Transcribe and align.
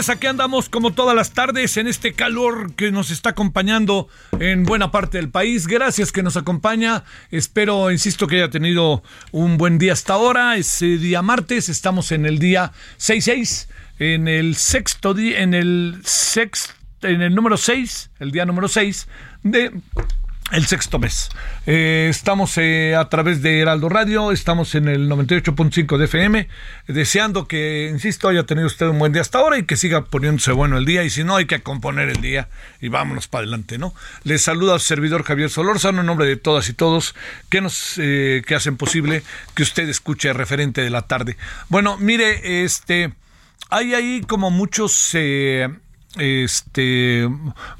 Tardes, 0.00 0.16
aquí 0.16 0.26
andamos 0.28 0.68
como 0.70 0.92
todas 0.92 1.14
las 1.14 1.32
tardes 1.32 1.76
en 1.76 1.86
este 1.86 2.14
calor 2.14 2.74
que 2.74 2.90
nos 2.90 3.10
está 3.10 3.30
acompañando 3.30 4.08
en 4.38 4.64
buena 4.64 4.90
parte 4.90 5.18
del 5.18 5.28
país. 5.28 5.66
Gracias 5.66 6.10
que 6.10 6.22
nos 6.22 6.38
acompaña. 6.38 7.04
Espero, 7.30 7.90
insisto, 7.90 8.26
que 8.26 8.36
haya 8.36 8.48
tenido 8.48 9.02
un 9.30 9.58
buen 9.58 9.78
día 9.78 9.92
hasta 9.92 10.14
ahora. 10.14 10.56
Es 10.56 10.80
eh, 10.80 10.96
día 10.96 11.20
martes, 11.20 11.68
estamos 11.68 12.12
en 12.12 12.24
el 12.24 12.38
día 12.38 12.72
66, 12.96 13.68
en 13.98 14.26
el 14.26 14.56
sexto 14.56 15.12
día, 15.12 15.40
en 15.40 15.52
el 15.52 16.00
sexto, 16.02 16.72
en 17.02 17.20
el 17.20 17.34
número 17.34 17.58
6, 17.58 18.10
el 18.20 18.30
día 18.30 18.46
número 18.46 18.68
6 18.68 19.06
de 19.42 19.70
el 20.50 20.66
sexto 20.66 20.98
mes. 20.98 21.30
Eh, 21.66 22.08
estamos 22.10 22.58
eh, 22.58 22.94
a 22.96 23.08
través 23.08 23.42
de 23.42 23.60
Heraldo 23.60 23.88
Radio, 23.88 24.32
estamos 24.32 24.74
en 24.74 24.88
el 24.88 25.08
98.5 25.08 25.96
de 25.96 26.04
FM, 26.06 26.48
deseando 26.88 27.46
que, 27.46 27.88
insisto, 27.90 28.28
haya 28.28 28.44
tenido 28.44 28.66
usted 28.66 28.86
un 28.86 28.98
buen 28.98 29.12
día 29.12 29.22
hasta 29.22 29.38
ahora 29.38 29.58
y 29.58 29.64
que 29.64 29.76
siga 29.76 30.04
poniéndose 30.04 30.52
bueno 30.52 30.76
el 30.76 30.84
día, 30.84 31.04
y 31.04 31.10
si 31.10 31.24
no, 31.24 31.36
hay 31.36 31.46
que 31.46 31.62
componer 31.62 32.08
el 32.08 32.20
día 32.20 32.48
y 32.80 32.88
vámonos 32.88 33.28
para 33.28 33.42
adelante, 33.42 33.78
¿no? 33.78 33.94
Les 34.24 34.42
saluda 34.42 34.74
al 34.74 34.80
servidor 34.80 35.22
Javier 35.22 35.50
Solórzano 35.50 36.00
en 36.00 36.06
nombre 36.06 36.26
de 36.26 36.36
todas 36.36 36.68
y 36.68 36.72
todos 36.72 37.14
que 37.48 37.60
nos 37.60 37.94
eh, 37.98 38.42
que 38.46 38.54
hacen 38.54 38.76
posible 38.76 39.22
que 39.54 39.62
usted 39.62 39.88
escuche 39.88 40.32
referente 40.32 40.80
de 40.82 40.90
la 40.90 41.02
tarde. 41.02 41.36
Bueno, 41.68 41.96
mire, 41.98 42.64
este, 42.64 43.12
hay 43.68 43.94
ahí 43.94 44.22
como 44.26 44.50
muchos, 44.50 45.10
eh, 45.14 45.68
este, 46.16 47.28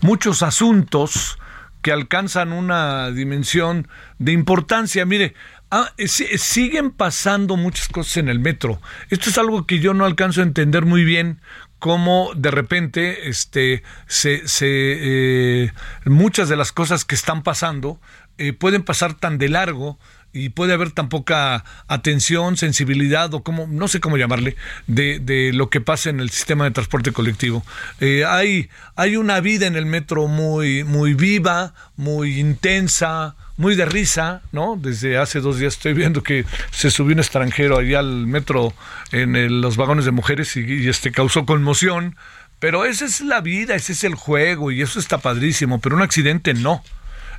muchos 0.02 0.42
asuntos 0.42 1.38
que 1.82 1.92
alcanzan 1.92 2.52
una 2.52 3.10
dimensión 3.10 3.88
de 4.18 4.32
importancia. 4.32 5.04
Mire, 5.06 5.34
ah, 5.70 5.90
eh, 5.96 6.08
si- 6.08 6.38
siguen 6.38 6.90
pasando 6.90 7.56
muchas 7.56 7.88
cosas 7.88 8.16
en 8.18 8.28
el 8.28 8.38
metro. 8.38 8.80
Esto 9.08 9.30
es 9.30 9.38
algo 9.38 9.66
que 9.66 9.78
yo 9.78 9.94
no 9.94 10.04
alcanzo 10.04 10.40
a 10.40 10.44
entender 10.44 10.84
muy 10.84 11.04
bien 11.04 11.40
cómo 11.78 12.30
de 12.36 12.50
repente 12.50 13.28
este 13.30 13.82
se, 14.06 14.46
se 14.46 14.66
eh, 14.68 15.72
muchas 16.04 16.48
de 16.48 16.56
las 16.56 16.72
cosas 16.72 17.04
que 17.06 17.14
están 17.14 17.42
pasando 17.42 17.98
eh, 18.36 18.52
pueden 18.52 18.82
pasar 18.82 19.14
tan 19.14 19.38
de 19.38 19.48
largo 19.48 19.98
y 20.32 20.50
puede 20.50 20.72
haber 20.72 20.92
tan 20.92 21.08
poca 21.08 21.64
atención, 21.88 22.56
sensibilidad 22.56 23.32
o 23.34 23.42
como 23.42 23.66
no 23.66 23.88
sé 23.88 24.00
cómo 24.00 24.16
llamarle 24.16 24.56
de, 24.86 25.18
de 25.18 25.52
lo 25.52 25.70
que 25.70 25.80
pasa 25.80 26.10
en 26.10 26.20
el 26.20 26.30
sistema 26.30 26.64
de 26.64 26.70
transporte 26.70 27.12
colectivo. 27.12 27.64
Eh, 28.00 28.24
hay 28.24 28.68
hay 28.96 29.16
una 29.16 29.40
vida 29.40 29.66
en 29.66 29.76
el 29.76 29.86
metro 29.86 30.28
muy 30.28 30.84
muy 30.84 31.14
viva, 31.14 31.74
muy 31.96 32.38
intensa, 32.38 33.34
muy 33.56 33.74
de 33.74 33.86
risa, 33.86 34.42
¿no? 34.52 34.78
Desde 34.80 35.18
hace 35.18 35.40
dos 35.40 35.58
días 35.58 35.74
estoy 35.74 35.94
viendo 35.94 36.22
que 36.22 36.44
se 36.70 36.90
subió 36.90 37.14
un 37.14 37.20
extranjero 37.20 37.78
allá 37.78 37.98
al 37.98 38.26
metro 38.26 38.72
en 39.12 39.60
los 39.60 39.76
vagones 39.76 40.04
de 40.04 40.12
mujeres 40.12 40.56
y, 40.56 40.60
y, 40.60 40.88
este 40.88 41.10
causó 41.10 41.44
conmoción. 41.44 42.16
Pero 42.60 42.84
esa 42.84 43.06
es 43.06 43.22
la 43.22 43.40
vida, 43.40 43.74
ese 43.74 43.94
es 43.94 44.04
el 44.04 44.14
juego 44.14 44.70
y 44.70 44.82
eso 44.82 45.00
está 45.00 45.18
padrísimo. 45.18 45.80
Pero 45.80 45.96
un 45.96 46.02
accidente 46.02 46.52
no 46.52 46.82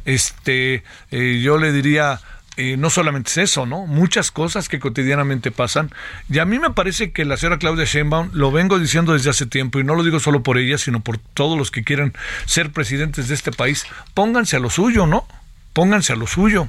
este, 0.05 0.83
eh, 1.11 1.41
yo 1.43 1.57
le 1.57 1.71
diría, 1.71 2.19
eh, 2.57 2.75
no 2.77 2.89
solamente 2.89 3.31
es 3.31 3.37
eso, 3.37 3.65
¿no? 3.65 3.85
Muchas 3.87 4.31
cosas 4.31 4.67
que 4.69 4.79
cotidianamente 4.79 5.51
pasan. 5.51 5.89
Y 6.29 6.39
a 6.39 6.45
mí 6.45 6.59
me 6.59 6.71
parece 6.71 7.11
que 7.11 7.25
la 7.25 7.37
señora 7.37 7.57
Claudia 7.59 7.85
Sheinbaum, 7.85 8.29
lo 8.33 8.51
vengo 8.51 8.77
diciendo 8.77 9.13
desde 9.13 9.29
hace 9.29 9.45
tiempo, 9.45 9.79
y 9.79 9.83
no 9.83 9.95
lo 9.95 10.03
digo 10.03 10.19
solo 10.19 10.43
por 10.43 10.57
ella, 10.57 10.77
sino 10.77 10.99
por 11.01 11.17
todos 11.17 11.57
los 11.57 11.71
que 11.71 11.83
quieran 11.83 12.13
ser 12.45 12.71
presidentes 12.71 13.27
de 13.29 13.35
este 13.35 13.51
país, 13.51 13.85
pónganse 14.13 14.57
a 14.57 14.59
lo 14.59 14.69
suyo, 14.69 15.07
¿no? 15.07 15.25
Pónganse 15.73 16.13
a 16.13 16.17
lo 16.17 16.27
suyo. 16.27 16.67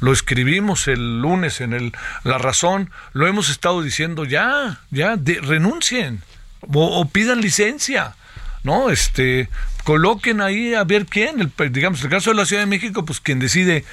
Lo 0.00 0.12
escribimos 0.12 0.88
el 0.88 1.20
lunes 1.22 1.60
en 1.60 1.72
el 1.72 1.92
La 2.24 2.36
Razón, 2.38 2.90
lo 3.12 3.26
hemos 3.26 3.48
estado 3.48 3.80
diciendo 3.82 4.24
ya, 4.24 4.80
ya, 4.90 5.16
de- 5.16 5.40
renuncien 5.40 6.22
o, 6.60 7.00
o 7.00 7.08
pidan 7.08 7.40
licencia, 7.40 8.16
¿no? 8.64 8.90
Este, 8.90 9.48
coloquen 9.84 10.40
ahí 10.40 10.74
a 10.74 10.82
ver 10.84 11.06
quién, 11.06 11.40
el, 11.40 11.52
digamos, 11.72 12.02
el 12.02 12.10
caso 12.10 12.30
de 12.30 12.36
la 12.36 12.46
Ciudad 12.46 12.62
de 12.62 12.66
México, 12.66 13.04
pues 13.04 13.20
quien 13.20 13.38
decide, 13.38 13.84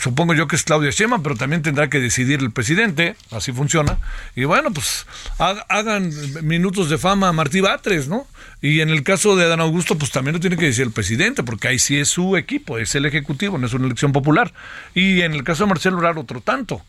supongo 0.00 0.34
yo 0.34 0.46
que 0.46 0.56
es 0.56 0.62
Claudia 0.62 0.90
Sheinbaum, 0.90 1.22
pero 1.22 1.34
también 1.36 1.62
tendrá 1.62 1.90
que 1.90 1.98
decidir 2.00 2.40
el 2.40 2.52
presidente, 2.52 3.16
así 3.32 3.52
funciona, 3.52 3.98
y 4.36 4.44
bueno, 4.44 4.72
pues 4.72 5.06
ha- 5.38 5.64
hagan 5.68 6.10
minutos 6.42 6.88
de 6.88 6.96
fama 6.98 7.28
a 7.28 7.32
Martí 7.32 7.60
Batres, 7.60 8.08
¿no? 8.08 8.26
Y 8.60 8.80
en 8.80 8.88
el 8.90 9.02
caso 9.02 9.34
de 9.34 9.44
Adán 9.44 9.60
Augusto, 9.60 9.98
pues 9.98 10.12
también 10.12 10.34
lo 10.34 10.40
tiene 10.40 10.56
que 10.56 10.66
decir 10.66 10.84
el 10.86 10.92
presidente, 10.92 11.42
porque 11.42 11.66
ahí 11.68 11.78
sí 11.80 11.98
es 11.98 12.08
su 12.08 12.36
equipo, 12.36 12.78
es 12.78 12.94
el 12.94 13.04
ejecutivo, 13.06 13.58
no 13.58 13.66
es 13.66 13.72
una 13.74 13.86
elección 13.86 14.12
popular. 14.12 14.52
Y 14.94 15.22
en 15.22 15.32
el 15.32 15.42
caso 15.42 15.64
de 15.64 15.70
Marcelo 15.70 15.96
Ebrard, 15.96 16.18
otro 16.18 16.40
tanto. 16.40 16.80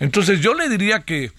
Entonces 0.00 0.40
yo 0.40 0.52
le 0.52 0.68
diría 0.68 1.00
que, 1.00 1.32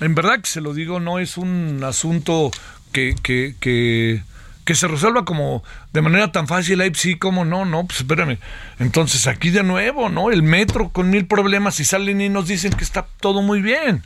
en 0.00 0.14
verdad 0.14 0.40
que 0.40 0.46
se 0.48 0.60
lo 0.60 0.74
digo, 0.74 1.00
no 1.00 1.18
es 1.18 1.36
un 1.36 1.82
asunto 1.84 2.52
que, 2.92 3.16
que, 3.20 3.56
que, 3.58 4.22
que 4.64 4.74
se 4.74 4.88
resuelva 4.88 5.24
como 5.24 5.62
de 5.92 6.02
manera 6.02 6.32
tan 6.32 6.46
fácil, 6.46 6.80
ahí 6.80 6.92
sí, 6.94 7.16
como 7.16 7.44
no, 7.44 7.64
no, 7.64 7.84
pues 7.86 8.00
espérame. 8.00 8.38
Entonces 8.78 9.26
aquí 9.26 9.50
de 9.50 9.62
nuevo, 9.62 10.08
¿no? 10.08 10.30
El 10.30 10.42
metro 10.42 10.90
con 10.90 11.10
mil 11.10 11.26
problemas 11.26 11.80
y 11.80 11.84
salen 11.84 12.20
y 12.20 12.28
nos 12.28 12.48
dicen 12.48 12.72
que 12.72 12.84
está 12.84 13.06
todo 13.20 13.42
muy 13.42 13.60
bien. 13.60 14.02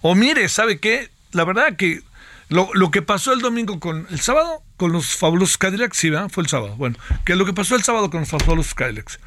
O 0.00 0.14
mire, 0.14 0.48
¿sabe 0.48 0.78
qué? 0.80 1.10
La 1.32 1.44
verdad 1.44 1.76
que 1.76 2.02
lo, 2.48 2.70
lo 2.74 2.90
que 2.90 3.02
pasó 3.02 3.32
el 3.32 3.40
domingo 3.40 3.80
con 3.80 4.06
el 4.10 4.20
sábado, 4.20 4.62
con 4.76 4.92
los 4.92 5.16
fabulosos 5.16 5.58
Cadillacs, 5.58 5.96
sí, 5.96 6.10
¿verdad? 6.10 6.28
Fue 6.30 6.42
el 6.42 6.48
sábado. 6.48 6.76
Bueno, 6.76 6.96
que 7.24 7.36
lo 7.36 7.44
que 7.44 7.52
pasó 7.52 7.76
el 7.76 7.82
sábado 7.82 8.10
con 8.10 8.20
los 8.20 8.28
fabulosos 8.28 8.74
Cadillacs. 8.74 9.18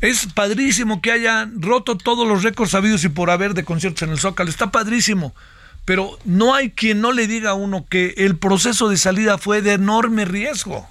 Es 0.00 0.26
padrísimo 0.32 1.02
que 1.02 1.12
hayan 1.12 1.60
roto 1.60 1.96
todos 1.96 2.26
los 2.26 2.42
récords 2.42 2.72
sabidos 2.72 3.04
y 3.04 3.08
por 3.08 3.30
haber 3.30 3.54
de 3.54 3.64
conciertos 3.64 4.02
en 4.02 4.10
el 4.10 4.18
Zócalo. 4.18 4.50
Está 4.50 4.70
padrísimo. 4.70 5.34
Pero 5.84 6.18
no 6.24 6.54
hay 6.54 6.70
quien 6.70 7.00
no 7.00 7.12
le 7.12 7.26
diga 7.26 7.50
a 7.50 7.54
uno 7.54 7.86
que 7.88 8.14
el 8.18 8.38
proceso 8.38 8.88
de 8.88 8.96
salida 8.96 9.38
fue 9.38 9.62
de 9.62 9.72
enorme 9.72 10.24
riesgo. 10.24 10.88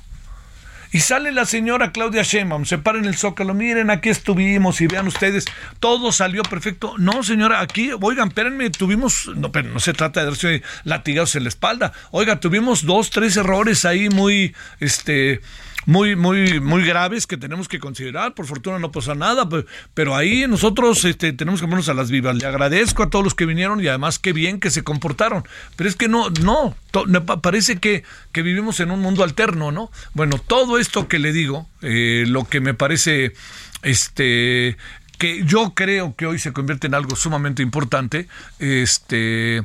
Y 0.93 0.99
sale 0.99 1.31
la 1.31 1.45
señora 1.45 1.93
Claudia 1.93 2.21
Sheinbaum, 2.21 2.65
se 2.65 2.77
para 2.77 2.99
en 2.99 3.05
el 3.05 3.15
Zócalo, 3.15 3.53
miren, 3.53 3.89
aquí 3.89 4.09
estuvimos 4.09 4.81
y 4.81 4.87
vean 4.87 5.07
ustedes, 5.07 5.45
todo 5.79 6.11
salió 6.11 6.43
perfecto. 6.43 6.95
No, 6.97 7.23
señora, 7.23 7.61
aquí, 7.61 7.91
oigan, 8.01 8.27
espérenme, 8.27 8.69
tuvimos, 8.71 9.31
no, 9.37 9.53
pero 9.53 9.69
no 9.69 9.79
se 9.79 9.93
trata 9.93 10.19
de 10.19 10.25
darse 10.25 10.63
latigados 10.83 11.35
en 11.37 11.43
la 11.43 11.49
espalda. 11.49 11.93
Oiga, 12.11 12.41
tuvimos 12.41 12.85
dos, 12.85 13.09
tres 13.09 13.37
errores 13.37 13.85
ahí 13.85 14.09
muy, 14.09 14.53
este, 14.81 15.39
muy, 15.85 16.15
muy, 16.15 16.59
muy 16.59 16.83
graves 16.85 17.25
que 17.27 17.37
tenemos 17.37 17.67
que 17.67 17.79
considerar. 17.79 18.33
Por 18.33 18.45
fortuna 18.45 18.79
no 18.79 18.91
pasó 18.91 19.15
nada, 19.15 19.47
pe- 19.49 19.65
pero 19.93 20.15
ahí 20.15 20.45
nosotros 20.47 21.03
este, 21.05 21.33
tenemos 21.33 21.59
que 21.59 21.65
ponernos 21.67 21.89
a 21.89 21.93
las 21.93 22.11
vivas. 22.11 22.35
Le 22.35 22.45
agradezco 22.45 23.03
a 23.03 23.09
todos 23.09 23.23
los 23.25 23.33
que 23.35 23.45
vinieron 23.45 23.81
y 23.83 23.87
además 23.87 24.19
qué 24.19 24.33
bien 24.33 24.59
que 24.59 24.69
se 24.69 24.83
comportaron. 24.83 25.43
Pero 25.75 25.89
es 25.89 25.95
que 25.95 26.07
no, 26.07 26.29
no, 26.41 26.75
to- 26.91 27.05
parece 27.41 27.77
que, 27.79 28.03
que 28.31 28.41
vivimos 28.41 28.79
en 28.79 28.91
un 28.91 28.99
mundo 28.99 29.23
alterno, 29.23 29.71
¿no? 29.71 29.91
Bueno, 30.13 30.37
todo 30.37 30.77
esto 30.77 31.07
que 31.07 31.19
le 31.19 31.31
digo, 31.33 31.67
eh, 31.81 32.25
lo 32.27 32.45
que 32.45 32.59
me 32.61 32.73
parece, 32.73 33.33
este, 33.81 34.77
que 35.17 35.43
yo 35.45 35.73
creo 35.75 36.15
que 36.15 36.25
hoy 36.25 36.39
se 36.39 36.53
convierte 36.53 36.87
en 36.87 36.95
algo 36.95 37.15
sumamente 37.15 37.61
importante, 37.63 38.27
este 38.59 39.63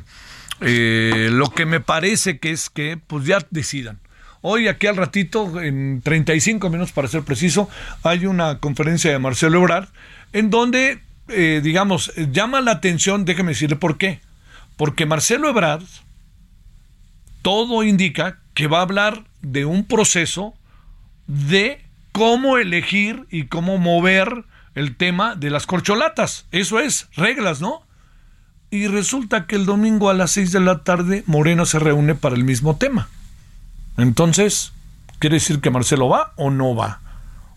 Eh, 0.59 1.29
lo 1.31 1.51
que 1.51 1.67
me 1.67 1.81
parece 1.81 2.39
que 2.39 2.49
es 2.49 2.71
que 2.71 2.97
pues 3.05 3.25
ya 3.25 3.45
decidan. 3.51 3.99
Hoy 4.41 4.67
aquí 4.67 4.87
al 4.87 4.95
ratito, 4.95 5.61
en 5.61 6.01
35 6.01 6.69
minutos 6.69 6.91
para 6.91 7.07
ser 7.07 7.23
preciso, 7.23 7.69
hay 8.03 8.25
una 8.25 8.59
conferencia 8.59 9.11
de 9.11 9.19
Marcelo 9.19 9.59
Ebrard 9.59 9.89
en 10.33 10.49
donde, 10.49 11.01
eh, 11.29 11.61
digamos, 11.63 12.13
llama 12.31 12.61
la 12.61 12.71
atención, 12.71 13.25
déjeme 13.25 13.51
decirle 13.51 13.75
por 13.75 13.97
qué. 13.97 14.21
Porque 14.75 15.05
Marcelo 15.05 15.49
Ebrard, 15.49 15.83
todo 17.41 17.83
indica 17.83 18.39
que 18.53 18.67
va 18.67 18.79
a 18.79 18.83
hablar 18.83 19.23
de 19.41 19.65
un 19.65 19.85
proceso 19.85 20.53
de 21.27 21.81
cómo 22.11 22.57
elegir 22.57 23.25
y 23.29 23.45
cómo 23.45 23.77
mover 23.77 24.45
el 24.75 24.95
tema 24.95 25.35
de 25.35 25.49
las 25.49 25.65
corcholatas. 25.65 26.45
Eso 26.51 26.79
es, 26.79 27.07
reglas, 27.15 27.61
¿no? 27.61 27.81
Y 28.69 28.87
resulta 28.87 29.47
que 29.47 29.55
el 29.55 29.65
domingo 29.65 30.09
a 30.09 30.13
las 30.13 30.31
6 30.31 30.51
de 30.51 30.59
la 30.59 30.83
tarde 30.83 31.23
Moreno 31.25 31.65
se 31.65 31.79
reúne 31.79 32.15
para 32.15 32.35
el 32.35 32.43
mismo 32.43 32.77
tema. 32.77 33.09
Entonces, 33.97 34.73
¿quiere 35.19 35.35
decir 35.35 35.59
que 35.59 35.71
Marcelo 35.71 36.07
va 36.07 36.33
o 36.37 36.49
no 36.49 36.75
va? 36.75 37.01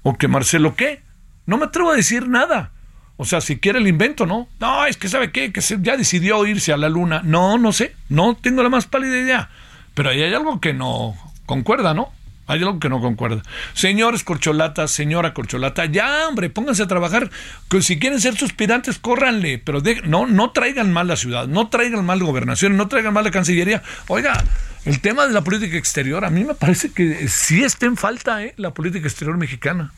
¿O 0.02 0.16
que 0.16 0.28
Marcelo 0.28 0.74
qué? 0.74 1.02
No 1.46 1.58
me 1.58 1.66
atrevo 1.66 1.90
a 1.90 1.96
decir 1.96 2.28
nada. 2.28 2.72
O 3.16 3.26
sea, 3.26 3.42
si 3.42 3.58
quiere 3.58 3.80
el 3.80 3.86
invento, 3.86 4.24
¿no? 4.24 4.48
No, 4.60 4.86
es 4.86 4.96
que 4.96 5.08
sabe 5.08 5.30
qué, 5.30 5.52
que 5.52 5.60
ya 5.60 5.98
decidió 5.98 6.46
irse 6.46 6.72
a 6.72 6.78
la 6.78 6.88
luna. 6.88 7.20
No, 7.22 7.58
no 7.58 7.72
sé, 7.72 7.94
no 8.08 8.34
tengo 8.34 8.62
la 8.62 8.70
más 8.70 8.86
pálida 8.86 9.18
idea. 9.18 9.50
Pero 9.92 10.08
ahí 10.08 10.22
hay 10.22 10.32
algo 10.32 10.58
que 10.60 10.72
no 10.72 11.14
concuerda, 11.44 11.92
¿no? 11.92 12.12
Hay 12.50 12.58
algo 12.58 12.80
que 12.80 12.88
no 12.88 13.00
concuerda. 13.00 13.42
Señores 13.74 14.24
corcholatas, 14.24 14.90
señora 14.90 15.32
corcholata, 15.34 15.84
ya, 15.84 16.26
hombre, 16.26 16.50
pónganse 16.50 16.82
a 16.82 16.88
trabajar. 16.88 17.30
Que 17.68 17.80
si 17.80 18.00
quieren 18.00 18.20
ser 18.20 18.36
suspirantes, 18.36 18.98
córranle, 18.98 19.58
pero 19.58 19.80
no, 20.04 20.26
no 20.26 20.50
traigan 20.50 20.92
mal 20.92 21.06
la 21.06 21.14
ciudad, 21.14 21.46
no 21.46 21.68
traigan 21.68 22.04
mal 22.04 22.20
gobernación, 22.20 22.76
no 22.76 22.88
traigan 22.88 23.14
mal 23.14 23.22
la 23.22 23.30
cancillería. 23.30 23.84
Oiga, 24.08 24.42
el 24.84 25.00
tema 25.00 25.28
de 25.28 25.32
la 25.32 25.42
política 25.42 25.76
exterior, 25.76 26.24
a 26.24 26.30
mí 26.30 26.42
me 26.42 26.54
parece 26.54 26.90
que 26.90 27.28
sí 27.28 27.62
está 27.62 27.86
en 27.86 27.96
falta 27.96 28.42
¿eh? 28.42 28.52
la 28.56 28.74
política 28.74 29.06
exterior 29.06 29.36
mexicana. 29.36 29.92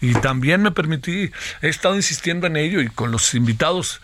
Y 0.00 0.14
también 0.14 0.60
me 0.60 0.72
permití, 0.72 1.30
he 1.60 1.68
estado 1.68 1.94
insistiendo 1.94 2.48
en 2.48 2.56
ello 2.56 2.80
y 2.80 2.88
con 2.88 3.12
los 3.12 3.32
invitados 3.34 4.00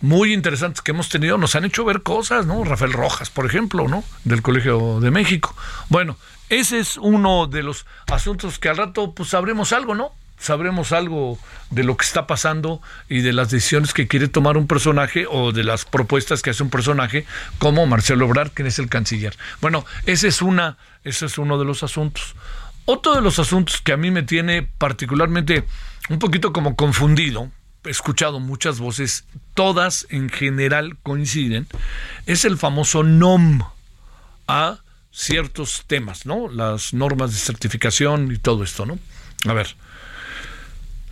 muy 0.00 0.32
interesantes 0.32 0.82
que 0.82 0.92
hemos 0.92 1.08
tenido 1.08 1.36
nos 1.36 1.56
han 1.56 1.64
hecho 1.64 1.84
ver 1.84 2.02
cosas, 2.02 2.46
¿no? 2.46 2.62
Rafael 2.62 2.92
Rojas, 2.92 3.30
por 3.30 3.44
ejemplo, 3.44 3.88
¿no? 3.88 4.04
Del 4.22 4.42
Colegio 4.42 5.00
de 5.00 5.10
México. 5.10 5.56
Bueno, 5.88 6.16
ese 6.50 6.78
es 6.78 6.98
uno 6.98 7.46
de 7.46 7.62
los 7.62 7.86
asuntos 8.12 8.58
que 8.58 8.68
al 8.68 8.76
rato 8.76 9.14
pues 9.14 9.30
sabremos 9.30 9.72
algo, 9.72 9.94
¿no? 9.94 10.12
sabremos 10.40 10.92
algo 10.92 11.38
de 11.68 11.84
lo 11.84 11.96
que 11.96 12.04
está 12.04 12.26
pasando 12.26 12.80
y 13.08 13.20
de 13.20 13.32
las 13.32 13.50
decisiones 13.50 13.92
que 13.92 14.08
quiere 14.08 14.26
tomar 14.26 14.56
un 14.56 14.66
personaje 14.66 15.26
o 15.30 15.52
de 15.52 15.62
las 15.62 15.84
propuestas 15.84 16.42
que 16.42 16.50
hace 16.50 16.62
un 16.62 16.70
personaje 16.70 17.26
como 17.58 17.86
Marcelo 17.86 18.24
Ebrard, 18.24 18.50
quien 18.52 18.66
es 18.66 18.78
el 18.78 18.88
canciller. 18.88 19.36
Bueno, 19.60 19.84
ese 20.06 20.28
es 20.28 20.42
una, 20.42 20.78
ese 21.04 21.26
es 21.26 21.38
uno 21.38 21.58
de 21.58 21.66
los 21.66 21.82
asuntos. 21.82 22.34
Otro 22.86 23.14
de 23.14 23.20
los 23.20 23.38
asuntos 23.38 23.80
que 23.82 23.92
a 23.92 23.98
mí 23.98 24.10
me 24.10 24.22
tiene 24.22 24.62
particularmente 24.62 25.64
un 26.08 26.18
poquito 26.18 26.52
como 26.52 26.74
confundido, 26.74 27.50
he 27.84 27.90
escuchado 27.90 28.40
muchas 28.40 28.80
voces, 28.80 29.26
todas 29.54 30.06
en 30.10 30.30
general 30.30 30.96
coinciden, 31.02 31.66
es 32.26 32.46
el 32.46 32.56
famoso 32.56 33.02
NOM 33.02 33.60
a 34.48 34.78
ciertos 35.12 35.84
temas, 35.86 36.26
¿no? 36.26 36.48
Las 36.48 36.94
normas 36.94 37.32
de 37.32 37.38
certificación 37.38 38.32
y 38.32 38.38
todo 38.38 38.64
esto, 38.64 38.86
¿no? 38.86 38.98
A 39.46 39.52
ver, 39.52 39.74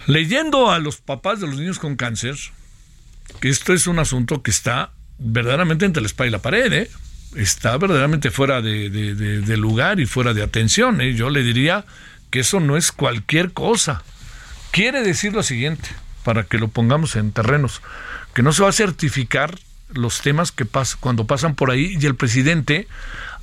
Leyendo 0.08 0.70
a 0.70 0.78
los 0.78 0.96
papás 0.96 1.38
de 1.38 1.46
los 1.46 1.56
niños 1.56 1.78
con 1.78 1.94
cáncer, 1.94 2.34
que 3.40 3.50
esto 3.50 3.74
es 3.74 3.86
un 3.86 3.98
asunto 3.98 4.42
que 4.42 4.50
está 4.50 4.90
verdaderamente 5.18 5.84
entre 5.84 6.00
la 6.00 6.06
espalda 6.06 6.28
y 6.28 6.32
la 6.32 6.38
pared, 6.38 6.72
¿eh? 6.72 6.90
está 7.36 7.76
verdaderamente 7.76 8.30
fuera 8.30 8.62
de, 8.62 9.56
lugar 9.58 10.00
y 10.00 10.06
fuera 10.06 10.32
de 10.32 10.42
atención. 10.42 11.02
¿eh? 11.02 11.12
Yo 11.12 11.28
le 11.28 11.42
diría 11.42 11.84
que 12.30 12.40
eso 12.40 12.58
no 12.58 12.78
es 12.78 12.90
cualquier 12.90 13.52
cosa. 13.52 14.02
Quiere 14.70 15.02
decir 15.02 15.34
lo 15.34 15.42
siguiente, 15.42 15.90
para 16.24 16.44
que 16.44 16.56
lo 16.56 16.68
pongamos 16.68 17.14
en 17.14 17.30
terrenos, 17.30 17.82
que 18.32 18.42
no 18.42 18.54
se 18.54 18.62
va 18.62 18.70
a 18.70 18.72
certificar 18.72 19.58
los 19.92 20.22
temas 20.22 20.52
que 20.52 20.64
pasan 20.64 21.00
cuando 21.00 21.26
pasan 21.26 21.54
por 21.54 21.70
ahí 21.70 21.98
y 22.00 22.06
el 22.06 22.14
presidente 22.14 22.88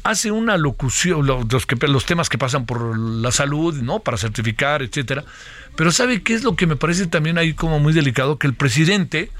hace 0.06 0.30
una 0.30 0.56
locución, 0.58 1.26
los, 1.26 1.66
que, 1.66 1.76
los 1.88 2.06
temas 2.06 2.30
que 2.30 2.38
pasan 2.38 2.68
por 2.68 2.98
la 2.98 3.32
salud, 3.32 3.74
¿no? 3.82 4.02
Para 4.02 4.18
certificar, 4.18 4.84
etcétera. 4.84 5.26
Pero 5.76 5.92
¿sabe 5.92 6.22
qué 6.22 6.36
es 6.36 6.44
lo 6.44 6.56
que 6.56 6.68
me 6.68 6.76
parece 6.76 7.08
también 7.08 7.40
ahí 7.40 7.54
como 7.54 7.80
muy 7.80 7.92
delicado? 7.92 8.38
Que 8.38 8.46
el 8.46 8.54
presidente 8.54 9.32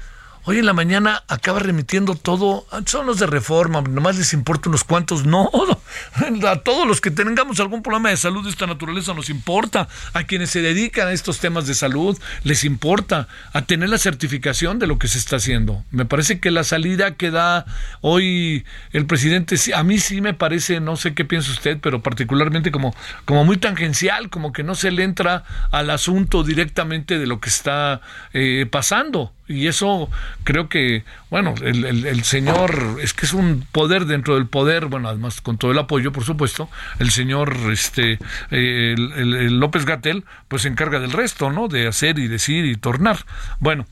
Hoy 0.48 0.60
en 0.60 0.66
la 0.66 0.74
mañana 0.74 1.24
acaba 1.26 1.58
remitiendo 1.58 2.14
todo, 2.14 2.68
son 2.86 3.04
los 3.04 3.18
de 3.18 3.26
reforma, 3.26 3.80
nomás 3.80 4.16
les 4.16 4.32
importa 4.32 4.68
unos 4.68 4.84
cuantos, 4.84 5.26
no, 5.26 5.50
a 6.48 6.56
todos 6.60 6.86
los 6.86 7.00
que 7.00 7.10
tengamos 7.10 7.58
algún 7.58 7.82
problema 7.82 8.10
de 8.10 8.16
salud 8.16 8.44
de 8.44 8.50
esta 8.50 8.68
naturaleza 8.68 9.12
nos 9.12 9.28
importa, 9.28 9.88
a 10.12 10.22
quienes 10.22 10.50
se 10.50 10.62
dedican 10.62 11.08
a 11.08 11.12
estos 11.12 11.40
temas 11.40 11.66
de 11.66 11.74
salud 11.74 12.16
les 12.44 12.62
importa, 12.62 13.26
a 13.52 13.62
tener 13.62 13.88
la 13.88 13.98
certificación 13.98 14.78
de 14.78 14.86
lo 14.86 15.00
que 15.00 15.08
se 15.08 15.18
está 15.18 15.34
haciendo. 15.34 15.82
Me 15.90 16.04
parece 16.04 16.38
que 16.38 16.52
la 16.52 16.62
salida 16.62 17.16
que 17.16 17.32
da 17.32 17.66
hoy 18.00 18.64
el 18.92 19.06
presidente, 19.06 19.56
a 19.74 19.82
mí 19.82 19.98
sí 19.98 20.20
me 20.20 20.32
parece, 20.32 20.78
no 20.78 20.94
sé 20.94 21.12
qué 21.12 21.24
piensa 21.24 21.50
usted, 21.50 21.78
pero 21.82 22.02
particularmente 22.02 22.70
como, 22.70 22.94
como 23.24 23.44
muy 23.44 23.56
tangencial, 23.56 24.30
como 24.30 24.52
que 24.52 24.62
no 24.62 24.76
se 24.76 24.92
le 24.92 25.02
entra 25.02 25.42
al 25.72 25.90
asunto 25.90 26.44
directamente 26.44 27.18
de 27.18 27.26
lo 27.26 27.40
que 27.40 27.48
está 27.48 28.00
eh, 28.32 28.64
pasando. 28.70 29.32
Y 29.48 29.68
eso 29.68 30.10
creo 30.44 30.68
que, 30.68 31.04
bueno, 31.30 31.54
el, 31.62 32.24
señor, 32.24 32.98
es 33.00 33.14
que 33.14 33.26
es 33.26 33.32
un 33.32 33.66
poder 33.70 34.06
dentro 34.06 34.34
del 34.34 34.46
poder, 34.46 34.86
bueno, 34.86 35.08
además 35.08 35.40
con 35.40 35.56
todo 35.56 35.70
el 35.70 35.78
apoyo, 35.78 36.10
por 36.12 36.24
supuesto, 36.24 36.68
el 36.98 37.10
señor 37.10 37.56
este, 37.70 38.18
el, 38.50 39.58
López 39.60 39.84
Gatel, 39.84 40.24
pues 40.48 40.62
se 40.62 40.68
encarga 40.68 40.98
del 40.98 41.12
resto, 41.12 41.52
¿no? 41.52 41.68
De 41.68 41.86
hacer 41.86 42.18
y 42.18 42.26
decir 42.26 42.64
y 42.64 42.76
tornar. 42.76 43.18
Bueno, 43.60 43.86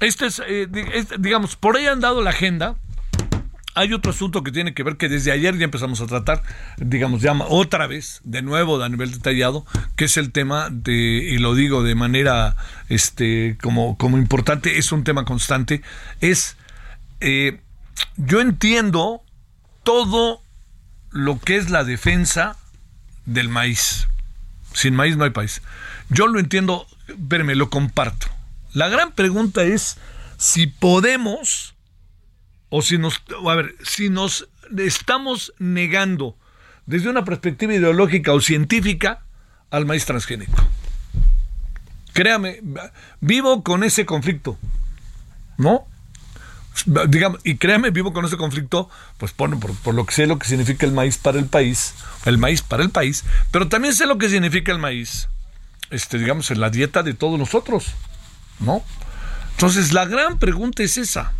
este 0.00 0.26
es, 0.26 0.42
eh, 0.46 0.66
digamos, 1.18 1.56
por 1.56 1.76
ahí 1.76 1.86
han 1.86 2.00
dado 2.00 2.22
la 2.22 2.30
agenda, 2.30 2.74
hay 3.76 3.92
otro 3.92 4.10
asunto 4.10 4.42
que 4.42 4.50
tiene 4.50 4.72
que 4.72 4.82
ver 4.82 4.96
que 4.96 5.10
desde 5.10 5.32
ayer 5.32 5.56
ya 5.58 5.64
empezamos 5.64 6.00
a 6.00 6.06
tratar, 6.06 6.42
digamos, 6.78 7.20
ya 7.20 7.34
otra 7.48 7.86
vez, 7.86 8.22
de 8.24 8.40
nuevo, 8.40 8.82
a 8.82 8.88
nivel 8.88 9.12
detallado, 9.12 9.66
que 9.96 10.06
es 10.06 10.16
el 10.16 10.32
tema 10.32 10.70
de, 10.70 10.92
y 10.94 11.36
lo 11.36 11.54
digo 11.54 11.82
de 11.82 11.94
manera 11.94 12.56
este, 12.88 13.58
como, 13.62 13.98
como 13.98 14.16
importante, 14.16 14.78
es 14.78 14.92
un 14.92 15.04
tema 15.04 15.26
constante, 15.26 15.82
es, 16.22 16.56
eh, 17.20 17.60
yo 18.16 18.40
entiendo 18.40 19.22
todo 19.82 20.40
lo 21.10 21.38
que 21.38 21.56
es 21.56 21.68
la 21.68 21.84
defensa 21.84 22.56
del 23.26 23.50
maíz. 23.50 24.08
Sin 24.72 24.94
maíz 24.94 25.18
no 25.18 25.24
hay 25.24 25.30
país. 25.30 25.60
Yo 26.08 26.28
lo 26.28 26.40
entiendo, 26.40 26.86
me 27.18 27.54
lo 27.54 27.68
comparto. 27.68 28.26
La 28.72 28.88
gran 28.88 29.12
pregunta 29.12 29.64
es 29.64 29.98
si 30.38 30.66
podemos 30.66 31.75
o 32.68 32.82
si 32.82 32.98
nos, 32.98 33.22
a 33.46 33.54
ver, 33.54 33.74
si 33.82 34.08
nos 34.08 34.48
estamos 34.76 35.52
negando 35.58 36.36
desde 36.86 37.08
una 37.08 37.24
perspectiva 37.24 37.74
ideológica 37.74 38.32
o 38.32 38.40
científica 38.40 39.22
al 39.70 39.86
maíz 39.86 40.04
transgénico. 40.06 40.54
Créame, 42.12 42.62
vivo 43.20 43.62
con 43.62 43.84
ese 43.84 44.06
conflicto, 44.06 44.58
¿no? 45.58 45.86
Digamos, 47.08 47.40
y 47.44 47.56
créame, 47.56 47.90
vivo 47.90 48.12
con 48.12 48.24
ese 48.24 48.36
conflicto, 48.36 48.88
pues 49.18 49.32
por, 49.32 49.58
por, 49.58 49.94
lo 49.94 50.04
que 50.06 50.14
sé 50.14 50.26
lo 50.26 50.38
que 50.38 50.46
significa 50.46 50.86
el 50.86 50.92
maíz 50.92 51.18
para 51.18 51.38
el 51.38 51.46
país, 51.46 51.94
el 52.24 52.38
maíz 52.38 52.62
para 52.62 52.82
el 52.82 52.90
país, 52.90 53.24
pero 53.50 53.68
también 53.68 53.94
sé 53.94 54.06
lo 54.06 54.18
que 54.18 54.28
significa 54.28 54.72
el 54.72 54.78
maíz, 54.78 55.28
este, 55.90 56.18
digamos, 56.18 56.50
en 56.50 56.60
la 56.60 56.70
dieta 56.70 57.02
de 57.02 57.14
todos 57.14 57.38
nosotros, 57.38 57.86
¿no? 58.60 58.82
Entonces, 59.52 59.92
la 59.94 60.04
gran 60.04 60.38
pregunta 60.38 60.82
es 60.82 60.98
esa. 60.98 61.32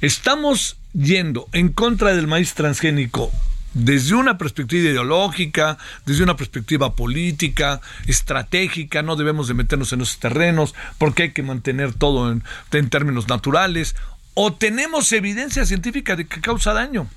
Estamos 0.00 0.76
yendo 0.92 1.48
en 1.52 1.70
contra 1.70 2.14
del 2.14 2.26
maíz 2.26 2.54
transgénico 2.54 3.30
desde 3.74 4.14
una 4.14 4.38
perspectiva 4.38 4.88
ideológica, 4.88 5.76
desde 6.06 6.22
una 6.22 6.36
perspectiva 6.36 6.94
política, 6.94 7.80
estratégica, 8.06 9.02
no 9.02 9.16
debemos 9.16 9.48
de 9.48 9.54
meternos 9.54 9.92
en 9.92 10.00
esos 10.00 10.18
terrenos 10.18 10.74
porque 10.96 11.24
hay 11.24 11.32
que 11.32 11.42
mantener 11.42 11.92
todo 11.92 12.30
en, 12.30 12.42
términos 12.88 13.28
naturales, 13.28 13.96
o 14.34 14.52
tenemos 14.52 15.12
evidencia 15.12 15.66
científica 15.66 16.16
de 16.16 16.26
que 16.26 16.40
causa 16.40 16.72
daño. 16.72 17.08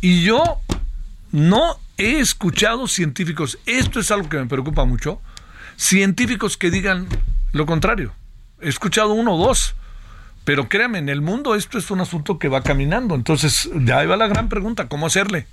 Y 0.00 0.22
yo 0.22 0.58
no 1.32 1.78
he 1.96 2.20
escuchado 2.20 2.86
científicos, 2.86 3.58
esto 3.66 4.00
es 4.00 4.10
algo 4.10 4.28
que 4.28 4.38
me 4.38 4.46
preocupa 4.46 4.84
mucho, 4.84 5.20
científicos 5.76 6.56
que 6.56 6.70
digan 6.70 7.08
lo 7.52 7.66
contrario. 7.66 8.12
He 8.60 8.68
escuchado 8.68 9.12
uno 9.12 9.36
o 9.36 9.46
dos 9.46 9.74
pero 10.48 10.66
créame, 10.66 10.96
en 10.96 11.10
el 11.10 11.20
mundo 11.20 11.54
esto 11.54 11.76
es 11.76 11.90
un 11.90 12.00
asunto 12.00 12.38
que 12.38 12.48
va 12.48 12.62
caminando. 12.62 13.14
Entonces, 13.14 13.68
de 13.70 13.92
ahí 13.92 14.06
va 14.06 14.16
la 14.16 14.28
gran 14.28 14.48
pregunta, 14.48 14.88
¿cómo 14.88 15.06
hacerle? 15.06 15.46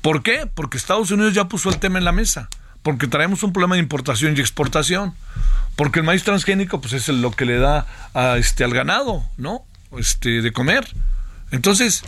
¿Por 0.00 0.22
qué? 0.22 0.48
Porque 0.54 0.78
Estados 0.78 1.10
Unidos 1.10 1.34
ya 1.34 1.46
puso 1.46 1.68
el 1.68 1.78
tema 1.78 1.98
en 1.98 2.06
la 2.06 2.12
mesa. 2.12 2.48
Porque 2.82 3.06
traemos 3.06 3.42
un 3.42 3.52
problema 3.52 3.74
de 3.74 3.82
importación 3.82 4.34
y 4.34 4.40
exportación. 4.40 5.12
Porque 5.76 5.98
el 5.98 6.06
maíz 6.06 6.24
transgénico, 6.24 6.80
pues 6.80 6.94
es 6.94 7.06
lo 7.08 7.32
que 7.32 7.44
le 7.44 7.58
da 7.58 7.86
a, 8.14 8.38
este, 8.38 8.64
al 8.64 8.72
ganado, 8.72 9.22
¿no? 9.36 9.66
Este, 9.98 10.40
de 10.40 10.52
comer. 10.54 10.88
Entonces, 11.50 12.02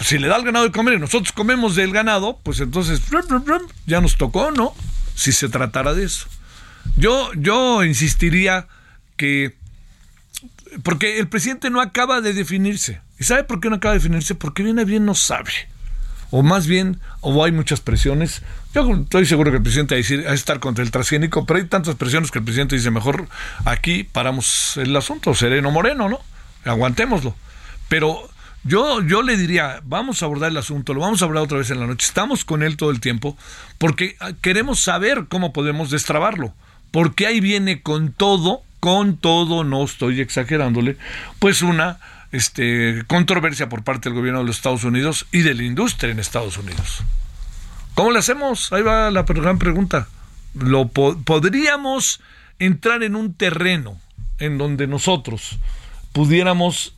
si 0.00 0.18
le 0.18 0.28
da 0.28 0.36
al 0.36 0.44
ganado 0.44 0.66
de 0.66 0.72
comer 0.72 0.92
y 0.92 0.98
nosotros 0.98 1.32
comemos 1.32 1.74
del 1.74 1.90
ganado, 1.90 2.38
pues 2.42 2.60
entonces 2.60 3.00
ya 3.86 4.02
nos 4.02 4.18
tocó, 4.18 4.50
¿no? 4.50 4.74
Si 5.14 5.32
se 5.32 5.48
tratara 5.48 5.94
de 5.94 6.04
eso. 6.04 6.26
Yo, 6.98 7.30
yo 7.32 7.82
insistiría 7.82 8.66
que, 9.16 9.56
porque 10.82 11.18
el 11.18 11.28
presidente 11.28 11.70
no 11.70 11.80
acaba 11.80 12.20
de 12.20 12.32
definirse. 12.32 13.00
¿Y 13.18 13.24
sabe 13.24 13.44
por 13.44 13.60
qué 13.60 13.70
no 13.70 13.76
acaba 13.76 13.94
de 13.94 14.00
definirse? 14.00 14.34
Porque 14.34 14.62
viene 14.62 14.84
bien 14.84 15.04
no 15.04 15.14
sabe. 15.14 15.52
O 16.30 16.42
más 16.42 16.66
bien, 16.66 16.98
o 17.20 17.44
hay 17.44 17.52
muchas 17.52 17.80
presiones. 17.80 18.42
Yo 18.74 18.90
estoy 18.94 19.26
seguro 19.26 19.50
que 19.50 19.58
el 19.58 19.62
presidente 19.62 19.94
va 19.94 20.30
a, 20.30 20.34
estar 20.34 20.60
contra 20.60 20.82
el 20.82 20.90
transgénico, 20.90 21.44
pero 21.44 21.60
hay 21.60 21.66
tantas 21.66 21.94
presiones 21.96 22.30
que 22.30 22.38
el 22.38 22.44
presidente 22.44 22.74
dice, 22.74 22.90
mejor 22.90 23.28
aquí 23.66 24.04
paramos 24.04 24.78
el 24.78 24.96
asunto, 24.96 25.34
sereno 25.34 25.70
moreno, 25.70 26.08
¿no? 26.08 26.20
Aguantémoslo. 26.64 27.36
Pero 27.88 28.30
yo, 28.64 29.02
yo 29.02 29.22
le 29.22 29.36
diría, 29.36 29.80
vamos 29.84 30.22
a 30.22 30.26
abordar 30.26 30.50
el 30.50 30.56
asunto, 30.56 30.94
lo 30.94 31.00
vamos 31.00 31.20
a 31.20 31.26
abordar 31.26 31.44
otra 31.44 31.58
vez 31.58 31.70
en 31.70 31.80
la 31.80 31.86
noche, 31.86 32.06
estamos 32.06 32.44
con 32.44 32.62
él 32.62 32.76
todo 32.76 32.90
el 32.90 33.00
tiempo, 33.00 33.36
porque 33.76 34.16
queremos 34.40 34.80
saber 34.80 35.26
cómo 35.28 35.52
podemos 35.52 35.90
destrabarlo, 35.90 36.54
porque 36.92 37.26
ahí 37.26 37.40
viene 37.40 37.82
con 37.82 38.12
todo, 38.12 38.62
con 38.82 39.16
todo, 39.16 39.62
no 39.62 39.84
estoy 39.84 40.20
exagerándole, 40.20 40.96
pues 41.38 41.62
una 41.62 42.00
este, 42.32 43.04
controversia 43.06 43.68
por 43.68 43.84
parte 43.84 44.08
del 44.08 44.18
gobierno 44.18 44.40
de 44.40 44.46
los 44.46 44.56
Estados 44.56 44.82
Unidos 44.82 45.26
y 45.30 45.42
de 45.42 45.54
la 45.54 45.62
industria 45.62 46.10
en 46.10 46.18
Estados 46.18 46.58
Unidos. 46.58 47.04
¿Cómo 47.94 48.10
le 48.10 48.18
hacemos? 48.18 48.72
Ahí 48.72 48.82
va 48.82 49.12
la 49.12 49.22
gran 49.22 49.58
pregunta. 49.60 50.08
¿Lo 50.54 50.88
podríamos 50.88 52.20
entrar 52.58 53.04
en 53.04 53.14
un 53.14 53.34
terreno 53.34 54.00
en 54.40 54.58
donde 54.58 54.88
nosotros 54.88 55.60
pudiéramos 56.10 56.96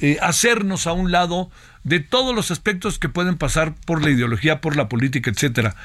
eh, 0.00 0.16
hacernos 0.22 0.86
a 0.86 0.94
un 0.94 1.12
lado 1.12 1.50
de 1.84 2.00
todos 2.00 2.34
los 2.34 2.50
aspectos 2.50 2.98
que 2.98 3.10
pueden 3.10 3.36
pasar 3.36 3.74
por 3.84 4.02
la 4.02 4.08
ideología, 4.08 4.62
por 4.62 4.74
la 4.74 4.88
política, 4.88 5.30
etcétera, 5.30 5.76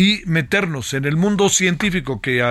y 0.00 0.22
meternos 0.24 0.94
en 0.94 1.04
el 1.04 1.18
mundo 1.18 1.50
científico, 1.50 2.22
que 2.22 2.42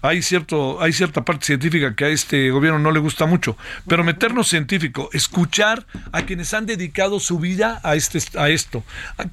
hay 0.00 0.22
cierto, 0.22 0.80
hay 0.80 0.94
cierta 0.94 1.22
parte 1.22 1.44
científica 1.44 1.94
que 1.94 2.06
a 2.06 2.08
este 2.08 2.50
gobierno 2.50 2.78
no 2.78 2.92
le 2.92 2.98
gusta 2.98 3.26
mucho, 3.26 3.58
pero 3.86 4.04
meternos 4.04 4.48
científico, 4.48 5.10
escuchar 5.12 5.84
a 6.12 6.22
quienes 6.22 6.54
han 6.54 6.64
dedicado 6.64 7.20
su 7.20 7.38
vida 7.38 7.78
a 7.84 7.94
este, 7.94 8.20
a 8.38 8.48
esto, 8.48 8.84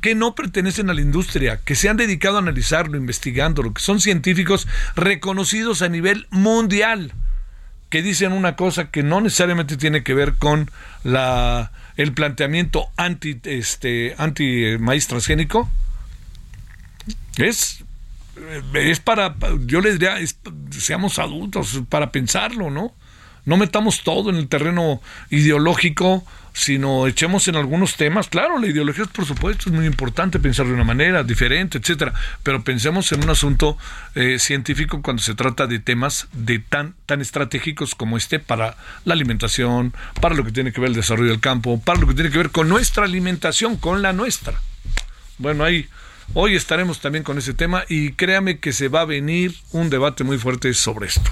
que 0.02 0.16
no 0.16 0.36
pertenecen 0.36 0.90
a 0.90 0.94
la 0.94 1.00
industria, 1.00 1.62
que 1.64 1.76
se 1.76 1.88
han 1.88 1.96
dedicado 1.96 2.36
a 2.36 2.42
analizarlo, 2.42 2.98
investigándolo, 2.98 3.74
que 3.74 3.82
son 3.82 4.02
científicos 4.02 4.68
reconocidos 4.98 5.82
a 5.82 5.88
nivel 5.88 6.28
mundial 6.30 7.14
que 7.88 8.02
dicen 8.02 8.34
una 8.34 8.58
cosa 8.58 8.92
que 8.92 9.02
no 9.02 9.22
necesariamente 9.22 9.78
tiene 9.78 10.04
que 10.04 10.14
ver 10.14 10.34
con 10.34 10.70
la 11.06 11.72
el 11.96 12.14
planteamiento 12.14 12.88
anti 12.98 13.40
este 13.44 14.16
anti 14.18 14.78
maíz 14.78 15.08
transgénico 15.08 15.70
es 17.38 17.84
es 18.74 19.00
para 19.00 19.36
yo 19.66 19.82
les 19.82 20.00
diría 20.00 20.16
seamos 20.72 21.20
adultos 21.20 21.82
para 21.90 22.12
pensarlo 22.12 22.70
no 22.70 22.94
no 23.46 23.58
metamos 23.58 24.04
todo 24.04 24.30
en 24.30 24.38
el 24.38 24.48
terreno 24.48 25.02
ideológico 25.30 26.26
sino 26.54 27.08
echemos 27.08 27.48
en 27.48 27.56
algunos 27.56 27.96
temas. 27.96 28.28
Claro, 28.28 28.60
la 28.60 28.68
ideología, 28.68 29.06
por 29.06 29.26
supuesto, 29.26 29.70
es 29.70 29.76
muy 29.76 29.86
importante 29.86 30.40
pensar 30.40 30.66
de 30.66 30.74
una 30.74 30.84
manera 30.84 31.24
diferente, 31.24 31.78
etcétera, 31.78 32.14
pero 32.44 32.64
pensemos 32.64 33.12
en 33.12 33.24
un 33.24 33.30
asunto 33.30 33.78
eh, 34.16 34.38
científico 34.40 35.02
cuando 35.02 35.24
se 35.24 35.36
trata 35.36 35.68
de 35.68 35.80
temas 35.80 36.28
de 36.34 36.60
tan, 36.60 36.96
tan 37.06 37.22
estratégicos 37.22 37.96
como 37.96 38.18
este 38.18 38.40
para 38.40 38.76
la 39.06 39.14
alimentación, 39.14 39.94
para 40.20 40.36
lo 40.36 40.44
que 40.44 40.52
tiene 40.52 40.72
que 40.72 40.82
ver 40.82 40.90
el 40.90 40.96
desarrollo 40.96 41.30
del 41.30 41.40
campo, 41.40 41.80
para 41.80 42.00
lo 42.00 42.08
que 42.08 42.14
tiene 42.14 42.30
que 42.30 42.38
ver 42.38 42.52
con 42.52 42.68
nuestra 42.68 43.06
alimentación, 43.06 43.78
con 43.78 44.02
la 44.02 44.14
nuestra. 44.14 44.60
Bueno, 45.38 45.64
ahí 45.64 45.88
hoy 46.34 46.56
estaremos 46.56 47.00
también 47.00 47.24
con 47.24 47.38
ese 47.38 47.54
tema 47.54 47.84
y 47.90 48.14
créame 48.14 48.60
que 48.60 48.74
se 48.74 48.88
va 48.88 49.02
a 49.02 49.06
venir 49.06 49.56
un 49.72 49.90
debate 49.90 50.24
muy 50.24 50.38
fuerte 50.38 50.74
sobre 50.74 51.08
esto. 51.08 51.30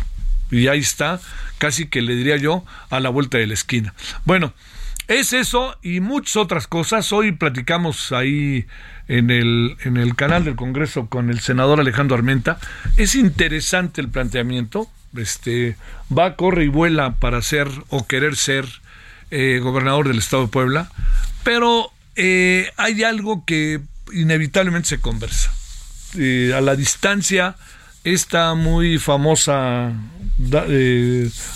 Y 0.51 0.68
ahí 0.68 0.79
está, 0.79 1.20
casi 1.58 1.88
que 1.88 2.01
le 2.01 2.15
diría 2.15 2.38
yo, 2.38 2.65
a 2.89 3.00
la 3.00 3.10
vuelta 3.10 3.38
de 3.38 3.48
la 3.48 3.53
esquina. 3.53 3.94
Bueno, 4.25 4.53
es 5.08 5.34
eso 5.34 5.77
y 5.82 6.00
muchas 6.00 6.38
otras 6.38 6.68
cosas. 6.68 7.12
Hoy 7.12 7.32
platicamos 7.32 8.12
ahí 8.12 8.65
en 9.08 9.29
el, 9.29 9.77
en 9.84 9.98
el 9.98 10.15
canal 10.15 10.44
del 10.44 10.56
Congreso 10.56 11.08
con 11.08 11.29
el 11.29 11.39
senador 11.39 11.79
Alejandro 11.79 12.15
Armenta. 12.15 12.60
Es 12.98 13.15
interesante 13.15 14.01
el 14.01 14.10
planteamiento. 14.10 14.89
Este 15.15 15.75
va, 16.15 16.36
corre 16.36 16.65
y 16.65 16.68
vuela 16.68 17.15
para 17.15 17.41
ser 17.41 17.68
o 17.89 18.06
querer 18.06 18.36
ser 18.36 18.65
eh, 19.32 19.60
gobernador 19.62 20.08
del 20.08 20.20
estado 20.20 20.44
de 20.44 20.50
Puebla, 20.50 20.91
pero 21.44 21.91
eh, 22.15 22.72
hay 22.77 23.03
algo 23.03 23.46
que 23.46 23.79
inevitablemente 24.13 24.89
se 24.89 25.00
conversa. 25.00 25.54
Eh, 26.18 26.54
a 26.56 26.62
la 26.62 26.75
distancia, 26.75 27.56
esta 28.04 28.56
muy 28.56 28.98
famosa 28.98 29.94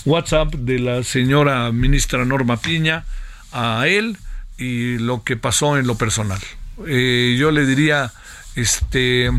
WhatsApp 0.05 0.53
de 0.55 0.79
la 0.79 1.03
señora 1.03 1.71
ministra 1.71 2.25
Norma 2.25 2.57
Piña, 2.57 3.05
a 3.51 3.87
él 3.87 4.17
y 4.57 4.97
lo 4.97 5.23
que 5.23 5.37
pasó 5.37 5.77
en 5.77 5.87
lo 5.87 5.95
personal. 5.95 6.39
Eh, 6.87 7.35
yo 7.39 7.51
le 7.51 7.65
diría 7.65 8.11
este 8.55 9.29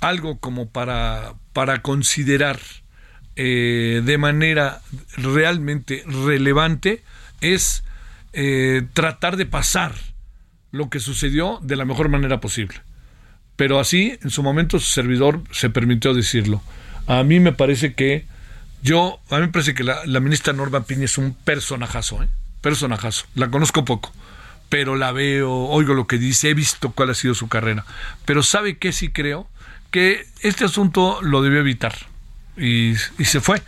algo 0.00 0.38
como 0.38 0.68
para, 0.68 1.34
para 1.52 1.82
considerar 1.82 2.60
eh, 3.36 4.02
de 4.04 4.18
manera 4.18 4.80
realmente 5.16 6.04
relevante 6.06 7.02
es 7.40 7.84
eh, 8.32 8.82
tratar 8.92 9.36
de 9.36 9.46
pasar 9.46 9.94
lo 10.70 10.90
que 10.90 11.00
sucedió 11.00 11.58
de 11.62 11.76
la 11.76 11.84
mejor 11.84 12.08
manera 12.08 12.40
posible. 12.40 12.80
Pero 13.56 13.80
así, 13.80 14.18
en 14.22 14.30
su 14.30 14.42
momento, 14.42 14.78
su 14.78 14.90
servidor 14.90 15.42
se 15.50 15.70
permitió 15.70 16.14
decirlo. 16.14 16.62
A 17.06 17.22
mí 17.22 17.40
me 17.40 17.52
parece 17.52 17.94
que 17.94 18.26
yo, 18.82 19.18
a 19.30 19.36
mí 19.36 19.42
me 19.42 19.48
parece 19.48 19.74
que 19.74 19.82
la, 19.82 20.20
ministra 20.20 20.52
Norma 20.52 20.84
Piña 20.84 21.04
es 21.04 21.18
un 21.18 21.34
personajazo, 21.34 22.22
¿eh? 22.22 22.28
personajazo. 22.60 23.26
La 23.34 23.50
conozco 23.50 23.84
poco, 23.84 24.12
pero 24.68 24.96
la 24.96 25.12
veo, 25.12 25.50
oigo 25.50 25.94
lo 25.94 26.06
que 26.06 26.18
dice, 26.18 26.50
he 26.50 26.54
visto 26.54 26.90
cuál 26.92 27.10
ha 27.10 27.14
sido 27.14 27.34
su 27.34 27.48
carrera. 27.48 27.84
Pero 28.24 28.42
¿sabe 28.42 28.78
qué 28.78 28.92
sí 28.92 29.10
creo? 29.10 29.48
Que 29.90 30.26
este 30.42 30.64
asunto 30.64 31.20
lo 31.22 31.42
debió 31.42 31.60
evitar. 31.60 31.94
Y, 32.56 32.94
se 33.24 33.40
fue. 33.40 33.62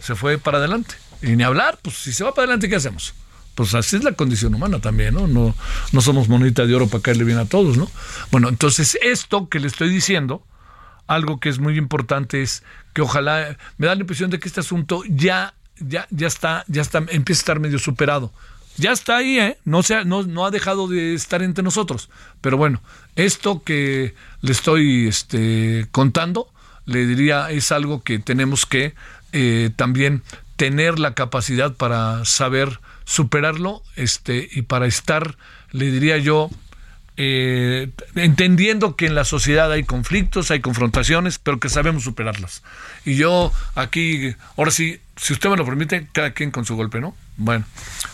Se 0.00 0.14
fue 0.14 0.38
para 0.38 0.58
adelante. 0.58 0.94
Y 1.22 1.36
ni 1.36 1.42
hablar, 1.42 1.78
pues 1.80 1.96
si 1.96 2.12
se 2.12 2.24
va 2.24 2.34
para 2.34 2.44
adelante, 2.44 2.68
¿qué 2.68 2.76
hacemos? 2.76 3.14
Pues 3.54 3.74
así 3.74 3.96
es 3.96 4.04
la 4.04 4.12
condición 4.12 4.54
humana 4.54 4.80
también, 4.80 5.14
¿no? 5.14 5.26
No, 5.26 5.54
no 5.92 6.00
somos 6.00 6.28
monita 6.28 6.66
de 6.66 6.74
oro 6.74 6.88
para 6.88 7.02
caerle 7.02 7.24
bien 7.24 7.38
a 7.38 7.44
todos, 7.44 7.76
¿no? 7.76 7.88
Bueno, 8.30 8.48
entonces 8.48 8.98
esto 9.02 9.48
que 9.48 9.60
le 9.60 9.68
estoy 9.68 9.90
diciendo, 9.90 10.42
algo 11.06 11.38
que 11.38 11.48
es 11.48 11.58
muy 11.58 11.78
importante 11.78 12.42
es 12.42 12.62
que 12.92 13.02
ojalá, 13.02 13.56
me 13.78 13.86
da 13.86 13.94
la 13.94 14.00
impresión 14.00 14.30
de 14.30 14.38
que 14.38 14.48
este 14.48 14.60
asunto 14.60 15.02
ya 15.08 15.54
ya, 15.78 16.06
ya 16.10 16.26
está, 16.26 16.64
ya 16.68 16.82
está, 16.82 16.98
empieza 16.98 17.40
a 17.40 17.42
estar 17.42 17.60
medio 17.60 17.78
superado. 17.78 18.32
Ya 18.76 18.92
está 18.92 19.18
ahí, 19.18 19.38
¿eh? 19.38 19.58
No, 19.64 19.82
sea, 19.82 20.04
no, 20.04 20.24
no 20.24 20.46
ha 20.46 20.50
dejado 20.50 20.88
de 20.88 21.14
estar 21.14 21.42
entre 21.42 21.62
nosotros. 21.62 22.10
Pero 22.40 22.56
bueno, 22.56 22.80
esto 23.14 23.62
que 23.62 24.14
le 24.40 24.52
estoy 24.52 25.06
este, 25.06 25.86
contando, 25.92 26.48
le 26.86 27.06
diría, 27.06 27.50
es 27.50 27.70
algo 27.70 28.02
que 28.02 28.18
tenemos 28.18 28.66
que 28.66 28.94
eh, 29.32 29.70
también 29.76 30.22
tener 30.56 30.98
la 30.98 31.14
capacidad 31.14 31.74
para 31.74 32.24
saber 32.24 32.80
superarlo 33.04 33.82
este, 33.96 34.48
y 34.52 34.62
para 34.62 34.86
estar, 34.86 35.36
le 35.72 35.90
diría 35.90 36.18
yo, 36.18 36.50
eh, 37.16 37.90
entendiendo 38.16 38.96
que 38.96 39.06
en 39.06 39.14
la 39.14 39.24
sociedad 39.24 39.70
hay 39.70 39.84
conflictos, 39.84 40.50
hay 40.50 40.60
confrontaciones, 40.60 41.38
pero 41.38 41.60
que 41.60 41.68
sabemos 41.68 42.02
superarlas. 42.02 42.62
Y 43.04 43.14
yo 43.14 43.52
aquí, 43.76 44.34
ahora 44.56 44.72
sí, 44.72 45.00
si 45.16 45.32
usted 45.32 45.48
me 45.48 45.56
lo 45.56 45.64
permite, 45.64 46.08
cada 46.12 46.32
quien 46.32 46.50
con 46.50 46.64
su 46.64 46.74
golpe, 46.74 47.00
¿no? 47.00 47.14
Bueno, 47.36 47.64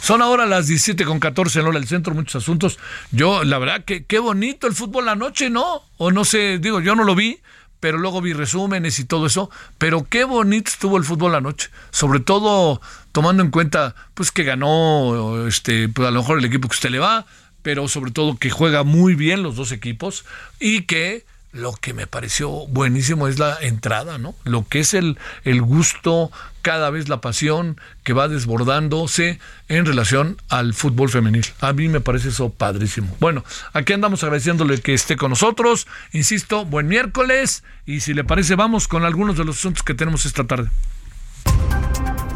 son 0.03 0.21
ahora 0.21 0.45
las 0.45 0.67
17 0.67 1.05
con 1.05 1.19
14 1.19 1.61
en 1.61 1.67
hora 1.67 1.79
del 1.79 1.89
centro, 1.89 2.15
muchos 2.15 2.43
asuntos. 2.43 2.79
Yo, 3.11 3.43
la 3.45 3.59
verdad, 3.59 3.85
que 3.85 4.05
qué 4.05 4.19
bonito 4.19 4.67
el 4.67 4.75
fútbol 4.75 5.07
la 5.07 5.15
noche, 5.15 5.49
¿no? 5.49 5.83
O 5.97 6.11
no 6.11 6.25
sé, 6.25 6.59
digo, 6.59 6.81
yo 6.81 6.95
no 6.95 7.05
lo 7.05 7.15
vi, 7.15 7.41
pero 7.81 7.99
luego 7.99 8.21
vi 8.21 8.35
resúmenes 8.35 8.99
y 8.99 9.05
todo 9.05 9.27
eso. 9.27 9.51
Pero 9.79 10.07
qué 10.09 10.25
bonito 10.25 10.71
estuvo 10.71 10.97
el 10.97 11.05
fútbol 11.05 11.33
la 11.33 11.41
noche. 11.41 11.71
Sobre 11.91 12.21
todo 12.21 12.81
tomando 13.13 13.43
en 13.43 13.51
cuenta, 13.51 13.95
pues 14.15 14.31
que 14.31 14.45
ganó, 14.45 15.47
este, 15.47 15.89
pues 15.89 16.07
a 16.07 16.11
lo 16.11 16.21
mejor 16.21 16.39
el 16.39 16.45
equipo 16.45 16.69
que 16.69 16.75
usted 16.75 16.91
le 16.91 16.99
va, 16.99 17.27
pero 17.63 17.89
sobre 17.89 18.13
todo 18.13 18.37
que 18.37 18.51
juega 18.51 18.85
muy 18.85 19.15
bien 19.15 19.43
los 19.43 19.57
dos 19.57 19.73
equipos 19.73 20.25
y 20.61 20.83
que 20.83 21.25
lo 21.53 21.73
que 21.73 21.95
me 21.95 22.07
pareció 22.07 22.49
buenísimo 22.69 23.27
es 23.27 23.39
la 23.39 23.59
entrada, 23.61 24.19
¿no? 24.19 24.35
Lo 24.45 24.67
que 24.69 24.81
es 24.81 24.95
el, 24.95 25.19
el 25.45 25.63
gusto, 25.63 26.31
cada 26.63 26.91
vez 26.91 27.09
la 27.09 27.21
pasión 27.21 27.81
que 28.05 28.13
va 28.13 28.29
desbordándose 28.29 29.41
en 29.69 29.85
relación 29.85 30.37
al 30.49 30.75
fútbol 30.75 31.09
femenil. 31.09 31.47
A 31.61 31.73
mí 31.73 31.89
me 31.89 32.01
parece 32.01 32.29
eso 32.29 32.51
padrísimo. 32.51 33.17
Bueno, 33.19 33.45
aquí 33.73 33.93
andamos 33.93 34.23
agradeciéndole 34.23 34.81
que 34.81 34.95
esté 34.95 35.17
con 35.17 35.31
nosotros. 35.31 35.89
Insisto, 36.13 36.65
buen 36.65 36.87
miércoles 36.87 37.65
y 37.85 38.01
si 38.01 38.15
le 38.15 38.25
parece 38.25 38.55
vamos 38.55 38.87
con 38.87 39.05
algunos 39.05 39.37
de 39.37 39.45
los 39.45 39.59
asuntos 39.59 39.83
que 39.83 39.95
tenemos 39.95 40.27
esta 40.27 40.45
tarde. 40.45 40.71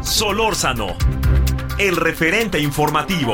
Solórzano, 0.01 0.97
el 1.79 1.95
referente 1.95 2.59
informativo. 2.59 3.33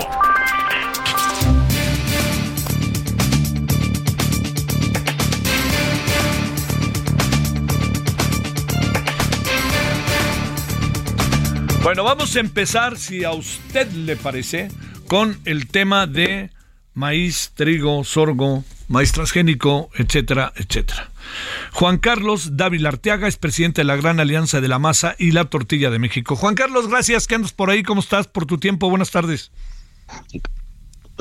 Bueno, 11.84 12.04
vamos 12.04 12.36
a 12.36 12.40
empezar, 12.40 12.96
si 12.96 13.24
a 13.24 13.32
usted 13.32 13.92
le 13.92 14.16
parece, 14.16 14.70
con 15.08 15.40
el 15.46 15.68
tema 15.68 16.06
de 16.06 16.52
maíz, 16.94 17.54
trigo, 17.56 18.04
sorgo, 18.04 18.64
maíz 18.88 19.12
transgénico, 19.12 19.90
etcétera, 19.96 20.54
etcétera. 20.56 21.10
Juan 21.72 21.98
Carlos 21.98 22.56
Dávila 22.56 22.90
Arteaga 22.90 23.28
es 23.28 23.38
presidente 23.38 23.82
de 23.82 23.86
la 23.86 23.96
Gran 23.96 24.20
Alianza 24.20 24.62
de 24.62 24.68
la 24.68 24.78
Masa 24.78 25.16
y 25.18 25.32
la 25.32 25.46
Tortilla 25.46 25.90
de 25.90 25.98
México. 25.98 26.36
Juan 26.36 26.54
Carlos, 26.54 26.88
gracias 26.88 27.26
que 27.26 27.34
andas 27.34 27.52
por 27.52 27.72
ahí. 27.72 27.82
¿Cómo 27.82 28.02
estás? 28.02 28.28
Por 28.28 28.46
tu 28.46 28.60
tiempo. 28.60 28.88
Buenas 28.88 29.10
tardes. 29.10 29.52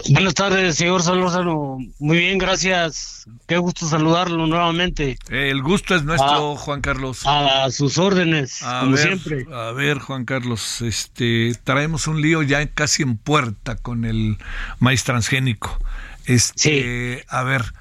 Buenas 0.08 0.34
tardes, 0.34 0.76
señor 0.76 1.02
Solórzano. 1.02 1.78
Muy 1.98 2.18
bien, 2.18 2.38
gracias. 2.38 3.26
Qué 3.46 3.58
gusto 3.58 3.86
saludarlo 3.86 4.46
nuevamente. 4.46 5.18
El 5.28 5.62
gusto 5.62 5.94
es 5.94 6.04
nuestro, 6.04 6.56
Juan 6.56 6.80
Carlos. 6.80 7.22
A 7.26 7.70
sus 7.70 7.98
órdenes, 7.98 8.60
como 8.80 8.96
siempre. 8.96 9.46
A 9.52 9.72
ver, 9.72 9.98
Juan 9.98 10.24
Carlos, 10.24 10.80
este, 10.80 11.54
traemos 11.64 12.06
un 12.06 12.20
lío 12.22 12.42
ya 12.42 12.66
casi 12.66 13.02
en 13.02 13.16
puerta 13.16 13.76
con 13.76 14.04
el 14.04 14.38
maíz 14.78 15.04
transgénico. 15.04 15.78
Este, 16.26 17.24
a 17.28 17.42
ver, 17.42 17.72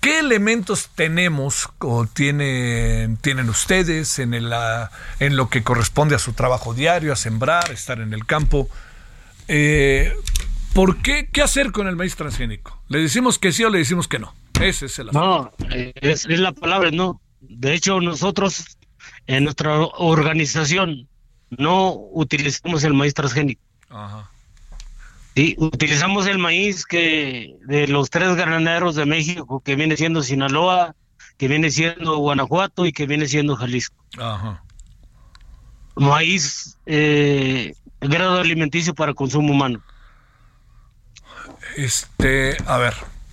¿qué 0.00 0.18
elementos 0.20 0.90
tenemos 0.94 1.68
o 1.78 2.06
tienen, 2.06 3.16
tienen 3.16 3.48
ustedes 3.48 4.18
en, 4.18 4.34
el, 4.34 4.52
en 5.18 5.36
lo 5.36 5.48
que 5.48 5.62
corresponde 5.62 6.14
a 6.14 6.18
su 6.18 6.32
trabajo 6.32 6.74
diario, 6.74 7.12
a 7.12 7.16
sembrar, 7.16 7.70
estar 7.72 8.00
en 8.00 8.12
el 8.12 8.26
campo? 8.26 8.68
Eh, 9.48 10.14
¿Por 10.74 11.02
qué? 11.02 11.28
¿Qué 11.32 11.42
hacer 11.42 11.72
con 11.72 11.88
el 11.88 11.96
maíz 11.96 12.16
transgénico? 12.16 12.82
¿Le 12.88 13.00
decimos 13.00 13.38
que 13.38 13.52
sí 13.52 13.64
o 13.64 13.70
le 13.70 13.78
decimos 13.78 14.08
que 14.08 14.18
no? 14.18 14.34
Ese 14.60 14.86
es 14.86 14.98
el 14.98 15.08
asunto. 15.08 15.52
No, 15.66 15.66
es, 16.00 16.26
la 16.26 16.52
palabra 16.52 16.90
no. 16.90 17.20
De 17.40 17.74
hecho, 17.74 18.00
nosotros 18.00 18.78
en 19.26 19.44
nuestra 19.44 19.78
organización 19.78 21.08
no 21.50 21.94
utilizamos 22.12 22.84
el 22.84 22.94
maíz 22.94 23.14
transgénico. 23.14 23.62
Ajá. 23.88 24.30
Sí, 25.34 25.54
utilizamos 25.58 26.26
el 26.26 26.38
maíz 26.38 26.84
que 26.84 27.56
de 27.66 27.88
los 27.88 28.10
tres 28.10 28.36
granaderos 28.36 28.94
de 28.94 29.06
México, 29.06 29.60
que 29.60 29.76
viene 29.76 29.96
siendo 29.96 30.22
Sinaloa, 30.22 30.94
que 31.36 31.48
viene 31.48 31.70
siendo 31.70 32.18
Guanajuato 32.18 32.84
y 32.84 32.92
que 32.92 33.06
viene 33.06 33.26
siendo 33.26 33.56
Jalisco. 33.56 33.96
Ajá. 34.18 34.62
Maíz 35.96 36.78
eh, 36.86 37.74
grado 38.00 38.40
alimenticio 38.40 38.94
para 38.94 39.14
consumo 39.14 39.52
humano. 39.52 39.82
Este, 41.80 42.58
a 42.66 42.76
ver, 42.76 42.92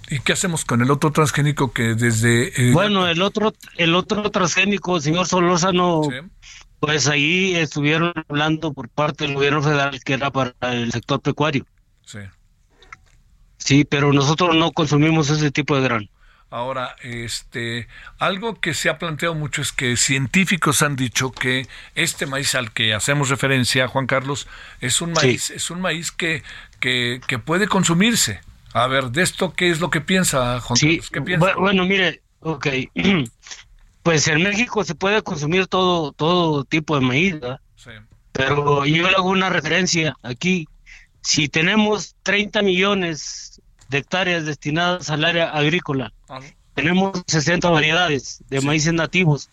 ¿y 0.10 0.20
qué 0.20 0.32
hacemos 0.32 0.64
con 0.64 0.82
el 0.82 0.90
otro 0.90 1.12
transgénico 1.12 1.74
que 1.74 1.96
desde... 1.96 2.70
Eh, 2.70 2.72
bueno, 2.72 3.06
el 3.06 3.22
otro, 3.22 3.54
el 3.76 3.94
otro 3.94 4.32
transgénico, 4.32 5.02
señor 5.02 5.28
Solórzano, 5.28 6.04
pues 6.80 7.10
ahí 7.10 7.56
estuvieron 7.56 8.14
hablando 8.30 8.72
por 8.72 8.88
parte 8.88 9.26
del 9.26 9.34
gobierno 9.34 9.62
federal 9.62 10.00
que 10.02 10.14
era 10.14 10.32
para 10.32 10.54
el 10.62 10.94
sector 10.94 11.20
pecuario. 11.20 11.66
Sí. 12.06 12.20
Sí, 13.58 13.84
pero 13.84 14.14
nosotros 14.14 14.56
no 14.56 14.72
consumimos 14.72 15.30
ese 15.30 15.52
tipo 15.52 15.76
de 15.76 15.82
grano. 15.82 16.08
Ahora, 16.50 16.96
este, 17.02 17.90
algo 18.20 18.62
que 18.62 18.74
se 18.74 18.90
ha 18.90 18.98
planteado 18.98 19.36
mucho 19.36 19.62
es 19.62 19.74
que 19.74 19.98
científicos 19.98 20.82
han 20.82 20.96
dicho 20.96 21.34
que 21.34 21.68
este 21.94 22.26
maíz 22.26 22.56
al 22.56 22.72
que 22.72 22.94
hacemos 22.94 23.28
referencia, 23.28 23.90
Juan 23.90 24.08
Carlos, 24.08 24.48
es 24.80 25.02
un 25.02 25.12
maíz, 25.12 25.50
es 25.50 25.70
un 25.70 25.82
maíz 25.82 26.14
que, 26.14 26.44
que, 26.80 27.22
puede 27.44 27.68
consumirse. 27.68 28.40
A 28.74 28.88
ver, 28.88 29.12
de 29.12 29.24
esto, 29.24 29.54
¿qué 29.54 29.70
es 29.70 29.80
lo 29.80 29.90
que 29.90 30.02
piensa 30.02 30.60
Juan? 30.60 30.80
¿Qué 30.80 31.22
piensa? 31.22 31.56
Bueno, 31.56 31.86
mire, 31.86 32.22
ok. 32.42 32.68
pues 34.04 34.28
en 34.28 34.44
México 34.44 34.84
se 34.84 34.96
puede 34.96 35.22
consumir 35.22 35.68
todo, 35.68 36.12
todo 36.12 36.64
tipo 36.64 36.96
de 36.96 37.02
maíz, 37.02 37.36
Sí. 37.76 37.92
Pero 38.32 38.86
yo 38.86 39.04
le 39.10 39.16
hago 39.16 39.30
una 39.30 39.50
referencia 39.50 40.16
aquí. 40.22 40.68
Si 41.22 41.48
tenemos 41.48 42.16
30 42.24 42.62
millones 42.62 43.62
de 43.90 44.00
hectáreas 44.00 44.46
destinadas 44.46 45.10
al 45.10 45.26
área 45.26 45.50
agrícola, 45.50 46.14
tenemos 46.76 47.24
60 47.26 47.70
variedades 47.70 48.44
de 48.50 48.62
maíces 48.62 48.94
nativos 48.94 49.50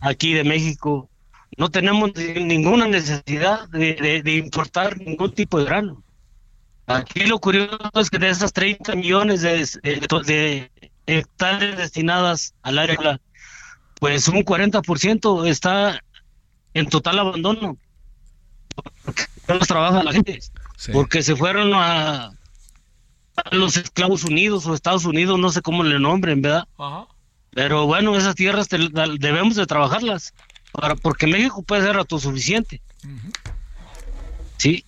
aquí 0.00 0.32
de 0.34 0.44
México. 0.44 1.08
No 1.56 1.70
tenemos 1.70 2.12
ninguna 2.14 2.86
necesidad 2.86 3.68
de, 3.70 4.22
de 4.24 4.36
importar 4.36 4.98
ningún 4.98 5.32
tipo 5.32 5.58
de 5.58 5.64
grano. 5.64 6.03
Aquí 6.86 7.24
lo 7.24 7.38
curioso 7.38 7.78
es 7.94 8.10
que 8.10 8.18
de 8.18 8.28
esas 8.28 8.52
30 8.52 8.94
millones 8.96 9.40
de, 9.40 9.66
de, 10.26 10.70
hectáreas 11.06 11.78
destinadas 11.78 12.54
al 12.62 12.78
área, 12.78 13.20
pues 14.00 14.28
un 14.28 14.44
40% 14.44 15.48
está 15.48 16.00
en 16.74 16.88
total 16.88 17.20
abandono. 17.20 17.78
Porque 19.04 19.24
no 19.48 19.58
trabaja 19.60 20.02
la 20.02 20.12
gente. 20.12 20.40
Porque 20.92 21.22
se 21.22 21.36
fueron 21.36 21.72
a, 21.74 22.32
los 23.52 23.76
esclavos 23.76 24.24
unidos 24.24 24.66
o 24.66 24.74
Estados 24.74 25.04
Unidos, 25.04 25.38
no 25.38 25.50
sé 25.50 25.62
cómo 25.62 25.84
le 25.84 25.98
nombren, 25.98 26.42
¿verdad? 26.42 26.68
Pero 27.50 27.86
bueno, 27.86 28.16
esas 28.16 28.34
tierras 28.34 28.68
debemos 28.68 29.56
de 29.56 29.66
trabajarlas. 29.66 30.34
Para, 30.72 30.96
porque 30.96 31.26
México 31.26 31.62
puede 31.62 31.82
ser 31.82 31.96
autosuficiente. 31.96 32.82
Sí. 34.58 34.84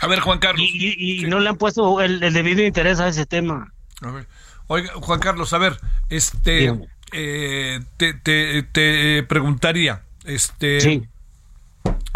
A 0.00 0.06
ver, 0.06 0.20
Juan 0.20 0.38
Carlos. 0.38 0.66
Y, 0.66 1.24
no 1.28 1.40
le 1.40 1.50
han 1.50 1.56
puesto 1.56 2.00
el, 2.00 2.20
debido 2.20 2.64
interés 2.64 3.00
a 3.00 3.08
ese 3.08 3.26
tema. 3.26 3.72
A 4.00 4.10
ver. 4.10 4.26
Oiga, 4.66 4.92
Juan 4.94 5.20
Carlos, 5.20 5.52
a 5.52 5.58
ver, 5.58 5.78
este, 6.08 6.72
eh, 7.12 7.80
te, 7.96 8.14
te, 8.14 9.22
preguntaría, 9.24 10.02
este, 10.24 10.80
sí. 10.80 11.02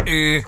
Eh, 0.05 0.43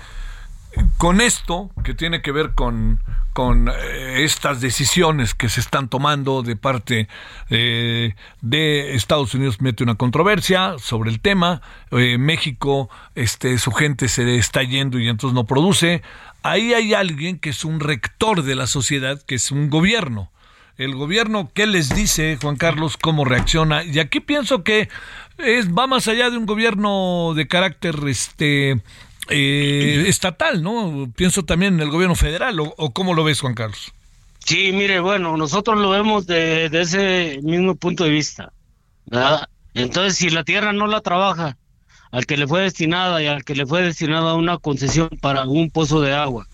con 0.97 1.19
esto 1.19 1.69
que 1.83 1.93
tiene 1.93 2.21
que 2.21 2.31
ver 2.31 2.53
con, 2.53 3.01
con 3.37 3.69
eh, 3.69 4.23
estas 4.23 4.61
decisiones 4.61 5.35
que 5.35 5.47
se 5.47 5.59
están 5.59 5.89
tomando 5.89 6.41
de 6.41 6.55
parte 6.55 7.07
de 7.49 8.95
Estados 8.95 9.35
Unidos 9.35 9.61
mete 9.61 9.83
una 9.83 9.93
controversia 9.93 10.73
sobre 10.79 11.11
el 11.11 11.19
tema 11.19 11.61
México 11.91 12.89
este 13.13 13.59
su 13.59 13.71
gente 13.71 14.07
se 14.07 14.37
está 14.37 14.63
yendo 14.63 14.97
y 14.97 15.07
entonces 15.07 15.35
no 15.35 15.45
produce 15.45 16.01
ahí 16.47 16.73
hay 16.73 16.93
alguien 16.93 17.39
que 17.39 17.49
es 17.49 17.65
un 17.65 17.79
rector 17.79 18.43
de 18.43 18.55
la 18.55 18.67
sociedad, 18.67 19.21
que 19.21 19.35
es 19.35 19.51
un 19.51 19.69
gobierno. 19.69 20.31
El 20.77 20.93
gobierno, 20.93 21.49
¿qué 21.53 21.65
les 21.65 21.89
dice, 21.89 22.37
Juan 22.39 22.55
Carlos? 22.55 22.97
¿Cómo 22.97 23.25
reacciona? 23.25 23.83
Y 23.83 23.99
aquí 23.99 24.19
pienso 24.19 24.63
que 24.63 24.89
es, 25.39 25.71
va 25.71 25.87
más 25.87 26.07
allá 26.07 26.29
de 26.29 26.37
un 26.37 26.45
gobierno 26.45 27.33
de 27.35 27.47
carácter 27.47 27.95
este, 28.07 28.81
eh, 29.29 30.05
estatal, 30.07 30.61
¿no? 30.61 31.11
Pienso 31.15 31.43
también 31.43 31.75
en 31.75 31.81
el 31.81 31.89
gobierno 31.89 32.15
federal, 32.15 32.59
o, 32.59 32.91
cómo 32.91 33.13
lo 33.13 33.23
ves, 33.23 33.41
Juan 33.41 33.53
Carlos? 33.53 33.93
Sí, 34.45 34.71
mire, 34.71 34.99
bueno, 34.99 35.35
nosotros 35.37 35.79
lo 35.79 35.89
vemos 35.89 36.25
de, 36.25 36.69
ese 36.71 37.39
mismo 37.43 37.75
punto 37.75 38.03
de 38.05 38.09
vista. 38.11 38.53
Entonces, 39.73 40.15
si 40.15 40.29
la 40.29 40.43
tierra 40.43 40.73
no 40.73 40.87
la 40.87 41.01
trabaja, 41.01 41.57
al 42.11 42.25
que 42.25 42.37
le 42.37 42.47
fue 42.47 42.61
destinada 42.61 43.21
y 43.21 43.27
al 43.27 43.43
que 43.43 43.55
le 43.55 43.65
fue 43.65 43.81
destinada 43.81 44.35
una 44.35 44.57
concesión 44.57 45.09
para 45.21 45.43
un 45.43 45.69
pozo 45.69 46.01
de 46.01 46.13
agua 46.13 46.47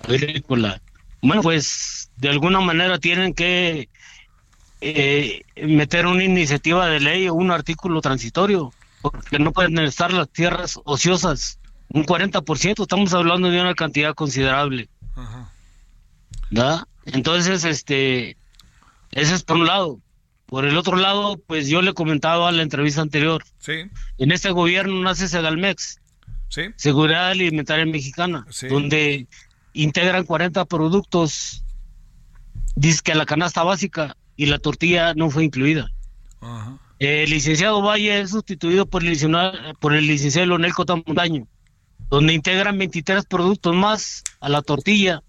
agrícola. 0.00 0.80
Bueno, 1.22 1.42
pues 1.42 2.10
de 2.16 2.28
alguna 2.28 2.60
manera 2.60 2.98
tienen 2.98 3.34
que 3.34 3.88
eh, 4.80 5.42
meter 5.56 6.06
una 6.06 6.24
iniciativa 6.24 6.86
de 6.86 7.00
ley 7.00 7.28
o 7.28 7.34
un 7.34 7.50
artículo 7.50 8.00
transitorio, 8.00 8.72
porque 9.02 9.38
no 9.38 9.52
pueden 9.52 9.78
estar 9.78 10.12
las 10.12 10.28
tierras 10.28 10.78
ociosas. 10.84 11.58
Un 11.88 12.04
40%, 12.04 12.82
estamos 12.82 13.14
hablando 13.14 13.50
de 13.50 13.60
una 13.60 13.74
cantidad 13.74 14.14
considerable. 14.14 14.88
Entonces, 17.06 17.64
este, 17.64 18.36
ese 19.12 19.34
es 19.34 19.42
por 19.42 19.56
un 19.56 19.66
lado. 19.66 20.00
Por 20.46 20.64
el 20.64 20.76
otro 20.76 20.96
lado, 20.96 21.40
pues 21.46 21.68
yo 21.68 21.82
le 21.82 21.92
comentaba 21.92 22.48
en 22.50 22.58
la 22.58 22.62
entrevista 22.62 23.02
anterior. 23.02 23.44
Sí. 23.58 23.90
En 24.18 24.30
este 24.30 24.50
gobierno 24.50 25.00
nace 25.00 25.28
Segalmex. 25.28 26.00
Sí. 26.48 26.62
Seguridad 26.76 27.30
Alimentaria 27.30 27.84
Mexicana, 27.84 28.46
donde 28.68 29.26
integran 29.72 30.24
40 30.24 30.64
productos, 30.66 31.64
dice 32.76 33.00
que 33.02 33.14
la 33.14 33.26
canasta 33.26 33.64
básica 33.64 34.16
y 34.36 34.46
la 34.46 34.58
tortilla 34.58 35.14
no 35.14 35.30
fue 35.30 35.44
incluida. 35.44 35.90
El 36.98 37.30
licenciado 37.30 37.82
Valle 37.82 38.20
es 38.20 38.30
sustituido 38.30 38.86
por 38.86 39.02
el 39.02 39.10
licenciado, 39.10 39.74
por 39.80 39.94
el 39.94 40.06
licenciado 40.06 40.46
Leonel 40.46 40.72
Cotamondaño, 40.72 41.46
donde 42.10 42.34
integran 42.34 42.78
23 42.78 43.24
productos 43.24 43.74
más 43.74 44.22
a 44.40 44.48
la 44.48 44.62
tortilla, 44.62 45.22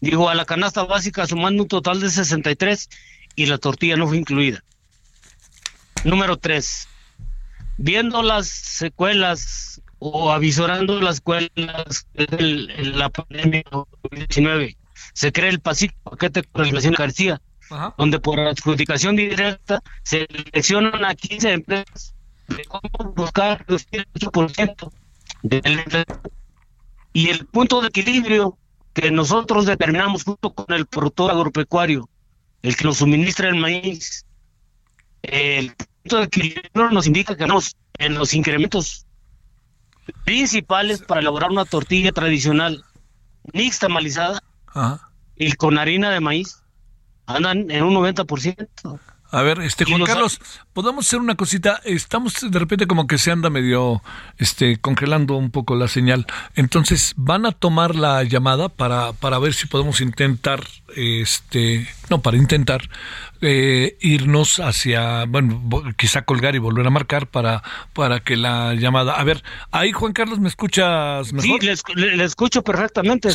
digo, 0.00 0.28
a 0.28 0.34
la 0.34 0.44
canasta 0.44 0.84
básica, 0.84 1.26
sumando 1.26 1.62
un 1.62 1.68
total 1.68 2.00
de 2.00 2.10
63 2.10 2.88
y 3.34 3.46
la 3.46 3.58
tortilla 3.58 3.96
no 3.96 4.06
fue 4.06 4.18
incluida. 4.18 4.62
Número 6.04 6.36
tres, 6.36 6.88
viendo 7.78 8.22
las 8.22 8.48
secuelas 8.48 9.80
o 9.98 10.30
avisorando 10.30 11.00
las 11.00 11.16
secuelas 11.16 12.06
de 12.14 12.28
la 12.94 13.08
pandemia 13.08 13.62
COVID-19, 13.64 14.76
se 15.12 15.32
crea 15.32 15.50
el 15.50 15.60
paquete 15.60 16.42
de 16.42 16.48
regulación 16.54 16.94
García, 16.94 17.40
donde 17.96 18.20
por 18.20 18.38
adjudicación 18.38 19.16
directa 19.16 19.82
se 20.02 20.26
seleccionan 20.30 21.04
a 21.04 21.14
15 21.14 21.52
empresas 21.52 22.14
de 22.48 22.64
cómo 22.64 23.12
buscar 23.14 23.64
el 23.68 24.06
8% 24.12 24.92
del 25.42 25.84
Y 27.12 27.28
el 27.28 27.46
punto 27.46 27.80
de 27.80 27.88
equilibrio 27.88 28.58
que 28.92 29.10
nosotros 29.10 29.66
determinamos 29.66 30.24
junto 30.24 30.54
con 30.54 30.74
el 30.74 30.86
productor 30.86 31.30
agropecuario, 31.30 32.08
el 32.62 32.76
que 32.76 32.84
nos 32.84 32.98
suministra 32.98 33.48
el 33.48 33.56
maíz, 33.56 34.24
el 35.22 35.74
punto 36.02 36.18
de 36.18 36.24
equilibrio 36.24 36.90
nos 36.90 37.06
indica 37.06 37.36
que 37.36 37.46
nos, 37.46 37.76
en 37.98 38.14
los 38.14 38.32
incrementos 38.32 39.06
principales 40.24 41.02
para 41.02 41.20
elaborar 41.20 41.50
una 41.50 41.64
tortilla 41.64 42.12
tradicional 42.12 42.84
nixtamalizada 43.52 44.42
y 45.36 45.52
con 45.52 45.78
harina 45.78 46.10
de 46.10 46.20
maíz 46.20 46.62
andan 47.26 47.70
en 47.70 47.84
un 47.84 47.94
90%. 47.94 49.00
A 49.30 49.42
ver, 49.42 49.60
este 49.60 49.84
Juan 49.84 50.04
Carlos, 50.04 50.40
podemos 50.72 51.06
hacer 51.06 51.20
una 51.20 51.34
cosita. 51.34 51.80
Estamos 51.84 52.34
de 52.48 52.58
repente 52.58 52.86
como 52.86 53.06
que 53.06 53.18
se 53.18 53.30
anda 53.30 53.50
medio, 53.50 54.02
este, 54.38 54.78
congelando 54.78 55.36
un 55.36 55.50
poco 55.50 55.74
la 55.74 55.88
señal. 55.88 56.26
Entonces 56.54 57.14
van 57.16 57.44
a 57.46 57.52
tomar 57.52 57.96
la 57.96 58.22
llamada 58.22 58.68
para 58.68 59.12
para 59.12 59.38
ver 59.38 59.54
si 59.54 59.66
podemos 59.66 60.00
intentar, 60.00 60.64
este, 60.96 61.86
no, 62.10 62.22
para 62.22 62.36
intentar 62.36 62.88
eh, 63.42 63.96
irnos 64.00 64.60
hacia, 64.60 65.26
bueno, 65.26 65.62
quizá 65.96 66.22
colgar 66.22 66.54
y 66.54 66.58
volver 66.58 66.86
a 66.86 66.90
marcar 66.90 67.28
para, 67.28 67.62
para 67.92 68.20
que 68.20 68.36
la 68.36 68.74
llamada. 68.74 69.14
A 69.14 69.24
ver, 69.24 69.42
ahí 69.70 69.92
Juan 69.92 70.12
Carlos, 70.12 70.40
¿me 70.40 70.48
escuchas 70.48 71.32
mejor? 71.32 71.60
Sí, 71.60 71.66
le, 71.94 72.24
escucho 72.24 72.62
perfectamente. 72.62 73.30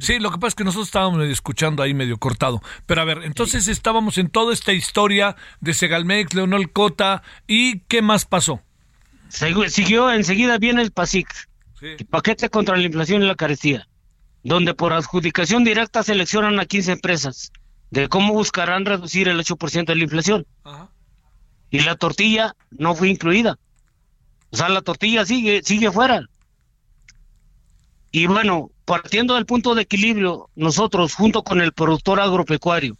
Sí, 0.00 0.18
lo 0.18 0.30
que 0.30 0.38
pasa 0.38 0.48
es 0.48 0.54
que 0.54 0.64
nosotros 0.64 0.88
estábamos 0.88 1.22
escuchando 1.24 1.82
ahí 1.82 1.94
medio 1.94 2.16
cortado. 2.18 2.62
Pero 2.86 3.02
a 3.02 3.04
ver, 3.04 3.20
entonces 3.24 3.68
estábamos 3.68 4.18
en 4.18 4.28
toda 4.28 4.52
esta 4.52 4.72
historia 4.72 5.36
de 5.60 5.74
Segalmex, 5.74 6.34
Leonel 6.34 6.72
Cota, 6.72 7.22
¿y 7.46 7.80
qué 7.80 8.02
más 8.02 8.24
pasó? 8.24 8.62
Siguió, 9.28 10.10
enseguida 10.10 10.58
viene 10.58 10.82
el 10.82 10.92
PASIC, 10.92 11.28
el 11.82 12.06
paquete 12.06 12.48
contra 12.48 12.76
la 12.76 12.84
inflación 12.84 13.22
y 13.22 13.26
la 13.26 13.34
carestía, 13.34 13.86
donde 14.46 14.74
por 14.74 14.92
adjudicación 14.92 15.64
directa 15.64 16.04
seleccionan 16.04 16.60
a 16.60 16.66
15 16.66 16.92
empresas 16.92 17.50
de 17.90 18.08
cómo 18.08 18.32
buscarán 18.32 18.84
reducir 18.84 19.26
el 19.26 19.40
8% 19.40 19.86
de 19.86 19.96
la 19.96 20.04
inflación. 20.04 20.46
Y 21.68 21.80
la 21.80 21.96
tortilla 21.96 22.54
no 22.70 22.94
fue 22.94 23.08
incluida. 23.08 23.58
O 24.50 24.56
sea, 24.56 24.68
la 24.68 24.82
tortilla 24.82 25.26
sigue, 25.26 25.64
sigue 25.64 25.90
fuera. 25.90 26.20
Y 28.12 28.26
bueno, 28.26 28.70
partiendo 28.84 29.34
del 29.34 29.46
punto 29.46 29.74
de 29.74 29.82
equilibrio, 29.82 30.48
nosotros, 30.54 31.14
junto 31.14 31.42
con 31.42 31.60
el 31.60 31.72
productor 31.72 32.20
agropecuario, 32.20 32.96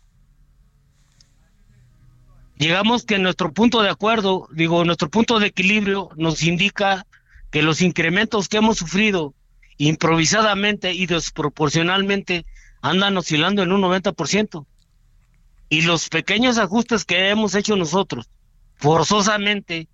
llegamos 2.59 3.05
que 3.05 3.21
nuestro 3.21 3.53
punto 3.53 3.83
de 3.83 3.91
acuerdo, 3.91 4.49
digo, 4.53 4.85
nuestro 4.85 5.11
punto 5.11 5.39
de 5.39 5.47
equilibrio 5.47 6.09
nos 6.17 6.43
indica 6.43 7.07
que 7.53 7.63
los 7.63 7.83
incrementos 7.83 8.49
que 8.49 8.57
hemos 8.57 8.79
sufrido 8.79 9.33
improvisadamente 9.79 10.93
y 10.93 11.07
desproporcionalmente 11.07 12.47
andan 12.81 13.17
oscilando 13.17 13.63
en 13.63 13.73
un 13.73 13.83
90% 13.83 14.67
y 15.69 15.83
los 15.83 16.09
pequeños 16.09 16.59
ajustes 16.59 17.05
que 17.05 17.29
hemos 17.31 17.55
hecho 17.55 17.77
nosotros, 17.77 18.29
forzosamente, 18.77 19.89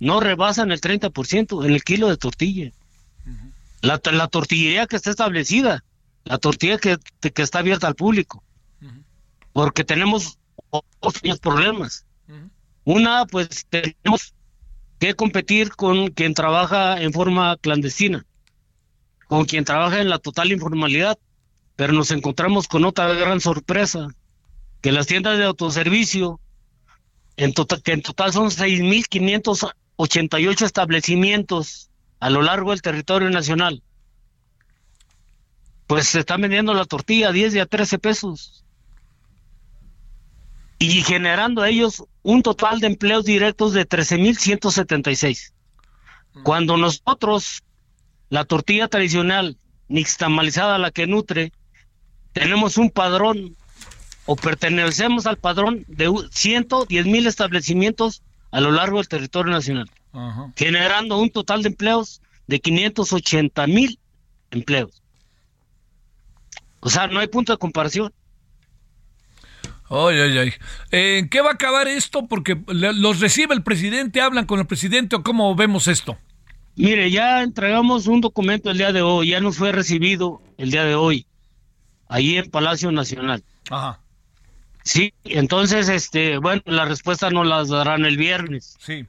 no 0.00 0.20
rebasan 0.20 0.70
el 0.70 0.80
30% 0.80 1.64
en 1.64 1.72
el 1.72 1.82
kilo 1.82 2.08
de 2.08 2.16
tortilla. 2.16 2.72
la, 3.80 4.00
la, 4.12 4.28
tortillería 4.28 4.86
que 4.86 4.96
está 4.96 5.10
establecida, 5.10 5.84
la 6.24 6.38
tortilla 6.38 6.78
que, 6.78 6.98
que 7.20 7.42
está 7.42 7.60
abierta 7.60 7.86
al 7.86 7.94
público. 7.94 8.42
Porque 9.52 9.84
tenemos 9.84 10.38
otros 11.00 11.38
problemas. 11.40 12.06
Una, 12.84 13.24
pues 13.24 13.66
tenemos 13.70 14.34
que 14.98 15.14
competir 15.14 15.70
con 15.70 16.08
quien 16.08 16.34
trabaja 16.34 17.00
en 17.00 17.12
forma 17.12 17.56
clandestina, 17.58 18.26
con 19.34 19.46
quien 19.46 19.64
trabaja 19.64 20.00
en 20.00 20.08
la 20.08 20.20
total 20.20 20.52
informalidad, 20.52 21.18
pero 21.74 21.92
nos 21.92 22.12
encontramos 22.12 22.68
con 22.68 22.84
otra 22.84 23.12
gran 23.14 23.40
sorpresa, 23.40 24.06
que 24.80 24.92
las 24.92 25.08
tiendas 25.08 25.38
de 25.38 25.44
autoservicio, 25.44 26.38
en 27.36 27.52
total, 27.52 27.82
que 27.82 27.94
en 27.94 28.02
total 28.02 28.32
son 28.32 28.50
6.588 28.50 30.64
establecimientos 30.64 31.90
a 32.20 32.30
lo 32.30 32.42
largo 32.42 32.70
del 32.70 32.80
territorio 32.80 33.28
nacional, 33.28 33.82
pues 35.88 36.06
se 36.06 36.20
están 36.20 36.40
vendiendo 36.40 36.72
la 36.72 36.84
tortilla 36.84 37.30
a 37.30 37.32
10 37.32 37.56
y 37.56 37.58
a 37.58 37.66
13 37.66 37.98
pesos. 37.98 38.64
Y 40.78 41.02
generando 41.02 41.64
ellos 41.64 42.04
un 42.22 42.44
total 42.44 42.78
de 42.78 42.86
empleos 42.86 43.24
directos 43.24 43.72
de 43.72 43.84
13.176. 43.84 45.52
Cuando 46.44 46.76
nosotros, 46.76 47.64
la 48.34 48.44
tortilla 48.44 48.88
tradicional, 48.88 49.56
nixtamalizada, 49.86 50.76
la 50.78 50.90
que 50.90 51.06
nutre, 51.06 51.52
tenemos 52.32 52.78
un 52.78 52.90
padrón 52.90 53.54
o 54.26 54.34
pertenecemos 54.34 55.26
al 55.26 55.36
padrón 55.36 55.84
de 55.86 56.12
110 56.32 57.06
mil 57.06 57.28
establecimientos 57.28 58.22
a 58.50 58.60
lo 58.60 58.72
largo 58.72 58.96
del 58.96 59.06
territorio 59.06 59.52
nacional, 59.52 59.88
generando 60.56 61.16
un 61.16 61.30
total 61.30 61.62
de 61.62 61.68
empleos 61.68 62.22
de 62.48 62.58
580 62.58 63.68
mil 63.68 64.00
empleos. 64.50 65.00
O 66.80 66.90
sea, 66.90 67.06
no 67.06 67.20
hay 67.20 67.28
punto 67.28 67.52
de 67.52 67.58
comparación. 67.58 68.12
Ay, 69.88 70.18
ay, 70.18 70.38
ay. 70.38 70.52
¿En 70.90 71.28
qué 71.28 71.40
va 71.40 71.50
a 71.50 71.54
acabar 71.54 71.86
esto? 71.86 72.26
Porque 72.26 72.60
los 72.66 73.20
recibe 73.20 73.54
el 73.54 73.62
presidente, 73.62 74.20
hablan 74.20 74.46
con 74.46 74.58
el 74.58 74.66
presidente 74.66 75.14
o 75.14 75.22
cómo 75.22 75.54
vemos 75.54 75.86
esto. 75.86 76.18
Mire, 76.76 77.10
ya 77.10 77.42
entregamos 77.42 78.06
un 78.06 78.20
documento 78.20 78.70
el 78.70 78.78
día 78.78 78.92
de 78.92 79.02
hoy, 79.02 79.30
ya 79.30 79.40
nos 79.40 79.56
fue 79.56 79.70
recibido 79.70 80.42
el 80.58 80.70
día 80.70 80.84
de 80.84 80.94
hoy, 80.94 81.26
ahí 82.08 82.36
en 82.36 82.50
Palacio 82.50 82.90
Nacional. 82.90 83.44
Ajá. 83.70 84.00
Sí, 84.82 85.14
entonces, 85.24 85.88
este, 85.88 86.38
bueno, 86.38 86.62
la 86.66 86.84
respuesta 86.84 87.30
nos 87.30 87.46
las 87.46 87.68
darán 87.68 88.04
el 88.04 88.16
viernes. 88.16 88.76
Sí. 88.80 89.06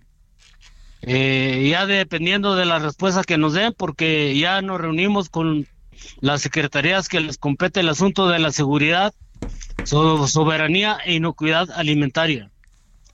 Eh, 1.01 1.67
ya 1.69 1.86
dependiendo 1.86 2.56
de 2.56 2.65
la 2.65 2.80
respuesta 2.80 3.23
que 3.23 3.38
nos 3.38 3.54
den, 3.54 3.73
porque 3.78 4.38
ya 4.38 4.62
nos 4.62 4.80
reunimos 4.80 5.30
con 5.30 5.67
las 6.21 6.41
secretarías 6.41 7.10
que 7.10 7.19
les 7.19 7.38
compete 7.38 7.82
el 7.82 7.89
asunto 7.89 8.28
de 8.28 8.39
la 8.39 8.51
seguridad, 8.51 9.13
soberanía 9.84 10.97
e 11.04 11.15
inocuidad 11.15 11.69
alimentaria. 11.71 12.51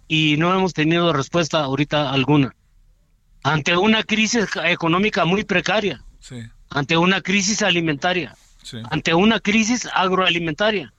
Y 0.08 0.36
no 0.38 0.54
hemos 0.54 0.74
tenido 0.74 1.14
respuesta 1.14 1.64
ahorita 1.64 2.12
alguna. 2.12 2.56
Ante 3.44 3.76
una 3.76 4.04
crisis 4.04 4.48
económica 4.64 5.26
muy 5.26 5.44
precaria, 5.44 6.04
sí. 6.20 6.42
ante 6.70 6.98
una 6.98 7.22
crisis 7.22 7.62
alimentaria, 7.64 8.36
sí. 8.64 8.78
ante 8.90 9.14
una 9.14 9.40
crisis 9.40 9.88
agroalimentaria 9.94 10.94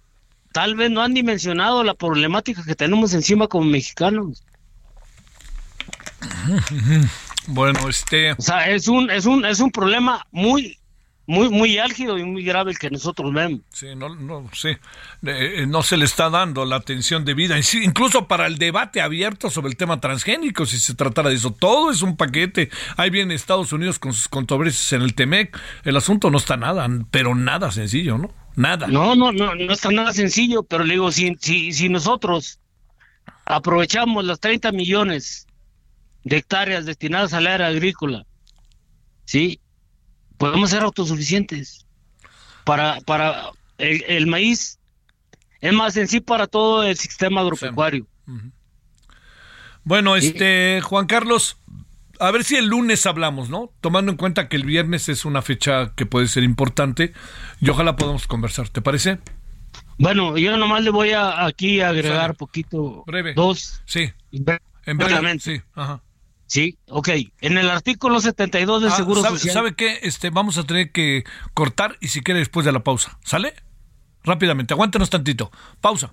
tal 0.52 0.76
vez 0.76 0.90
no 0.90 1.02
han 1.02 1.14
dimensionado 1.14 1.82
la 1.82 1.94
problemática 1.94 2.62
que 2.64 2.76
tenemos 2.76 3.14
encima 3.14 3.48
como 3.48 3.64
mexicanos. 3.66 4.44
Bueno, 7.48 7.88
este, 7.88 8.30
o 8.30 8.40
sea, 8.40 8.70
es 8.70 8.86
un 8.86 9.10
es 9.10 9.26
un 9.26 9.44
es 9.44 9.58
un 9.58 9.72
problema 9.72 10.24
muy 10.30 10.78
muy 11.26 11.48
muy 11.50 11.78
álgido 11.78 12.18
y 12.18 12.24
muy 12.24 12.42
grave 12.42 12.72
el 12.72 12.78
que 12.78 12.90
nosotros 12.90 13.32
vemos. 13.32 13.60
Sí, 13.72 13.94
no 13.94 14.14
no 14.14 14.48
sí. 14.52 14.70
Eh, 15.24 15.66
no 15.68 15.82
se 15.82 15.96
le 15.96 16.04
está 16.04 16.30
dando 16.30 16.64
la 16.64 16.76
atención 16.76 17.24
debida, 17.24 17.56
incluso 17.82 18.26
para 18.26 18.46
el 18.46 18.58
debate 18.58 19.00
abierto 19.00 19.48
sobre 19.48 19.68
el 19.68 19.76
tema 19.76 20.00
transgénico 20.00 20.66
si 20.66 20.78
se 20.78 20.94
tratara 20.94 21.28
de 21.28 21.36
eso. 21.36 21.52
Todo 21.52 21.90
es 21.90 22.02
un 22.02 22.16
paquete. 22.16 22.70
Ahí 22.96 23.10
viene 23.10 23.34
Estados 23.34 23.72
Unidos 23.72 23.98
con 23.98 24.12
sus 24.12 24.28
controversias 24.28 24.92
en 24.92 25.02
el 25.02 25.14
Temec. 25.14 25.58
El 25.84 25.96
asunto 25.96 26.30
no 26.30 26.38
está 26.38 26.56
nada, 26.56 26.88
pero 27.10 27.34
nada 27.34 27.70
sencillo, 27.70 28.18
¿no? 28.18 28.34
Nada. 28.56 28.86
No, 28.86 29.14
no, 29.14 29.32
no, 29.32 29.54
no 29.54 29.72
está 29.72 29.90
nada 29.90 30.12
sencillo, 30.12 30.62
pero 30.62 30.84
le 30.84 30.94
digo, 30.94 31.10
si, 31.10 31.36
si, 31.40 31.72
si 31.72 31.88
nosotros 31.88 32.58
aprovechamos 33.46 34.24
los 34.24 34.40
30 34.40 34.72
millones 34.72 35.46
de 36.24 36.36
hectáreas 36.36 36.84
destinadas 36.84 37.32
al 37.32 37.46
área 37.46 37.68
agrícola, 37.68 38.26
¿sí? 39.24 39.60
Podemos 40.42 40.70
ser 40.70 40.82
autosuficientes. 40.82 41.86
Para, 42.64 43.00
para 43.02 43.52
el, 43.78 44.26
maíz 44.26 44.80
es 45.60 45.72
más 45.72 45.96
en 45.96 46.08
sí 46.08 46.18
para 46.18 46.48
todo 46.48 46.82
el 46.82 46.96
sistema 46.96 47.42
agropecuario. 47.42 48.08
Bueno, 49.84 50.16
este, 50.16 50.80
Juan 50.82 51.06
Carlos, 51.06 51.58
a 52.18 52.32
ver 52.32 52.42
si 52.42 52.56
el 52.56 52.66
lunes 52.66 53.06
hablamos, 53.06 53.50
¿no? 53.50 53.70
Tomando 53.80 54.10
en 54.10 54.18
cuenta 54.18 54.48
que 54.48 54.56
el 54.56 54.64
viernes 54.64 55.08
es 55.08 55.24
una 55.24 55.42
fecha 55.42 55.92
que 55.94 56.06
puede 56.06 56.26
ser 56.26 56.42
importante 56.42 57.12
y 57.60 57.70
ojalá 57.70 57.94
podamos 57.94 58.26
conversar, 58.26 58.68
¿te 58.68 58.82
parece? 58.82 59.20
Bueno, 59.96 60.36
yo 60.38 60.56
nomás 60.56 60.82
le 60.82 60.90
voy 60.90 61.12
a 61.12 61.46
aquí 61.46 61.80
agregar 61.80 62.34
poquito 62.34 63.04
breve. 63.06 63.34
Dos. 63.34 63.80
Sí. 63.86 64.10
En 64.32 64.98
breve, 64.98 65.38
sí, 65.38 65.62
ajá. 65.76 66.02
Sí, 66.52 66.76
ok. 66.86 67.08
En 67.40 67.56
el 67.56 67.70
artículo 67.70 68.20
72 68.20 68.82
del 68.82 68.92
ah, 68.92 68.94
Seguro 68.94 69.22
sabe, 69.22 69.38
Social. 69.38 69.54
¿Sabe 69.54 69.74
qué? 69.74 70.00
Este, 70.02 70.28
vamos 70.28 70.58
a 70.58 70.64
tener 70.64 70.92
que 70.92 71.24
cortar 71.54 71.96
y 71.98 72.08
si 72.08 72.20
quiere 72.20 72.40
después 72.40 72.66
de 72.66 72.72
la 72.72 72.84
pausa. 72.84 73.18
¿Sale? 73.24 73.54
Rápidamente, 74.22 74.74
aguántenos 74.74 75.08
tantito. 75.08 75.50
Pausa. 75.80 76.12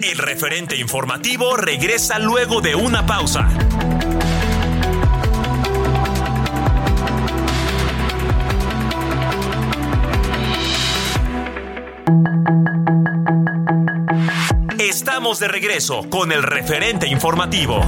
El 0.00 0.18
referente 0.18 0.76
informativo 0.76 1.56
regresa 1.56 2.20
luego 2.20 2.60
de 2.60 2.76
una 2.76 3.04
pausa. 3.04 3.48
Estamos 14.80 15.38
de 15.38 15.46
regreso 15.46 16.08
con 16.08 16.32
el 16.32 16.42
referente 16.42 17.06
informativo. 17.06 17.82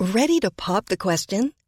Ready 0.00 0.40
to 0.40 0.50
pop 0.50 0.86
the 0.86 0.96
question? 0.96 1.52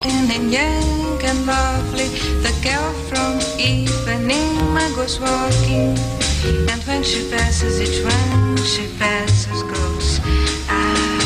And 0.00 0.52
young 0.52 1.20
and 1.24 1.44
lovely, 1.44 2.06
the 2.44 2.54
girl 2.62 2.92
from 3.08 3.40
Ipanema 3.58 4.94
goes 4.94 5.18
walking. 5.18 5.98
And 6.70 6.80
when 6.84 7.02
she 7.02 7.28
passes 7.28 7.80
each 7.80 8.04
one, 8.04 8.56
she 8.58 8.86
passes 8.96 9.64
goes. 9.64 10.20
Ah. 10.68 11.18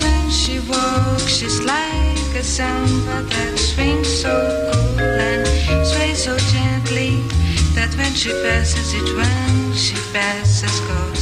When 0.00 0.30
she 0.30 0.60
walks, 0.60 1.26
she's 1.28 1.60
like 1.60 2.36
a 2.36 2.42
samba 2.42 3.22
that 3.28 3.58
swings 3.58 4.08
so 4.08 4.32
cool 4.72 4.98
and 4.98 5.86
sways 5.86 6.24
so 6.24 6.38
gently 6.56 7.20
that 7.74 7.94
when 7.98 8.14
she 8.14 8.30
passes 8.42 8.94
each 8.94 9.12
one, 9.14 9.74
she 9.74 9.96
passes 10.14 10.80
goes. 10.88 11.21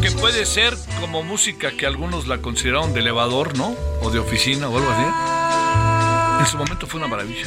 Que 0.00 0.10
puede 0.10 0.46
ser 0.46 0.74
como 1.00 1.22
música 1.22 1.70
que 1.72 1.86
algunos 1.86 2.26
la 2.26 2.38
consideraron 2.38 2.94
de 2.94 3.00
elevador, 3.00 3.56
¿no? 3.56 3.74
O 4.02 4.10
de 4.10 4.18
oficina 4.18 4.68
o 4.68 4.76
algo 4.76 4.90
así. 4.90 6.40
En 6.40 6.46
su 6.46 6.58
momento 6.58 6.86
fue 6.86 7.00
una 7.00 7.08
maravilla. 7.08 7.46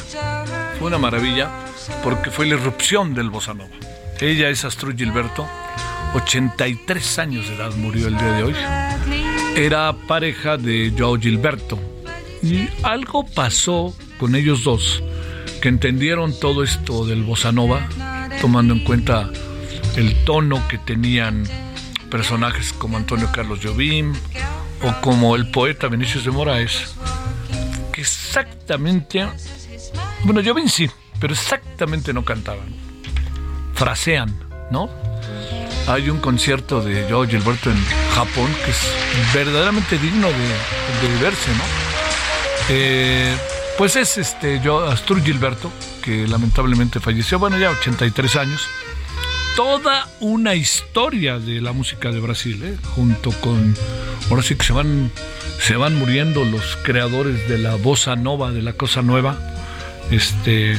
Fue 0.78 0.88
una 0.88 0.98
maravilla 0.98 1.50
porque 2.02 2.30
fue 2.30 2.46
la 2.46 2.54
irrupción 2.54 3.14
del 3.14 3.30
bossa 3.30 3.54
nova. 3.54 3.74
Ella 4.20 4.48
es 4.48 4.64
Astrud 4.64 4.96
Gilberto, 4.96 5.46
83 6.14 7.18
años 7.18 7.48
de 7.48 7.54
edad 7.54 7.72
murió 7.76 8.08
el 8.08 8.18
día 8.18 8.32
de 8.32 8.42
hoy. 8.42 8.54
Era 9.56 9.92
pareja 10.06 10.56
de 10.56 10.92
Joao 10.96 11.18
Gilberto. 11.18 11.78
Y 12.42 12.68
algo 12.82 13.26
pasó 13.26 13.94
con 14.18 14.34
ellos 14.34 14.64
dos 14.64 15.02
que 15.60 15.68
entendieron 15.68 16.38
todo 16.38 16.62
esto 16.62 17.04
del 17.04 17.22
bossa 17.22 17.52
nova, 17.52 17.88
tomando 18.40 18.74
en 18.74 18.84
cuenta 18.84 19.30
el 19.96 20.24
tono 20.24 20.62
que 20.68 20.78
tenían 20.78 21.44
personajes 22.10 22.72
como 22.72 22.96
Antonio 22.96 23.28
Carlos 23.32 23.60
Jobim 23.62 24.14
o 24.82 25.00
como 25.00 25.36
el 25.36 25.50
poeta 25.50 25.88
Vinicius 25.88 26.24
de 26.24 26.30
Moraes, 26.30 26.94
que 27.92 28.00
exactamente, 28.00 29.26
bueno, 30.24 30.40
Jobim 30.44 30.68
sí, 30.68 30.88
pero 31.20 31.32
exactamente 31.32 32.12
no 32.12 32.24
cantaban, 32.24 32.74
frasean, 33.74 34.34
¿no? 34.70 34.88
Hay 35.86 36.10
un 36.10 36.18
concierto 36.18 36.82
de 36.82 37.06
Joe 37.10 37.26
Gilberto 37.26 37.70
en 37.70 37.82
Japón 38.14 38.54
que 38.64 38.70
es 38.70 39.32
verdaderamente 39.32 39.98
digno 39.98 40.28
de, 40.28 41.18
verse, 41.22 41.50
¿no? 41.50 41.64
Eh, 42.68 43.34
pues 43.78 43.96
es 43.96 44.18
este 44.18 44.60
yo, 44.60 44.86
Astur 44.86 45.22
Gilberto, 45.22 45.70
que 46.02 46.26
lamentablemente 46.26 47.00
falleció, 47.00 47.38
bueno, 47.38 47.58
ya 47.58 47.70
83 47.70 48.36
años 48.36 48.68
toda 49.56 50.08
una 50.20 50.54
historia 50.54 51.38
de 51.38 51.60
la 51.60 51.72
música 51.72 52.10
de 52.10 52.20
Brasil, 52.20 52.62
¿eh? 52.64 52.76
junto 52.94 53.30
con, 53.40 53.74
ahora 54.30 54.42
sí 54.42 54.54
que 54.54 54.64
se 54.64 54.72
van, 54.72 55.10
se 55.60 55.76
van 55.76 55.96
muriendo 55.96 56.44
los 56.44 56.76
creadores 56.82 57.48
de 57.48 57.58
la 57.58 57.74
bossa 57.74 58.16
nova, 58.16 58.52
de 58.52 58.62
la 58.62 58.72
cosa 58.72 59.02
nueva, 59.02 59.38
este, 60.10 60.76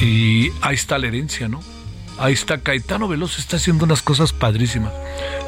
y 0.00 0.50
ahí 0.60 0.74
está 0.74 0.98
la 0.98 1.08
herencia, 1.08 1.48
¿no? 1.48 1.60
Ahí 2.18 2.34
está 2.34 2.58
Caetano 2.58 3.08
Veloso, 3.08 3.40
está 3.40 3.56
haciendo 3.56 3.84
unas 3.84 4.02
cosas 4.02 4.32
padrísimas. 4.32 4.92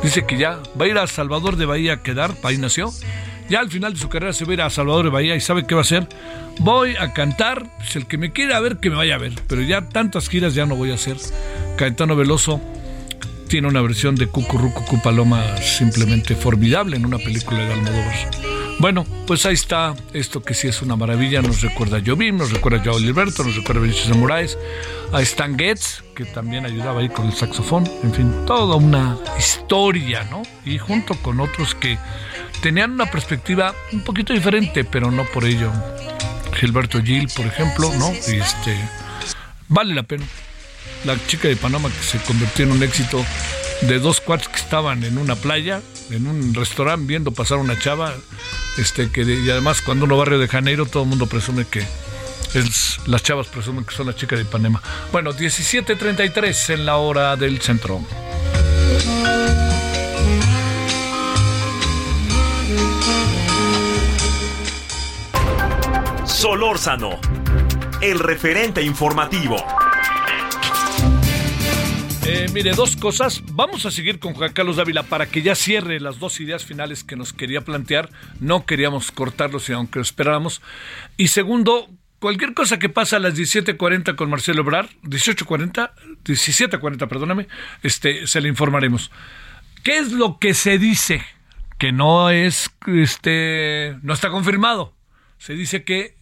Dice 0.02 0.26
que 0.26 0.36
ya 0.36 0.60
va 0.80 0.86
a 0.86 0.88
ir 0.88 0.98
a 0.98 1.06
Salvador 1.06 1.56
de 1.56 1.66
Bahía 1.66 1.94
a 1.94 2.02
quedar, 2.02 2.34
ahí 2.42 2.58
nació. 2.58 2.90
Ya 3.48 3.60
al 3.60 3.70
final 3.70 3.92
de 3.92 4.00
su 4.00 4.08
carrera 4.08 4.32
se 4.32 4.44
va 4.44 4.52
a 4.52 4.54
ir 4.54 4.62
a 4.62 4.70
Salvador 4.70 5.04
de 5.04 5.10
Bahía 5.10 5.36
y 5.36 5.40
sabe 5.40 5.66
qué 5.66 5.74
va 5.74 5.82
a 5.82 5.84
hacer. 5.84 6.08
Voy 6.60 6.96
a 6.96 7.12
cantar, 7.12 7.70
si 7.86 7.98
el 7.98 8.06
que 8.06 8.16
me 8.16 8.32
quiera 8.32 8.58
ver, 8.60 8.78
que 8.78 8.88
me 8.88 8.96
vaya 8.96 9.16
a 9.16 9.18
ver. 9.18 9.34
Pero 9.46 9.60
ya 9.60 9.88
tantas 9.88 10.28
giras 10.28 10.54
ya 10.54 10.64
no 10.64 10.76
voy 10.76 10.92
a 10.92 10.94
hacer. 10.94 11.18
Caetano 11.76 12.14
Veloso 12.14 12.60
tiene 13.48 13.68
una 13.68 13.82
versión 13.82 14.14
de 14.14 14.28
Cucurrucucu 14.28 15.02
Paloma 15.02 15.56
simplemente 15.58 16.36
formidable 16.36 16.96
en 16.96 17.04
una 17.04 17.18
película 17.18 17.64
de 17.64 17.72
Almodóvar. 17.72 18.30
Bueno, 18.78 19.06
pues 19.26 19.46
ahí 19.46 19.54
está 19.54 19.94
esto 20.12 20.42
que 20.42 20.54
sí 20.54 20.68
es 20.68 20.82
una 20.82 20.96
maravilla. 20.96 21.42
Nos 21.42 21.62
recuerda 21.62 21.98
a 21.98 22.02
Jobim, 22.04 22.36
nos 22.36 22.52
recuerda 22.52 22.78
a 22.78 22.84
Joao 22.84 22.98
Gilberto, 22.98 23.44
nos 23.44 23.56
recuerda 23.56 23.80
a 23.80 23.84
Vinicius 23.84 24.08
de 24.08 24.14
Moraes, 24.14 24.58
a 25.12 25.20
Stan 25.22 25.56
Getz, 25.56 26.02
que 26.14 26.24
también 26.24 26.64
ayudaba 26.64 27.00
ahí 27.00 27.08
con 27.08 27.26
el 27.26 27.32
saxofón. 27.32 27.88
En 28.02 28.12
fin, 28.12 28.32
toda 28.46 28.76
una 28.76 29.16
historia, 29.38 30.24
¿no? 30.24 30.42
Y 30.64 30.78
junto 30.78 31.14
con 31.16 31.40
otros 31.40 31.74
que 31.74 31.98
tenían 32.62 32.92
una 32.92 33.06
perspectiva 33.06 33.74
un 33.92 34.02
poquito 34.02 34.32
diferente, 34.32 34.84
pero 34.84 35.10
no 35.10 35.24
por 35.24 35.44
ello. 35.44 35.70
Gilberto 36.54 37.02
Gil, 37.02 37.28
por 37.34 37.46
ejemplo, 37.46 37.92
¿no? 37.98 38.12
Y 38.12 38.36
este, 38.36 38.76
vale 39.68 39.94
la 39.94 40.04
pena 40.04 40.24
la 41.04 41.16
chica 41.26 41.48
de 41.48 41.56
Panamá 41.56 41.88
que 41.90 42.04
se 42.04 42.18
convirtió 42.18 42.64
en 42.64 42.72
un 42.72 42.82
éxito 42.82 43.24
de 43.82 43.98
dos 43.98 44.20
cuartos 44.20 44.48
que 44.48 44.56
estaban 44.56 45.04
en 45.04 45.18
una 45.18 45.36
playa, 45.36 45.82
en 46.10 46.26
un 46.26 46.54
restaurante 46.54 47.06
viendo 47.06 47.32
pasar 47.32 47.58
una 47.58 47.78
chava, 47.78 48.14
este 48.78 49.10
que 49.10 49.22
y 49.22 49.50
además 49.50 49.82
cuando 49.82 50.04
uno 50.04 50.16
va 50.16 50.24
a 50.24 50.36
de 50.36 50.48
Janeiro 50.48 50.86
todo 50.86 51.02
el 51.02 51.08
mundo 51.08 51.26
presume 51.26 51.66
que 51.66 51.86
es, 52.54 53.00
las 53.06 53.22
chavas 53.22 53.48
presumen 53.48 53.84
que 53.84 53.94
son 53.94 54.06
la 54.06 54.14
chica 54.14 54.36
de 54.36 54.44
Panamá. 54.44 54.82
Bueno, 55.12 55.32
17:33 55.32 56.74
en 56.74 56.86
la 56.86 56.96
hora 56.96 57.36
del 57.36 57.60
centro. 57.60 58.00
Solórzano, 66.24 67.18
el 68.00 68.18
referente 68.18 68.82
informativo. 68.82 69.56
Eh, 72.36 72.48
mire, 72.52 72.72
dos 72.72 72.96
cosas. 72.96 73.44
Vamos 73.52 73.86
a 73.86 73.92
seguir 73.92 74.18
con 74.18 74.34
Juan 74.34 74.52
Carlos 74.52 74.74
Dávila 74.74 75.04
para 75.04 75.26
que 75.26 75.40
ya 75.40 75.54
cierre 75.54 76.00
las 76.00 76.18
dos 76.18 76.40
ideas 76.40 76.64
finales 76.64 77.04
que 77.04 77.14
nos 77.14 77.32
quería 77.32 77.60
plantear. 77.60 78.10
No 78.40 78.66
queríamos 78.66 79.12
cortarlos, 79.12 79.70
aunque 79.70 80.00
lo 80.00 80.02
esperábamos. 80.02 80.60
Y 81.16 81.28
segundo, 81.28 81.88
cualquier 82.18 82.52
cosa 82.52 82.80
que 82.80 82.88
pasa 82.88 83.18
a 83.18 83.20
las 83.20 83.36
17.40 83.36 84.16
con 84.16 84.30
Marcelo 84.30 84.62
Obrar, 84.62 84.88
18.40, 85.04 85.92
17.40, 86.24 87.08
perdóname, 87.08 87.46
este, 87.84 88.26
se 88.26 88.40
le 88.40 88.48
informaremos. 88.48 89.12
¿Qué 89.84 89.98
es 89.98 90.10
lo 90.10 90.40
que 90.40 90.54
se 90.54 90.76
dice? 90.76 91.22
Que 91.78 91.92
no 91.92 92.30
es, 92.30 92.68
este, 92.88 93.96
no 94.02 94.12
está 94.12 94.30
confirmado. 94.30 94.92
Se 95.38 95.54
dice 95.54 95.84
que 95.84 96.16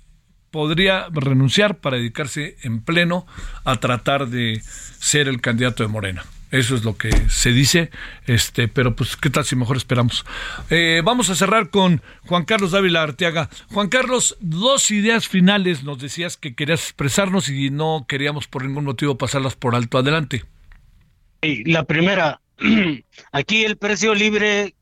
podría 0.52 1.08
renunciar 1.10 1.78
para 1.78 1.96
dedicarse 1.96 2.56
en 2.62 2.82
pleno 2.82 3.26
a 3.64 3.76
tratar 3.76 4.28
de 4.28 4.62
ser 5.00 5.26
el 5.26 5.40
candidato 5.40 5.82
de 5.82 5.88
Morena. 5.88 6.24
Eso 6.52 6.74
es 6.74 6.84
lo 6.84 6.98
que 6.98 7.10
se 7.30 7.50
dice, 7.50 7.90
este, 8.26 8.68
pero 8.68 8.94
pues 8.94 9.16
qué 9.16 9.30
tal 9.30 9.46
si 9.46 9.56
mejor 9.56 9.78
esperamos. 9.78 10.26
Eh, 10.68 11.00
vamos 11.02 11.30
a 11.30 11.34
cerrar 11.34 11.70
con 11.70 12.02
Juan 12.26 12.44
Carlos 12.44 12.72
Dávila 12.72 13.02
Arteaga. 13.02 13.48
Juan 13.72 13.88
Carlos, 13.88 14.36
dos 14.40 14.90
ideas 14.90 15.26
finales 15.26 15.82
nos 15.82 15.98
decías 15.98 16.36
que 16.36 16.54
querías 16.54 16.82
expresarnos 16.82 17.48
y 17.48 17.70
no 17.70 18.04
queríamos 18.06 18.48
por 18.48 18.66
ningún 18.66 18.84
motivo 18.84 19.16
pasarlas 19.16 19.56
por 19.56 19.74
alto. 19.74 19.96
Adelante. 19.96 20.44
La 21.40 21.84
primera, 21.84 22.42
aquí 23.32 23.64
el 23.64 23.78
precio 23.78 24.14
libre 24.14 24.74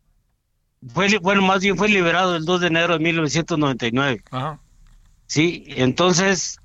fue, 0.93 1.19
bueno, 1.19 1.41
más 1.43 1.63
bien 1.63 1.77
fue 1.77 1.89
liberado 1.89 2.35
el 2.35 2.45
2 2.47 2.63
de 2.63 2.67
enero 2.67 2.95
de 2.95 3.05
1999. 3.05 4.25
Ajá. 4.33 4.59
Sí, 5.31 5.63
entonces, 5.77 6.59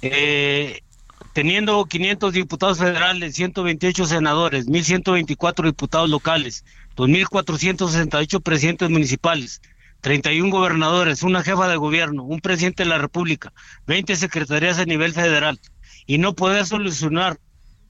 eh, 0.00 0.82
teniendo 1.32 1.84
500 1.84 2.32
diputados 2.32 2.78
federales, 2.78 3.34
128 3.34 4.06
senadores, 4.06 4.68
1.124 4.68 5.64
diputados 5.64 6.08
locales, 6.08 6.64
2.468 6.96 8.40
presidentes 8.40 8.90
municipales, 8.90 9.60
31 10.02 10.52
gobernadores, 10.52 11.24
una 11.24 11.42
jefa 11.42 11.66
de 11.66 11.74
gobierno, 11.74 12.22
un 12.22 12.38
presidente 12.38 12.84
de 12.84 12.90
la 12.90 12.98
República, 12.98 13.52
20 13.88 14.14
secretarías 14.14 14.78
a 14.78 14.84
nivel 14.84 15.12
federal 15.14 15.58
y 16.06 16.18
no 16.18 16.32
poder 16.34 16.64
solucionar 16.64 17.40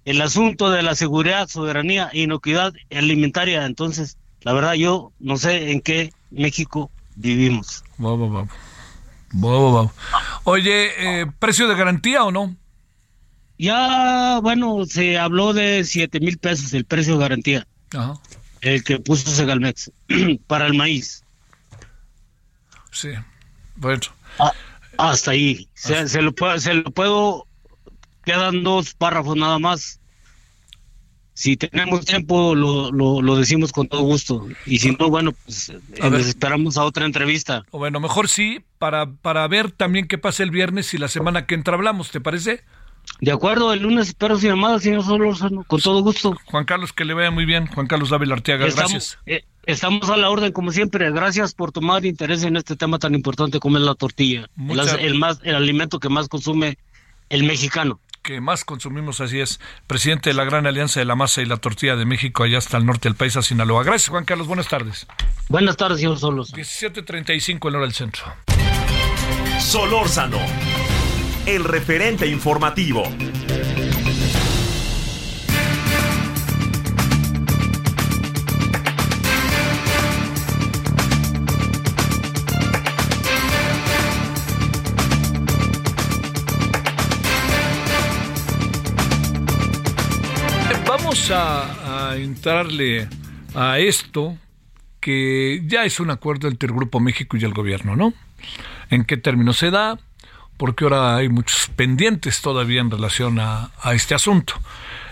el 0.06 0.22
asunto 0.22 0.70
de 0.70 0.82
la 0.82 0.94
seguridad, 0.94 1.46
soberanía 1.46 2.08
e 2.10 2.22
inocuidad 2.22 2.72
alimentaria. 2.90 3.66
Entonces, 3.66 4.16
la 4.40 4.54
verdad, 4.54 4.72
yo 4.72 5.12
no 5.20 5.36
sé 5.36 5.72
en 5.72 5.82
qué 5.82 6.10
México 6.30 6.90
vivimos. 7.16 7.84
Oye, 10.44 11.20
eh, 11.20 11.26
¿precio 11.38 11.68
de 11.68 11.74
garantía 11.74 12.24
o 12.24 12.30
no? 12.30 12.56
Ya, 13.58 14.40
bueno, 14.42 14.84
se 14.86 15.18
habló 15.18 15.52
de 15.52 15.84
7 15.84 16.20
mil 16.20 16.38
pesos 16.38 16.72
el 16.74 16.84
precio 16.84 17.14
de 17.14 17.20
garantía. 17.20 17.66
El 18.60 18.84
que 18.84 18.98
puso 18.98 19.30
Segalmex 19.30 19.90
para 20.46 20.66
el 20.66 20.74
maíz. 20.74 21.24
Sí, 22.90 23.10
bueno. 23.76 24.02
Ah, 24.38 24.52
hasta 24.98 25.32
ahí. 25.32 25.68
Se, 25.74 26.22
lo 26.22 26.32
puedo, 26.32 26.58
se 26.58 26.74
lo 26.74 26.90
puedo. 26.90 27.46
Quedan 28.24 28.62
dos 28.62 28.94
párrafos 28.94 29.36
nada 29.36 29.58
más. 29.58 30.00
Si 31.34 31.56
tenemos 31.56 32.04
tiempo, 32.04 32.54
lo, 32.54 32.92
lo, 32.92 33.36
decimos 33.36 33.72
con 33.72 33.88
todo 33.88 34.02
gusto. 34.02 34.46
Y 34.66 34.80
si 34.80 34.90
no, 34.90 35.08
bueno, 35.08 35.32
pues 35.32 35.70
eh, 35.70 35.80
esperamos 36.18 36.76
a 36.76 36.84
otra 36.84 37.06
entrevista. 37.06 37.64
Bueno, 37.72 38.00
mejor 38.00 38.28
sí, 38.28 38.60
para, 38.78 39.06
para 39.06 39.48
ver 39.48 39.70
también 39.70 40.06
qué 40.08 40.18
pasa 40.18 40.42
el 40.42 40.50
viernes 40.50 40.92
y 40.92 40.98
la 40.98 41.08
semana 41.08 41.46
que 41.46 41.54
entra 41.54 41.74
hablamos, 41.74 42.10
¿te 42.10 42.20
parece? 42.20 42.62
De 43.20 43.32
acuerdo, 43.32 43.72
el 43.72 43.82
lunes 43.82 44.08
espero 44.08 44.38
sin 44.38 44.50
llamada, 44.50 44.78
señor 44.78 45.04
Solórzano, 45.04 45.64
con 45.64 45.80
todo 45.80 46.02
gusto. 46.02 46.36
Juan 46.44 46.64
Carlos, 46.64 46.92
que 46.92 47.04
le 47.04 47.14
vaya 47.14 47.30
muy 47.30 47.44
bien. 47.44 47.66
Juan 47.66 47.86
Carlos 47.86 48.10
Dávila 48.10 48.34
Arteaga, 48.34 48.66
gracias. 48.66 49.18
Eh, 49.26 49.44
estamos 49.64 50.10
a 50.10 50.16
la 50.16 50.28
orden, 50.28 50.52
como 50.52 50.70
siempre. 50.70 51.10
Gracias 51.12 51.54
por 51.54 51.72
tomar 51.72 52.04
interés 52.04 52.42
en 52.44 52.56
este 52.56 52.76
tema 52.76 52.98
tan 52.98 53.14
importante 53.14 53.58
como 53.58 53.78
es 53.78 53.84
la 53.84 53.94
tortilla. 53.94 54.48
El, 54.98 55.18
más, 55.18 55.40
el 55.44 55.54
alimento 55.54 55.98
que 55.98 56.08
más 56.08 56.28
consume 56.28 56.78
el 57.28 57.44
mexicano 57.44 58.00
que 58.22 58.40
más 58.40 58.64
consumimos, 58.64 59.20
así 59.20 59.40
es, 59.40 59.60
presidente 59.86 60.30
de 60.30 60.34
la 60.34 60.44
Gran 60.44 60.66
Alianza 60.66 61.00
de 61.00 61.06
la 61.06 61.16
Masa 61.16 61.42
y 61.42 61.46
la 61.46 61.56
Tortilla 61.56 61.96
de 61.96 62.06
México, 62.06 62.44
allá 62.44 62.58
hasta 62.58 62.76
el 62.76 62.86
norte 62.86 63.08
del 63.08 63.16
país, 63.16 63.36
a 63.36 63.42
Sinaloa. 63.42 63.84
Gracias, 63.84 64.08
Juan 64.08 64.24
Carlos. 64.24 64.46
Buenas 64.46 64.68
tardes. 64.68 65.06
Buenas 65.48 65.76
tardes, 65.76 65.98
señor 65.98 66.18
Solos. 66.18 66.54
17.35 66.54 67.68
en 67.68 67.74
hora 67.74 67.84
del 67.84 67.94
centro. 67.94 68.24
Solórzano, 69.58 70.38
el 71.46 71.64
referente 71.64 72.26
informativo. 72.26 73.04
A, 91.30 92.16
entrarle 92.16 93.08
a 93.54 93.78
esto 93.78 94.36
que 95.00 95.62
ya 95.66 95.84
es 95.84 96.00
un 96.00 96.10
acuerdo 96.10 96.48
entre 96.48 96.68
el 96.68 96.74
Grupo 96.74 97.00
México 97.00 97.36
y 97.36 97.44
el 97.44 97.52
gobierno, 97.52 97.94
¿no? 97.94 98.12
¿En 98.90 99.04
qué 99.04 99.16
términos 99.16 99.58
se 99.58 99.70
da? 99.70 99.98
Porque 100.56 100.84
ahora 100.84 101.16
hay 101.16 101.28
muchos 101.28 101.68
pendientes 101.76 102.40
todavía 102.40 102.80
en 102.80 102.90
relación 102.90 103.38
a, 103.38 103.70
este 103.92 104.14
asunto. 104.14 104.54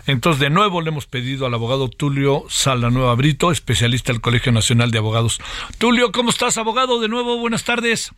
Entonces, 0.07 0.41
de 0.41 0.51
nuevo 0.51 0.81
le 0.81 0.89
hemos 0.89 1.07
pedido 1.07 1.47
al 1.47 1.55
abogado 1.55 1.89
Tulio 1.89 2.45
Salanueva 2.49 3.15
Brito, 3.15 3.53
especialista 3.53 4.13
del 4.13 4.21
Colegio 4.21 4.53
Nacional 4.53 4.91
de 4.91 4.99
Abogados. 4.99 5.41
Tulio, 5.79 6.11
¿cómo 6.13 6.31
estás, 6.31 6.59
abogado? 6.59 7.01
De 7.01 7.09
nuevo, 7.09 7.39
buenas 7.39 7.65
tardes. 7.65 8.13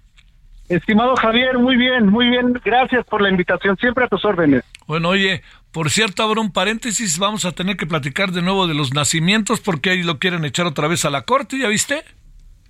Estimado 0.72 1.14
Javier, 1.16 1.58
muy 1.58 1.76
bien, 1.76 2.08
muy 2.08 2.28
bien. 2.28 2.54
Gracias 2.64 3.04
por 3.04 3.20
la 3.20 3.28
invitación, 3.28 3.76
siempre 3.76 4.04
a 4.04 4.08
tus 4.08 4.24
órdenes. 4.24 4.64
Bueno, 4.86 5.10
oye, 5.10 5.42
por 5.70 5.90
cierto, 5.90 6.22
abro 6.22 6.40
un 6.40 6.50
paréntesis, 6.50 7.18
vamos 7.18 7.44
a 7.44 7.52
tener 7.52 7.76
que 7.76 7.86
platicar 7.86 8.30
de 8.30 8.40
nuevo 8.40 8.66
de 8.66 8.72
los 8.72 8.94
nacimientos 8.94 9.60
porque 9.60 9.90
ahí 9.90 10.02
lo 10.02 10.18
quieren 10.18 10.46
echar 10.46 10.64
otra 10.64 10.88
vez 10.88 11.04
a 11.04 11.10
la 11.10 11.22
corte, 11.22 11.58
¿ya 11.58 11.68
viste? 11.68 12.02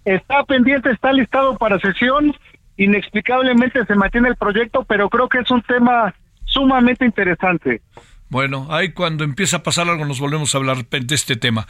Está 0.05 0.43
pendiente, 0.43 0.91
está 0.91 1.13
listado 1.13 1.57
para 1.57 1.79
sesión, 1.79 2.35
inexplicablemente 2.77 3.87
se 3.87 3.95
mantiene 3.95 4.31
el 4.31 4.37
proyecto, 4.37 4.83
pero 4.83 5.09
creo 5.09 5.29
que 5.29 5.39
es 5.39 5.51
un 5.53 5.63
tema 5.63 6.13
sumamente 6.45 7.05
interesante. 7.05 7.83
Bueno, 8.29 8.67
ahí 8.71 8.93
cuando 8.93 9.23
empieza 9.23 9.59
a 9.59 9.63
pasar 9.63 9.89
algo 9.89 10.07
nos 10.07 10.19
volvemos 10.19 10.53
a 10.55 10.59
hablar 10.59 10.85
de 10.89 11.15
este 11.15 11.37
tema. 11.37 11.69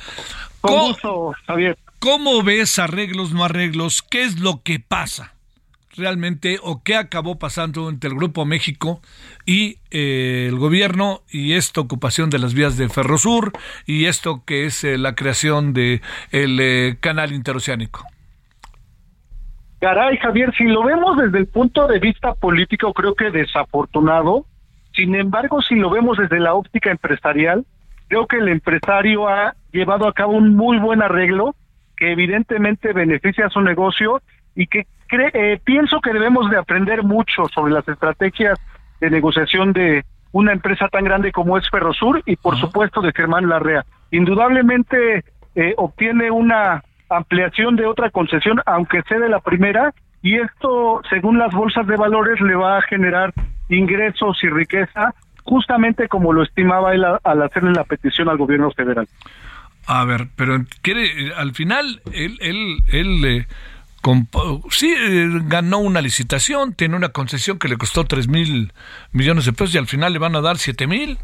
Con 0.63 0.79
gusto, 0.79 1.35
Javier. 1.47 1.77
¿Cómo 1.99 2.43
ves 2.43 2.79
arreglos, 2.79 3.33
no 3.33 3.45
arreglos? 3.45 4.01
¿Qué 4.01 4.23
es 4.23 4.41
lo 4.41 4.63
que 4.63 4.81
pasa? 4.81 5.35
Realmente 5.97 6.59
o 6.63 6.83
qué 6.83 6.97
acabó 6.97 7.39
pasando 7.39 7.89
entre 7.89 8.11
el 8.11 8.17
Grupo 8.17 8.45
México 8.45 9.01
y 9.47 9.79
eh, 9.91 10.47
el 10.49 10.59
gobierno 10.59 11.21
y 11.31 11.55
esta 11.55 11.81
ocupación 11.81 12.31
de 12.31 12.39
las 12.39 12.55
vías 12.55 12.77
de 12.77 12.89
Ferrosur 12.89 13.53
y 13.87 14.07
esto 14.07 14.43
que 14.47 14.67
es 14.67 14.85
eh, 14.85 14.99
la 14.99 15.15
creación 15.15 15.73
de 15.73 16.01
el 16.31 16.59
eh, 16.61 16.97
canal 17.01 17.33
interoceánico. 17.33 18.05
Caray, 19.81 20.17
Javier, 20.19 20.55
si 20.57 20.65
lo 20.65 20.85
vemos 20.85 21.17
desde 21.17 21.39
el 21.39 21.49
punto 21.49 21.89
de 21.89 21.99
vista 21.99 22.35
político, 22.35 22.93
creo 22.93 23.15
que 23.15 23.31
desafortunado. 23.31 24.47
Sin 24.95 25.15
embargo, 25.17 25.61
si 25.61 25.75
lo 25.75 25.91
vemos 25.91 26.19
desde 26.19 26.39
la 26.39 26.55
óptica 26.55 26.91
empresarial, 26.91 27.65
creo 28.07 28.27
que 28.27 28.37
el 28.37 28.49
empresario 28.49 29.27
ha 29.27 29.57
llevado 29.73 30.07
a 30.07 30.13
cabo 30.13 30.35
un 30.35 30.55
muy 30.55 30.79
buen 30.79 31.03
arreglo 31.03 31.57
que 31.97 32.13
evidentemente 32.13 32.93
beneficia 32.93 33.47
a 33.47 33.51
su 33.51 33.61
negocio 33.61 34.23
y 34.55 34.67
que 34.67 34.87
eh, 35.21 35.61
pienso 35.65 36.01
que 36.01 36.13
debemos 36.13 36.51
de 36.51 36.59
aprender 36.59 37.03
mucho 37.03 37.45
sobre 37.55 37.73
las 37.73 37.87
estrategias 37.89 38.59
de 39.01 39.11
negociación 39.11 39.73
de 39.73 40.05
una 40.33 40.53
empresa 40.53 40.89
tan 40.89 41.05
grande 41.05 41.33
como 41.33 41.59
es 41.59 41.69
Ferrosur 41.71 42.23
y 42.25 42.37
por 42.37 42.59
supuesto 42.59 43.01
de 43.01 43.13
Germán 43.13 43.49
Larrea. 43.49 43.85
Indudablemente 44.11 45.25
eh, 45.55 45.75
obtiene 45.77 46.31
una 46.31 46.83
ampliación 47.11 47.77
de 47.77 47.87
otra 47.87 48.11
concesión, 48.11 48.61
aunque 48.65 49.03
sea 49.03 49.19
de 49.19 49.29
la 49.29 49.41
primera, 49.41 49.93
y 50.23 50.39
esto, 50.39 51.03
según 51.11 51.39
las 51.39 51.53
bolsas 51.53 51.87
de 51.87 51.97
valores, 51.97 52.41
le 52.41 52.55
va 52.55 52.79
a 52.79 52.83
generar 52.83 53.33
ingresos 53.69 54.39
y 54.43 54.49
riqueza, 54.49 55.15
justamente 55.43 56.09
como 56.09 56.33
lo 56.33 56.43
estimaba 56.43 56.95
él 56.95 57.05
al 57.05 57.43
hacerle 57.43 57.73
la 57.73 57.85
petición 57.85 58.29
al 58.29 58.39
gobierno 58.39 58.71
federal. 58.71 59.07
A 59.87 60.05
ver, 60.05 60.29
pero 60.37 60.59
quiere, 60.81 61.33
al 61.37 61.53
final, 61.53 62.01
él, 62.13 62.39
él, 62.41 62.79
él 62.93 63.25
eh, 63.25 63.47
sí, 64.71 64.95
ganó 65.47 65.79
una 65.79 66.01
licitación, 66.01 66.75
tiene 66.75 66.97
una 66.97 67.11
concesión 67.11 67.59
que 67.59 67.69
le 67.69 67.77
costó 67.77 68.05
3 68.05 68.29
mil 68.29 68.73
millones 69.13 69.47
de 69.47 69.53
pesos 69.53 69.75
y 69.75 69.79
al 69.79 69.87
final 69.87 70.13
le 70.13 70.19
van 70.19 70.37
a 70.37 70.41
dar 70.41 70.59
7 70.59 70.87
mil. 70.87 71.19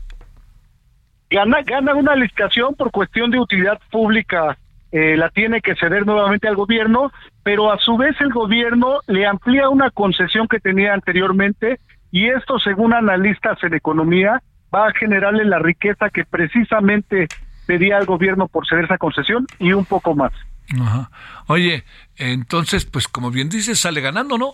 Gana, 1.31 1.63
gana 1.63 1.95
una 1.95 2.15
licitación 2.15 2.75
por 2.75 2.91
cuestión 2.91 3.31
de 3.31 3.39
utilidad 3.39 3.79
pública, 3.91 4.57
eh, 4.91 5.17
la 5.17 5.29
tiene 5.29 5.61
que 5.61 5.75
ceder 5.75 6.07
nuevamente 6.07 6.49
al 6.49 6.57
gobierno, 6.57 7.13
pero 7.43 7.71
a 7.71 7.79
su 7.79 7.97
vez 7.99 8.19
el 8.21 8.33
gobierno 8.33 9.01
le 9.07 9.27
amplía 9.27 9.69
una 9.69 9.91
concesión 9.91 10.49
que 10.49 10.61
tenía 10.61 10.95
anteriormente 10.95 11.81
y 12.11 12.29
esto, 12.29 12.59
según 12.59 12.95
analistas 12.95 13.63
en 13.63 13.75
economía, 13.75 14.43
va 14.75 14.89
a 14.89 14.93
generarle 14.93 15.45
la 15.45 15.59
riqueza 15.59 16.09
que 16.09 16.25
precisamente 16.25 17.29
pedía 17.67 17.99
al 17.99 18.07
gobierno 18.07 18.49
por 18.49 18.67
ceder 18.67 18.85
esa 18.85 18.97
concesión 18.97 19.47
y 19.59 19.73
un 19.75 19.85
poco 19.85 20.15
más. 20.15 20.33
Ajá. 20.81 21.11
Oye, 21.47 21.85
entonces, 22.17 22.85
pues 22.85 23.09
como 23.09 23.31
bien 23.31 23.49
dices, 23.49 23.81
sale 23.81 24.01
ganando, 24.01 24.37
¿no? 24.37 24.53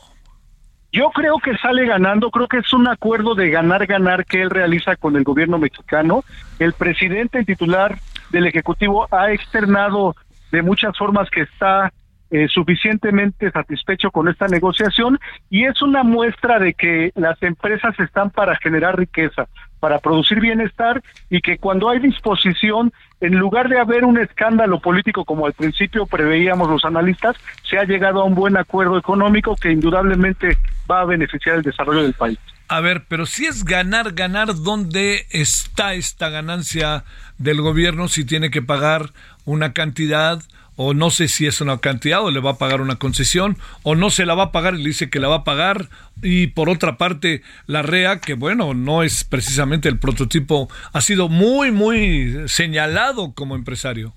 Yo 0.93 1.11
creo 1.11 1.39
que 1.39 1.57
sale 1.57 1.87
ganando, 1.87 2.31
creo 2.31 2.47
que 2.47 2.59
es 2.59 2.73
un 2.73 2.87
acuerdo 2.87 3.35
de 3.35 3.51
ganar-ganar 3.51 4.25
que 4.27 4.43
él 4.43 4.51
realiza 4.51 4.95
con 4.95 5.17
el 5.17 5.25
gobierno 5.25 5.59
mexicano. 5.59 6.25
El 6.61 6.73
presidente 6.73 7.45
titular 7.45 7.99
del 8.31 8.47
Ejecutivo 8.47 9.09
ha 9.11 9.33
externado 9.33 10.15
de 10.53 10.63
muchas 10.63 10.97
formas 10.97 11.29
que 11.31 11.43
está 11.43 11.93
eh, 12.31 12.49
suficientemente 12.49 13.51
satisfecho 13.51 14.11
con 14.11 14.29
esta 14.29 14.47
negociación 14.47 15.19
y 15.51 15.65
es 15.65 15.83
una 15.83 16.05
muestra 16.05 16.59
de 16.59 16.75
que 16.75 17.13
las 17.17 17.43
empresas 17.43 17.99
están 17.99 18.31
para 18.31 18.57
generar 18.57 18.97
riqueza, 18.97 19.47
para 19.85 19.99
producir 19.99 20.41
bienestar 20.41 21.03
y 21.29 21.43
que 21.43 21.59
cuando 21.59 21.91
hay 21.91 21.99
disposición, 21.99 22.91
en 23.21 23.35
lugar 23.35 23.69
de 23.69 23.79
haber 23.79 24.07
un 24.07 24.19
escándalo 24.19 24.81
político 24.81 25.27
como 25.27 25.45
al 25.45 25.53
principio 25.53 26.07
preveíamos 26.07 26.71
los 26.71 26.87
analistas, 26.87 27.37
se 27.69 27.77
ha 27.77 27.85
llegado 27.85 28.23
a 28.23 28.25
un 28.25 28.35
buen 28.35 28.57
acuerdo 28.57 28.97
económico 28.97 29.55
que 29.57 29.73
indudablemente 29.73 30.57
va 30.91 31.03
a 31.03 31.05
beneficiar 31.05 31.57
el 31.57 31.63
desarrollo 31.63 32.03
del 32.03 32.15
país. 32.15 32.39
A 32.69 32.81
ver, 32.81 33.05
pero 33.09 33.27
si 33.27 33.45
es 33.45 33.63
ganar, 33.63 34.13
ganar, 34.13 34.55
¿dónde 34.55 35.27
está 35.29 35.93
esta 35.93 36.31
ganancia 36.31 37.05
del 37.37 37.61
gobierno 37.61 38.09
si 38.09 38.25
tiene 38.25 38.49
que 38.49 38.63
pagar 38.63 39.11
una 39.45 39.75
cantidad? 39.75 40.41
O 40.77 40.95
no 40.95 41.11
sé 41.11 41.29
si 41.29 41.47
es 41.47 41.61
una 41.61 41.79
cantidad 41.79 42.23
o 42.23 42.31
le 42.31 42.41
va 42.41 42.53
a 42.53 42.59
pagar 42.59 42.81
una 42.81 42.97
concesión 42.97 43.57
o 43.83 43.95
no 43.95 44.11
se 44.11 44.27
la 44.27 44.35
va 44.35 44.45
a 44.45 44.53
pagar 44.53 44.75
y 44.75 44.79
le 44.79 44.89
dice 44.89 45.11
que 45.11 45.21
la 45.21 45.29
va 45.29 45.37
a 45.37 45.45
pagar. 45.45 45.89
Y 46.23 46.49
por 46.49 46.69
otra 46.69 46.97
parte 46.97 47.43
la 47.67 47.83
REA 47.83 48.21
que 48.21 48.35
bueno 48.35 48.75
no 48.75 49.03
es 49.03 49.25
precisamente 49.25 49.89
el 49.89 49.99
prototipo 49.99 50.69
ha 50.93 51.01
sido 51.01 51.29
muy 51.29 51.71
muy 51.71 52.35
señalado 52.47 53.35
como 53.35 53.55
empresario. 53.57 54.13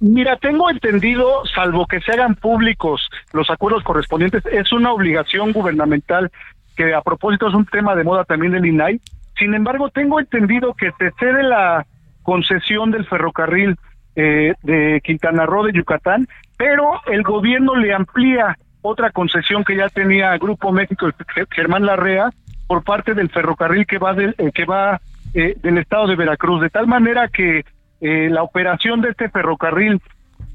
Mira, 0.00 0.36
tengo 0.36 0.68
entendido, 0.68 1.44
salvo 1.54 1.86
que 1.86 2.00
se 2.00 2.10
hagan 2.10 2.34
públicos 2.34 3.08
los 3.32 3.48
acuerdos 3.50 3.84
correspondientes, 3.84 4.44
es 4.46 4.72
una 4.72 4.92
obligación 4.92 5.52
gubernamental 5.52 6.32
que 6.76 6.92
a 6.92 7.02
propósito 7.02 7.48
es 7.48 7.54
un 7.54 7.66
tema 7.66 7.94
de 7.94 8.02
moda 8.02 8.24
también 8.24 8.50
del 8.50 8.66
INAI. 8.66 9.00
Sin 9.38 9.54
embargo, 9.54 9.90
tengo 9.90 10.18
entendido 10.18 10.74
que 10.74 10.90
se 10.98 11.12
cede 11.20 11.44
la 11.44 11.86
concesión 12.24 12.90
del 12.90 13.06
ferrocarril 13.06 13.76
eh, 14.16 14.54
de 14.62 15.00
Quintana 15.04 15.46
Roo 15.46 15.64
de 15.64 15.72
Yucatán, 15.72 16.26
pero 16.56 17.00
el 17.06 17.22
gobierno 17.22 17.74
le 17.76 17.92
amplía 17.92 18.56
otra 18.82 19.10
concesión 19.10 19.64
que 19.64 19.76
ya 19.76 19.88
tenía 19.88 20.36
Grupo 20.38 20.72
México, 20.72 21.08
Germán 21.50 21.86
Larrea, 21.86 22.30
por 22.66 22.82
parte 22.84 23.14
del 23.14 23.30
ferrocarril 23.30 23.86
que 23.86 23.98
va 23.98 24.14
del, 24.14 24.34
eh, 24.38 24.50
que 24.52 24.64
va 24.64 25.00
eh, 25.34 25.56
del 25.62 25.78
estado 25.78 26.06
de 26.06 26.16
Veracruz, 26.16 26.60
de 26.60 26.70
tal 26.70 26.86
manera 26.86 27.28
que 27.28 27.64
eh, 28.00 28.28
la 28.30 28.42
operación 28.42 29.00
de 29.00 29.10
este 29.10 29.28
ferrocarril 29.28 30.00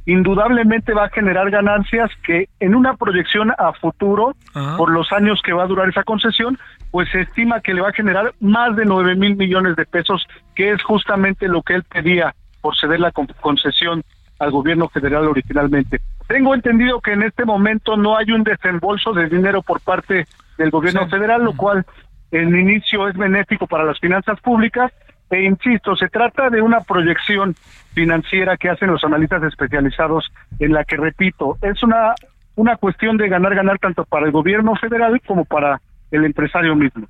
indudablemente 0.06 0.94
va 0.94 1.06
a 1.06 1.10
generar 1.10 1.50
ganancias 1.52 2.10
que 2.24 2.48
en 2.60 2.76
una 2.76 2.96
proyección 2.96 3.52
a 3.58 3.74
futuro, 3.74 4.36
por 4.78 4.90
los 4.90 5.12
años 5.12 5.42
que 5.44 5.52
va 5.52 5.64
a 5.64 5.68
durar 5.68 5.90
esa 5.90 6.04
concesión, 6.04 6.58
pues 6.92 7.10
se 7.12 7.22
estima 7.22 7.60
que 7.60 7.74
le 7.74 7.82
va 7.82 7.90
a 7.90 7.94
generar 7.94 8.34
más 8.40 8.76
de 8.78 8.86
nueve 8.86 9.16
mil 9.16 9.36
millones 9.36 9.76
de 9.76 9.86
pesos, 9.86 10.26
que 10.56 10.72
es 10.72 10.82
justamente 10.82 11.50
lo 11.50 11.62
que 11.62 11.76
él 11.76 11.84
pedía 11.84 12.34
por 12.68 12.76
ceder 12.76 13.00
la 13.00 13.14
concesión 13.14 14.04
al 14.40 14.52
gobierno 14.52 14.90
federal 14.90 15.26
originalmente. 15.26 16.02
Tengo 16.28 16.54
entendido 16.54 17.00
que 17.00 17.14
en 17.14 17.24
este 17.24 17.46
momento 17.46 17.96
no 17.96 18.18
hay 18.18 18.30
un 18.34 18.44
desembolso 18.44 19.14
de 19.14 19.30
dinero 19.30 19.62
por 19.62 19.80
parte 19.80 20.28
del 20.58 20.70
gobierno 20.70 21.08
federal, 21.08 21.46
lo 21.46 21.56
cual 21.56 21.86
en 22.32 22.60
inicio 22.60 23.08
es 23.08 23.16
benéfico 23.16 23.68
para 23.68 23.86
las 23.86 23.98
finanzas 24.02 24.42
públicas, 24.42 24.92
e 25.30 25.44
insisto, 25.44 25.96
se 25.96 26.10
trata 26.10 26.50
de 26.50 26.62
una 26.62 26.82
proyección 26.82 27.56
financiera 27.94 28.58
que 28.58 28.70
hacen 28.70 28.92
los 28.92 29.02
analistas 29.06 29.44
especializados 29.44 30.30
en 30.60 30.74
la 30.74 30.84
que, 30.84 30.98
repito, 30.98 31.58
es 31.62 31.82
una, 31.84 32.16
una 32.56 32.76
cuestión 32.76 33.16
de 33.16 33.30
ganar, 33.30 33.56
ganar 33.56 33.80
tanto 33.80 34.04
para 34.04 34.26
el 34.26 34.34
gobierno 34.34 34.76
federal 34.76 35.22
como 35.26 35.46
para 35.46 35.80
el 36.12 36.26
empresario 36.26 36.76
mismo. 36.76 37.08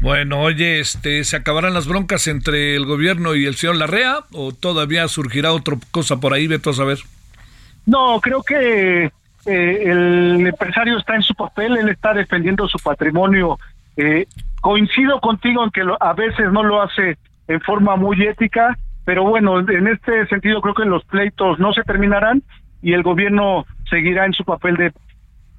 Bueno, 0.00 0.40
oye, 0.40 0.80
este, 0.80 1.24
¿se 1.24 1.36
acabarán 1.36 1.74
las 1.74 1.86
broncas 1.86 2.26
entre 2.26 2.74
el 2.76 2.86
gobierno 2.86 3.34
y 3.34 3.46
el 3.46 3.54
señor 3.56 3.76
Larrea 3.76 4.20
o 4.32 4.52
todavía 4.52 5.06
surgirá 5.08 5.52
otra 5.52 5.76
cosa 5.90 6.18
por 6.18 6.32
ahí, 6.32 6.46
Beto, 6.46 6.70
a 6.70 6.74
saber? 6.74 6.98
No, 7.86 8.20
creo 8.20 8.42
que 8.42 9.04
eh, 9.04 9.82
el 9.84 10.46
empresario 10.46 10.98
está 10.98 11.16
en 11.16 11.22
su 11.22 11.34
papel, 11.34 11.76
él 11.76 11.88
está 11.88 12.14
defendiendo 12.14 12.68
su 12.68 12.78
patrimonio. 12.78 13.58
Eh, 13.96 14.26
coincido 14.60 15.20
contigo 15.20 15.64
en 15.64 15.70
que 15.70 15.82
a 15.98 16.12
veces 16.12 16.52
no 16.52 16.62
lo 16.62 16.82
hace 16.82 17.18
en 17.48 17.60
forma 17.60 17.96
muy 17.96 18.22
ética, 18.22 18.78
pero 19.04 19.24
bueno, 19.24 19.58
en 19.58 19.88
este 19.88 20.26
sentido 20.28 20.60
creo 20.60 20.74
que 20.74 20.84
los 20.84 21.04
pleitos 21.04 21.58
no 21.58 21.72
se 21.72 21.82
terminarán 21.82 22.42
y 22.82 22.92
el 22.92 23.02
gobierno 23.02 23.66
seguirá 23.88 24.24
en 24.24 24.32
su 24.32 24.44
papel 24.44 24.76
de, 24.76 24.92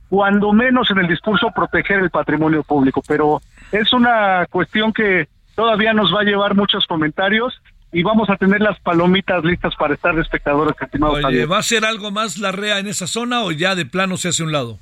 cuando 0.09 0.53
menos 0.53 0.89
en 0.91 0.99
el 0.99 1.07
discurso, 1.07 1.51
proteger 1.55 1.99
el 1.99 2.09
patrimonio 2.09 2.63
público. 2.63 3.01
Pero 3.07 3.41
es 3.71 3.93
una 3.93 4.45
cuestión 4.49 4.93
que 4.93 5.27
todavía 5.55 5.93
nos 5.93 6.13
va 6.13 6.21
a 6.21 6.23
llevar 6.23 6.55
muchos 6.55 6.85
comentarios 6.87 7.61
y 7.91 8.03
vamos 8.03 8.29
a 8.29 8.37
tener 8.37 8.61
las 8.61 8.79
palomitas 8.79 9.43
listas 9.43 9.75
para 9.75 9.93
estar 9.93 10.15
de 10.15 10.21
espectadores, 10.21 10.75
Oye, 11.01 11.45
¿va 11.45 11.57
a 11.57 11.63
ser 11.63 11.83
algo 11.83 12.09
más 12.11 12.37
la 12.37 12.51
REA 12.51 12.79
en 12.79 12.87
esa 12.87 13.05
zona 13.05 13.43
o 13.43 13.51
ya 13.51 13.75
de 13.75 13.85
plano 13.85 14.17
se 14.17 14.29
hace 14.29 14.43
un 14.43 14.51
lado? 14.51 14.79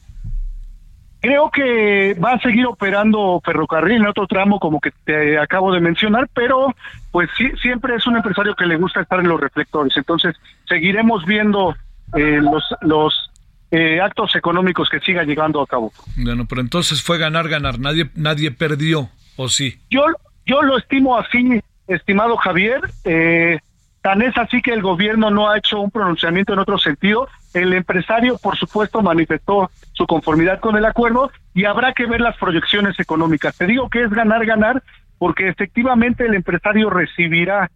Creo 1.22 1.50
que 1.50 2.14
va 2.14 2.34
a 2.34 2.40
seguir 2.40 2.66
operando 2.66 3.42
ferrocarril 3.44 3.98
en 3.98 4.08
otro 4.08 4.26
tramo 4.26 4.60
como 4.60 4.80
que 4.80 4.92
te 5.04 5.38
acabo 5.38 5.74
de 5.74 5.82
mencionar, 5.82 6.30
pero 6.34 6.74
pues 7.12 7.30
sí, 7.38 7.50
siempre 7.62 7.96
es 7.96 8.08
un 8.08 8.16
empresario 8.16 8.56
que 8.56 8.66
le 8.66 8.78
gusta 8.78 9.02
estar 9.02 9.20
en 9.20 9.28
los 9.28 9.42
reflectores. 9.42 9.98
Entonces 9.98 10.36
seguiremos 10.68 11.26
viendo 11.26 11.76
eh, 12.16 12.40
los, 12.42 12.64
los 12.82 13.32
eh, 13.72 14.02
actos 14.02 14.36
económicos 14.36 14.90
que 14.90 15.00
siga 15.00 15.24
llegando 15.24 15.62
a 15.62 15.68
cabo. 15.68 15.92
Bueno, 16.16 16.46
pero 16.48 16.62
entonces 16.62 17.02
fue 17.02 17.18
ganar, 17.18 17.48
ganar. 17.48 17.80
Nadie, 17.80 18.10
nadie 18.16 18.52
perdió, 18.52 19.10
¿o 19.36 19.48
sí? 19.48 19.80
Yo, 19.90 20.06
yo 20.46 20.62
lo 20.62 20.78
estimo 20.78 21.18
así, 21.18 21.62
estimado 21.88 22.36
Javier. 22.38 22.82
Eh, 23.04 23.60
tan 24.02 24.22
es 24.22 24.38
así 24.38 24.62
que 24.62 24.72
el 24.72 24.82
gobierno 24.82 25.30
no 25.30 25.50
ha 25.50 25.58
hecho 25.58 25.80
un 25.80 25.92
pronunciamiento 25.92 26.54
en 26.54 26.60
otro 26.60 26.80
sentido. 26.80 27.28
El 27.54 27.74
empresario, 27.74 28.38
por 28.38 28.58
supuesto, 28.58 29.02
manifestó 29.02 29.70
su 29.94 30.08
conformidad 30.08 30.60
con 30.60 30.76
el 30.76 30.86
acuerdo 30.86 31.32
y 31.54 31.66
habrá 31.66 31.94
que 31.94 32.06
ver 32.06 32.22
las 32.22 32.38
proyecciones 32.38 33.00
económicas. 33.00 33.58
Te 33.58 33.68
digo 33.68 33.90
que 33.90 34.04
es 34.04 34.10
ganar, 34.10 34.46
ganar, 34.46 34.82
porque 35.18 35.48
efectivamente 35.48 36.26
el 36.26 36.34
empresario 36.34 36.90
recibirá 36.90 37.70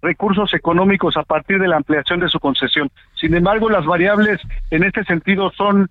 recursos 0.00 0.52
económicos 0.54 1.16
a 1.16 1.22
partir 1.22 1.58
de 1.58 1.68
la 1.68 1.76
ampliación 1.76 2.20
de 2.20 2.28
su 2.28 2.38
concesión. 2.38 2.90
Sin 3.20 3.34
embargo, 3.34 3.68
las 3.68 3.84
variables 3.84 4.40
en 4.70 4.84
este 4.84 5.04
sentido 5.04 5.50
son 5.56 5.88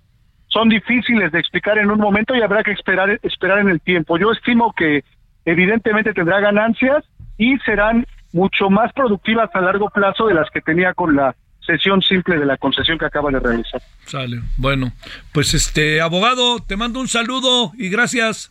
son 0.48 0.70
difíciles 0.70 1.30
de 1.30 1.40
explicar 1.40 1.76
en 1.76 1.90
un 1.90 2.00
momento 2.00 2.34
y 2.34 2.40
habrá 2.40 2.62
que 2.62 2.72
esperar 2.72 3.20
esperar 3.22 3.58
en 3.58 3.68
el 3.68 3.80
tiempo. 3.80 4.18
Yo 4.18 4.32
estimo 4.32 4.72
que 4.74 5.04
evidentemente 5.44 6.14
tendrá 6.14 6.40
ganancias 6.40 7.04
y 7.36 7.58
serán 7.58 8.06
mucho 8.32 8.70
más 8.70 8.92
productivas 8.92 9.50
a 9.54 9.60
largo 9.60 9.90
plazo 9.90 10.26
de 10.26 10.34
las 10.34 10.50
que 10.50 10.60
tenía 10.60 10.94
con 10.94 11.14
la 11.16 11.34
sesión 11.60 12.00
simple 12.00 12.38
de 12.38 12.46
la 12.46 12.56
concesión 12.56 12.98
que 12.98 13.04
acaba 13.04 13.30
de 13.30 13.40
realizar. 13.40 13.80
Sale. 14.06 14.40
Bueno, 14.56 14.92
pues 15.32 15.52
este 15.52 16.00
abogado, 16.00 16.60
te 16.60 16.76
mando 16.76 16.98
un 16.98 17.08
saludo 17.08 17.72
y 17.76 17.90
gracias. 17.90 18.50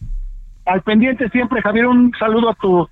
Al 0.65 0.81
pendiente 0.83 1.27
siempre, 1.29 1.61
Javier, 1.61 1.87
un 1.87 2.11
saludo 2.19 2.51
a 2.51 2.53
tu 2.55 2.87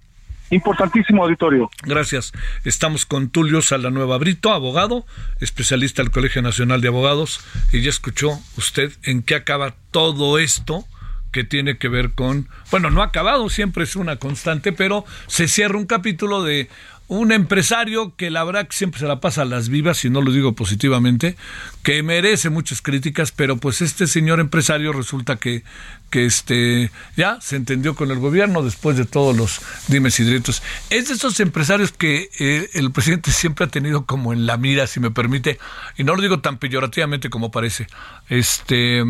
importantísimo 0.50 1.24
auditorio. 1.24 1.70
Gracias. 1.84 2.32
Estamos 2.64 3.06
con 3.06 3.30
Tulio 3.30 3.62
Salanueva 3.62 4.18
Brito, 4.18 4.54
abogado, 4.54 5.06
especialista 5.40 6.02
del 6.02 6.12
Colegio 6.12 6.42
Nacional 6.42 6.82
de 6.82 6.88
Abogados, 6.88 7.42
y 7.72 7.82
ya 7.82 7.90
escuchó 7.90 8.40
usted 8.58 8.94
en 9.04 9.24
qué 9.24 9.36
acaba 9.36 9.76
todo 9.92 10.40
esto 10.40 10.86
que 11.32 11.44
tiene 11.44 11.78
que 11.78 11.90
ver 11.90 12.12
con, 12.12 12.48
bueno, 12.72 12.90
no 12.90 13.02
ha 13.02 13.08
acabado, 13.08 13.50
siempre 13.50 13.84
es 13.84 13.98
una 13.98 14.16
constante, 14.16 14.72
pero 14.72 15.04
se 15.28 15.50
cierra 15.50 15.78
un 15.78 15.86
capítulo 15.86 16.44
de 16.44 16.70
un 17.08 17.32
empresario 17.32 18.16
que 18.16 18.32
la 18.32 18.44
verdad 18.44 18.68
que 18.68 18.76
siempre 18.76 19.00
se 19.00 19.06
la 19.06 19.20
pasa 19.20 19.44
a 19.44 19.46
las 19.46 19.70
vivas, 19.70 20.04
y 20.06 20.10
no 20.10 20.22
lo 20.22 20.32
digo 20.32 20.54
positivamente, 20.54 21.36
que 21.84 22.02
merece 22.02 22.50
muchas 22.50 22.82
críticas, 22.82 23.32
pero 23.32 23.58
pues 23.58 23.82
este 23.82 24.08
señor 24.08 24.40
empresario 24.40 24.92
resulta 24.92 25.36
que, 25.36 25.64
que 26.10 26.26
este, 26.26 26.92
ya 27.16 27.40
se 27.42 27.58
entendió 27.58 27.96
con 27.96 28.10
el 28.12 28.20
gobierno 28.20 28.64
después 28.64 28.98
de 28.98 29.06
todos 29.06 29.38
los 29.38 29.62
dimes 29.88 30.20
y 30.20 30.24
directos. 30.24 30.64
Es 30.90 31.10
de 31.10 31.14
esos 31.14 31.40
empresarios 31.40 31.92
que 31.92 32.30
eh, 32.40 32.70
el 32.74 32.92
presidente 32.92 33.32
siempre 33.32 33.66
ha 33.66 33.70
tenido 33.70 34.06
como 34.06 34.34
en 34.34 34.46
la 34.46 34.58
mira, 34.58 34.88
si 34.88 35.00
me 35.00 35.12
permite, 35.12 35.60
y 35.98 36.04
no 36.04 36.16
lo 36.16 36.22
digo 36.22 36.40
tan 36.40 36.58
peyorativamente 36.58 37.30
como 37.30 37.52
parece. 37.52 37.88
Este 38.30 39.04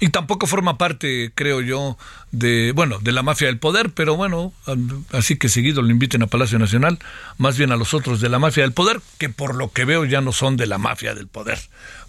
y 0.00 0.08
tampoco 0.08 0.46
forma 0.46 0.76
parte, 0.76 1.32
creo 1.34 1.60
yo, 1.60 1.96
de, 2.32 2.72
bueno, 2.72 2.98
de 2.98 3.12
la 3.12 3.22
mafia 3.22 3.46
del 3.46 3.58
poder, 3.58 3.90
pero 3.90 4.16
bueno, 4.16 4.52
así 5.12 5.36
que 5.36 5.48
seguido 5.48 5.82
lo 5.82 5.90
inviten 5.90 6.22
a 6.22 6.26
Palacio 6.26 6.58
Nacional, 6.58 6.98
más 7.38 7.56
bien 7.56 7.70
a 7.70 7.76
los 7.76 7.94
otros 7.94 8.20
de 8.20 8.28
la 8.28 8.38
mafia 8.38 8.64
del 8.64 8.72
poder, 8.72 9.00
que 9.18 9.28
por 9.28 9.54
lo 9.54 9.72
que 9.72 9.84
veo 9.84 10.04
ya 10.04 10.20
no 10.20 10.32
son 10.32 10.56
de 10.56 10.66
la 10.66 10.78
mafia 10.78 11.14
del 11.14 11.28
poder. 11.28 11.58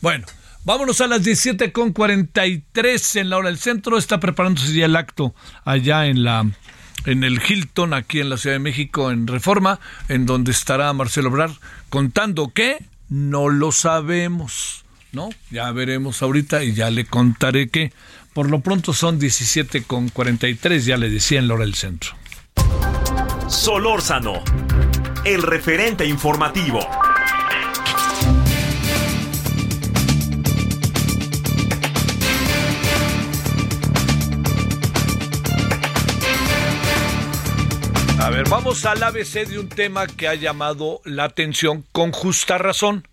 Bueno, 0.01 0.25
vámonos 0.63 0.99
a 1.01 1.07
las 1.07 1.23
17 1.23 1.71
con 1.71 1.93
43 1.93 3.17
en 3.17 3.29
la 3.29 3.37
hora 3.37 3.49
del 3.49 3.59
centro, 3.59 3.97
está 3.97 4.19
preparándose 4.19 4.73
ya 4.73 4.85
el 4.85 4.95
acto 4.95 5.35
allá 5.63 6.07
en 6.07 6.23
la 6.23 6.45
en 7.05 7.23
el 7.23 7.39
Hilton, 7.39 7.93
aquí 7.93 8.19
en 8.19 8.29
la 8.29 8.37
Ciudad 8.37 8.55
de 8.55 8.59
México, 8.59 9.11
en 9.11 9.27
Reforma, 9.27 9.79
en 10.09 10.25
donde 10.25 10.51
estará 10.51 10.91
Marcelo 10.93 11.29
Obrar 11.29 11.51
contando 11.89 12.51
que 12.51 12.83
no 13.09 13.49
lo 13.49 13.71
sabemos 13.71 14.84
¿no? 15.15 15.29
Ya 15.49 15.71
veremos 15.71 16.21
ahorita 16.21 16.63
y 16.63 16.73
ya 16.73 16.91
le 16.91 17.05
contaré 17.05 17.69
que 17.69 17.91
por 18.33 18.49
lo 18.49 18.59
pronto 18.59 18.93
son 18.93 19.17
17 19.17 19.83
con 19.83 20.09
43, 20.09 20.85
ya 20.85 20.97
le 20.97 21.09
decía 21.09 21.39
en 21.39 21.47
la 21.47 21.55
hora 21.55 21.65
del 21.65 21.75
centro. 21.75 22.11
Solórzano, 23.47 24.43
el 25.23 25.41
referente 25.41 26.05
informativo. 26.05 26.79
A 38.19 38.29
ver, 38.31 38.49
vamos 38.49 38.85
al 38.85 39.03
ABC 39.03 39.47
de 39.47 39.59
un 39.59 39.69
tema 39.69 40.07
que 40.07 40.27
ha 40.27 40.33
llamado 40.33 40.99
la 41.05 41.25
atención 41.25 41.85
con 41.91 42.11
justa 42.11 42.57
razón. 42.57 43.07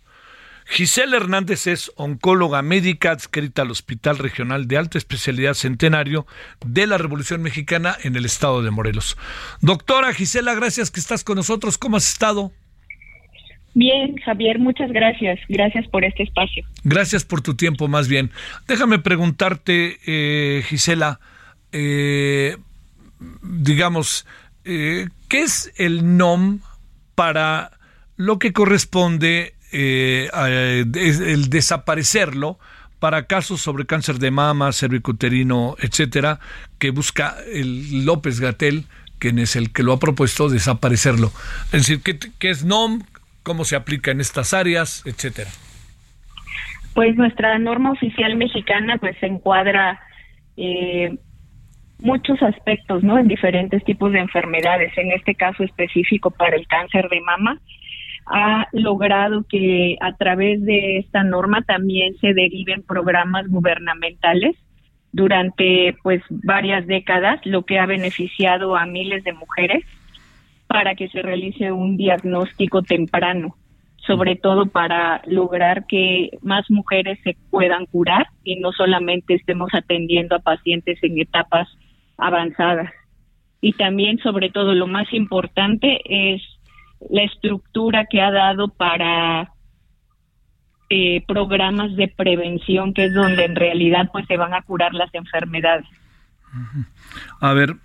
Gisela 0.73 1.19
Hernández 1.19 1.67
es 1.67 1.93
oncóloga 1.97 2.63
médica 2.63 3.11
adscrita 3.11 3.61
al 3.61 3.71
Hospital 3.71 4.17
Regional 4.17 4.67
de 4.69 4.79
Alta 4.79 4.97
Especialidad 4.97 5.53
Centenario 5.53 6.27
de 6.65 6.87
la 6.87 6.97
Revolución 6.97 7.43
Mexicana 7.43 7.95
en 8.03 8.17
el 8.17 8.25
estado 8.25 8.63
de 8.63 8.71
Morelos. 8.71 9.19
Doctora 9.61 10.15
Gisela, 10.15 10.55
gracias 10.55 10.91
que 10.91 10.99
estás 10.99 11.25
con 11.25 11.37
nosotros. 11.37 11.77
¿Cómo 11.77 11.99
has 11.99 12.09
estado? 12.09 12.53
Bien, 13.75 14.17
Javier, 14.25 14.59
muchas 14.59 14.91
gracias. 14.93 15.41
Gracias 15.47 15.87
por 15.89 16.07
este 16.07 16.23
espacio. 16.23 16.65
Gracias 16.85 17.27
por 17.27 17.43
tu 17.43 17.55
tiempo, 17.55 17.87
más 17.87 18.09
bien. 18.09 18.31
Déjame 18.67 18.99
preguntarte, 18.99 19.99
eh, 20.07 20.63
Gisela, 20.63 21.21
eh, 21.73 22.57
digamos, 23.43 24.27
eh, 24.65 25.09
¿qué 25.29 25.43
es 25.43 25.71
el 25.77 26.17
NOM 26.17 26.61
para 27.15 27.73
lo 28.17 28.39
que 28.39 28.55
corresponde 28.55 29.53
eh, 29.73 30.29
el 30.95 31.49
desaparecerlo 31.49 32.59
para 33.03 33.27
casos 33.27 33.61
sobre 33.61 33.85
cáncer 33.85 34.21
de 34.21 34.31
mama, 34.31 34.71
cervicuterino, 34.71 35.75
etcétera, 35.81 36.39
que 36.79 36.91
busca 36.91 37.35
el 37.53 38.05
López 38.05 38.39
Gatel, 38.39 38.85
quien 39.19 39.41
es 39.41 39.57
el 39.57 39.73
que 39.73 39.83
lo 39.83 39.93
ha 39.93 39.99
propuesto 39.99 40.49
desaparecerlo. 40.49 41.33
Es 41.73 41.89
decir, 41.89 42.01
¿qué, 42.03 42.49
es 42.49 42.65
NOM? 42.65 43.01
¿Cómo 43.43 43.65
se 43.65 43.75
aplica 43.75 44.13
en 44.13 44.21
estas 44.21 44.55
áreas, 44.55 45.03
etcétera? 45.05 45.51
Pues 46.95 47.17
nuestra 47.17 47.59
norma 47.59 47.91
oficial 47.91 48.37
mexicana 48.37 48.99
pues 48.99 49.17
encuadra 49.21 49.99
eh, 50.57 51.19
muchos 51.99 52.41
aspectos, 52.41 53.03
¿no? 53.03 53.19
En 53.19 53.27
diferentes 53.27 53.83
tipos 53.85 54.13
de 54.13 54.21
enfermedades. 54.21 54.97
En 54.97 55.11
este 55.11 55.35
caso 55.35 55.65
específico 55.65 56.31
para 56.31 56.55
el 56.55 56.69
cáncer 56.69 57.09
de 57.09 57.21
mama, 57.21 57.59
ha 58.27 58.67
logrado 58.73 59.45
que 59.49 59.97
a 60.01 60.17
través 60.17 60.63
de 60.65 60.99
esta 60.99 61.25
norma 61.25 61.63
también 61.63 62.17
se 62.19 62.35
deriven 62.35 62.83
programas 62.83 63.49
gubernamentales 63.49 64.57
durante 65.13 65.95
pues 66.03 66.23
varias 66.31 66.87
décadas, 66.87 67.41
lo 67.45 67.65
que 67.65 67.79
ha 67.79 67.87
beneficiado 67.87 68.77
a 68.77 68.87
miles 68.87 69.25
de 69.25 69.33
mujeres 69.33 69.85
para 70.67 70.95
que 70.95 71.09
se 71.09 71.21
realice 71.21 71.71
un 71.71 71.99
diagnóstico 71.99 72.83
temprano, 72.83 73.57
sobre 74.07 74.37
todo 74.37 74.67
para 74.67 75.21
lograr 75.27 75.87
que 75.87 76.31
más 76.41 76.71
mujeres 76.71 77.19
se 77.23 77.37
puedan 77.51 77.85
curar 77.87 78.29
y 78.43 78.57
no 78.57 78.73
solamente 78.73 79.35
estemos 79.35 79.69
atendiendo 79.75 80.37
a 80.37 80.41
pacientes 80.41 80.99
en 81.03 81.21
etapas 81.21 81.69
avanzadas. 82.17 82.91
Y 83.61 83.75
también, 83.75 84.19
sobre 84.19 84.51
todo, 84.51 84.75
lo 84.75 84.87
más 84.87 85.13
importante 85.13 86.01
es 86.05 86.43
la 87.11 87.23
estructura 87.25 88.07
que 88.11 88.21
ha 88.21 88.31
dado 88.31 88.69
para 88.69 89.53
eh, 90.91 91.25
programas 91.27 91.97
de 91.97 92.09
prevención, 92.09 92.95
que 92.95 93.05
es 93.05 93.15
donde 93.15 93.45
en 93.45 93.57
realidad 93.57 94.11
pues 94.13 94.27
se 94.27 94.37
van 94.37 94.55
a 94.55 94.63
curar 94.63 94.95
las 94.95 95.13
enfermedades. 95.15 95.87
A 97.41 97.53
ver, 97.53 97.77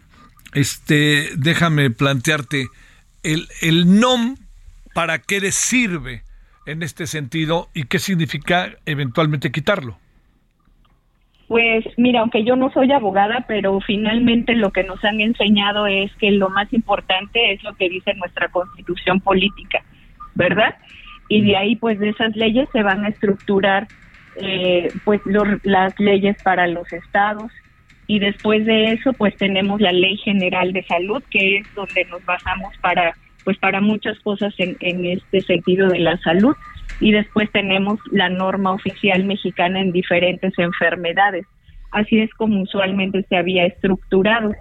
este, 0.53 1.29
déjame 1.37 1.89
plantearte, 1.89 2.67
el, 3.23 3.47
el 3.61 3.99
NOM, 3.99 4.35
¿para 4.93 5.19
qué 5.19 5.39
le 5.39 5.51
sirve 5.51 6.23
en 6.65 6.83
este 6.83 7.07
sentido 7.07 7.69
y 7.73 7.85
qué 7.85 7.99
significa 7.99 8.71
eventualmente 8.85 9.51
quitarlo? 9.51 9.97
Pues 11.47 11.85
mira, 11.95 12.19
aunque 12.19 12.43
yo 12.43 12.57
no 12.57 12.69
soy 12.71 12.91
abogada, 12.91 13.45
pero 13.47 13.79
finalmente 13.79 14.53
lo 14.53 14.71
que 14.71 14.83
nos 14.83 15.03
han 15.05 15.21
enseñado 15.21 15.87
es 15.87 16.13
que 16.17 16.31
lo 16.31 16.49
más 16.49 16.71
importante 16.73 17.53
es 17.53 17.63
lo 17.63 17.73
que 17.75 17.87
dice 17.87 18.13
nuestra 18.15 18.49
constitución 18.49 19.21
política, 19.21 19.81
¿verdad? 20.35 20.75
Y 21.29 21.41
de 21.41 21.55
ahí, 21.55 21.75
pues 21.77 21.99
de 21.99 22.09
esas 22.09 22.35
leyes 22.35 22.67
se 22.73 22.83
van 22.83 23.05
a 23.05 23.09
estructurar, 23.09 23.87
eh, 24.35 24.91
pues 25.05 25.21
las 25.63 25.97
leyes 25.99 26.35
para 26.43 26.67
los 26.67 26.91
estados. 26.91 27.51
Y 28.07 28.19
después 28.19 28.65
de 28.65 28.93
eso, 28.93 29.13
pues 29.13 29.35
tenemos 29.37 29.79
la 29.79 29.91
Ley 29.91 30.17
General 30.17 30.71
de 30.73 30.83
Salud, 30.83 31.23
que 31.29 31.57
es 31.57 31.75
donde 31.75 32.05
nos 32.05 32.23
basamos 32.25 32.73
para, 32.81 33.13
pues 33.43 33.57
para 33.57 33.81
muchas 33.81 34.19
cosas 34.19 34.53
en, 34.57 34.77
en 34.81 35.05
este 35.05 35.41
sentido 35.41 35.89
de 35.89 35.99
la 35.99 36.17
salud 36.17 36.55
y 36.99 37.11
después 37.11 37.51
tenemos 37.51 37.99
la 38.11 38.29
norma 38.29 38.71
oficial 38.71 39.23
mexicana 39.25 39.79
en 39.79 39.91
diferentes 39.91 40.53
enfermedades. 40.57 41.45
Así 41.91 42.19
es 42.19 42.33
como 42.33 42.61
usualmente 42.61 43.23
se 43.29 43.37
había 43.37 43.65
estructurado. 43.65 44.53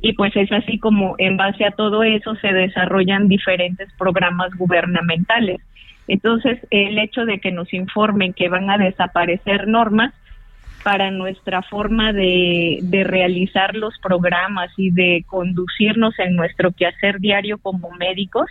Y 0.00 0.14
pues 0.14 0.34
es 0.34 0.50
así 0.50 0.78
como 0.78 1.14
en 1.18 1.36
base 1.36 1.64
a 1.64 1.70
todo 1.70 2.02
eso 2.02 2.34
se 2.36 2.52
desarrollan 2.52 3.28
diferentes 3.28 3.88
programas 3.96 4.52
gubernamentales. 4.56 5.60
Entonces, 6.08 6.58
el 6.70 6.98
hecho 6.98 7.24
de 7.24 7.38
que 7.38 7.52
nos 7.52 7.72
informen 7.72 8.32
que 8.32 8.48
van 8.48 8.68
a 8.68 8.78
desaparecer 8.78 9.68
normas 9.68 10.12
para 10.82 11.10
nuestra 11.10 11.62
forma 11.62 12.12
de, 12.12 12.78
de, 12.82 13.04
realizar 13.04 13.74
los 13.74 13.94
programas 13.98 14.70
y 14.76 14.90
de 14.90 15.24
conducirnos 15.26 16.18
en 16.18 16.36
nuestro 16.36 16.72
quehacer 16.72 17.20
diario 17.20 17.58
como 17.58 17.90
médicos, 17.92 18.50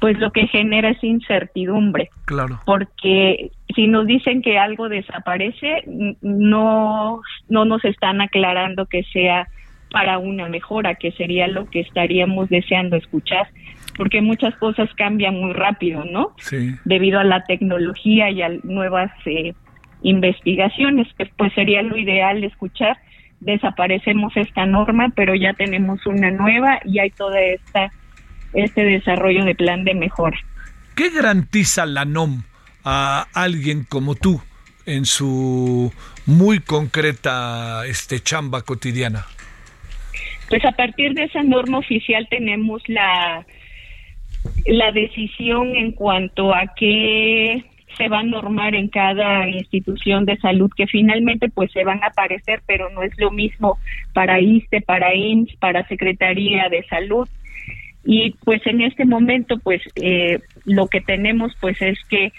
pues 0.00 0.18
lo 0.18 0.30
que 0.30 0.46
genera 0.46 0.90
es 0.90 1.02
incertidumbre. 1.02 2.10
Claro. 2.26 2.60
Porque 2.64 3.50
si 3.74 3.86
nos 3.86 4.06
dicen 4.06 4.42
que 4.42 4.58
algo 4.58 4.88
desaparece, 4.88 5.82
no, 6.20 7.20
no 7.48 7.64
nos 7.64 7.84
están 7.84 8.20
aclarando 8.20 8.86
que 8.86 9.02
sea 9.12 9.48
para 9.90 10.18
una 10.18 10.48
mejora, 10.48 10.94
que 10.96 11.12
sería 11.12 11.48
lo 11.48 11.68
que 11.68 11.80
estaríamos 11.80 12.48
deseando 12.48 12.96
escuchar 12.96 13.48
porque 13.98 14.22
muchas 14.22 14.54
cosas 14.56 14.88
cambian 14.94 15.34
muy 15.34 15.52
rápido, 15.52 16.04
¿no? 16.04 16.32
Sí. 16.38 16.76
Debido 16.84 17.18
a 17.18 17.24
la 17.24 17.42
tecnología 17.42 18.30
y 18.30 18.42
a 18.42 18.48
nuevas 18.62 19.10
eh, 19.26 19.54
investigaciones, 20.02 21.08
que 21.16 21.26
pues 21.36 21.52
sería 21.54 21.82
lo 21.82 21.96
ideal 21.96 22.42
escuchar. 22.44 22.98
Desaparecemos 23.40 24.36
esta 24.36 24.66
norma, 24.66 25.12
pero 25.14 25.34
ya 25.34 25.52
tenemos 25.54 26.04
una 26.06 26.30
nueva 26.30 26.80
y 26.84 26.98
hay 26.98 27.10
toda 27.10 27.40
esta 27.40 27.90
este 28.52 28.82
desarrollo 28.84 29.44
de 29.44 29.54
plan 29.54 29.84
de 29.84 29.94
mejora. 29.94 30.38
¿Qué 30.96 31.10
garantiza 31.10 31.86
la 31.86 32.04
NOM 32.04 32.42
a 32.84 33.26
alguien 33.34 33.84
como 33.84 34.14
tú 34.14 34.40
en 34.86 35.04
su 35.04 35.92
muy 36.26 36.60
concreta 36.60 37.86
este 37.86 38.20
chamba 38.20 38.62
cotidiana? 38.62 39.26
Pues 40.48 40.64
a 40.64 40.72
partir 40.72 41.12
de 41.14 41.24
esa 41.24 41.42
norma 41.42 41.78
oficial 41.78 42.26
tenemos 42.30 42.82
la 42.88 43.46
la 44.66 44.92
decisión 44.92 45.74
en 45.76 45.92
cuanto 45.92 46.54
a 46.54 46.72
qué 46.76 47.64
se 47.98 48.08
va 48.08 48.20
a 48.20 48.22
normar 48.22 48.74
en 48.74 48.88
cada 48.88 49.46
institución 49.48 50.24
de 50.24 50.38
salud 50.38 50.70
que 50.74 50.86
finalmente 50.86 51.50
pues 51.50 51.70
se 51.72 51.84
van 51.84 52.02
a 52.02 52.06
aparecer, 52.06 52.62
pero 52.66 52.88
no 52.90 53.02
es 53.02 53.12
lo 53.18 53.30
mismo 53.30 53.78
para 54.14 54.40
ISTE, 54.40 54.80
para 54.80 55.14
IMSS, 55.14 55.56
para 55.56 55.86
Secretaría 55.88 56.68
de 56.70 56.84
Salud. 56.84 57.28
Y 58.04 58.36
pues 58.44 58.66
en 58.66 58.80
este 58.80 59.04
momento 59.04 59.58
pues 59.58 59.82
eh, 59.96 60.38
lo 60.64 60.86
que 60.86 61.00
tenemos 61.00 61.52
pues 61.60 61.82
es 61.82 61.98
que 62.08 62.32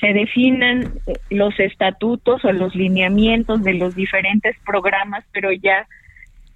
se 0.00 0.12
definan 0.12 0.92
los 1.30 1.58
estatutos 1.58 2.44
o 2.44 2.52
los 2.52 2.74
lineamientos 2.74 3.62
de 3.62 3.74
los 3.74 3.94
diferentes 3.94 4.56
programas, 4.66 5.24
pero 5.32 5.50
ya 5.52 5.86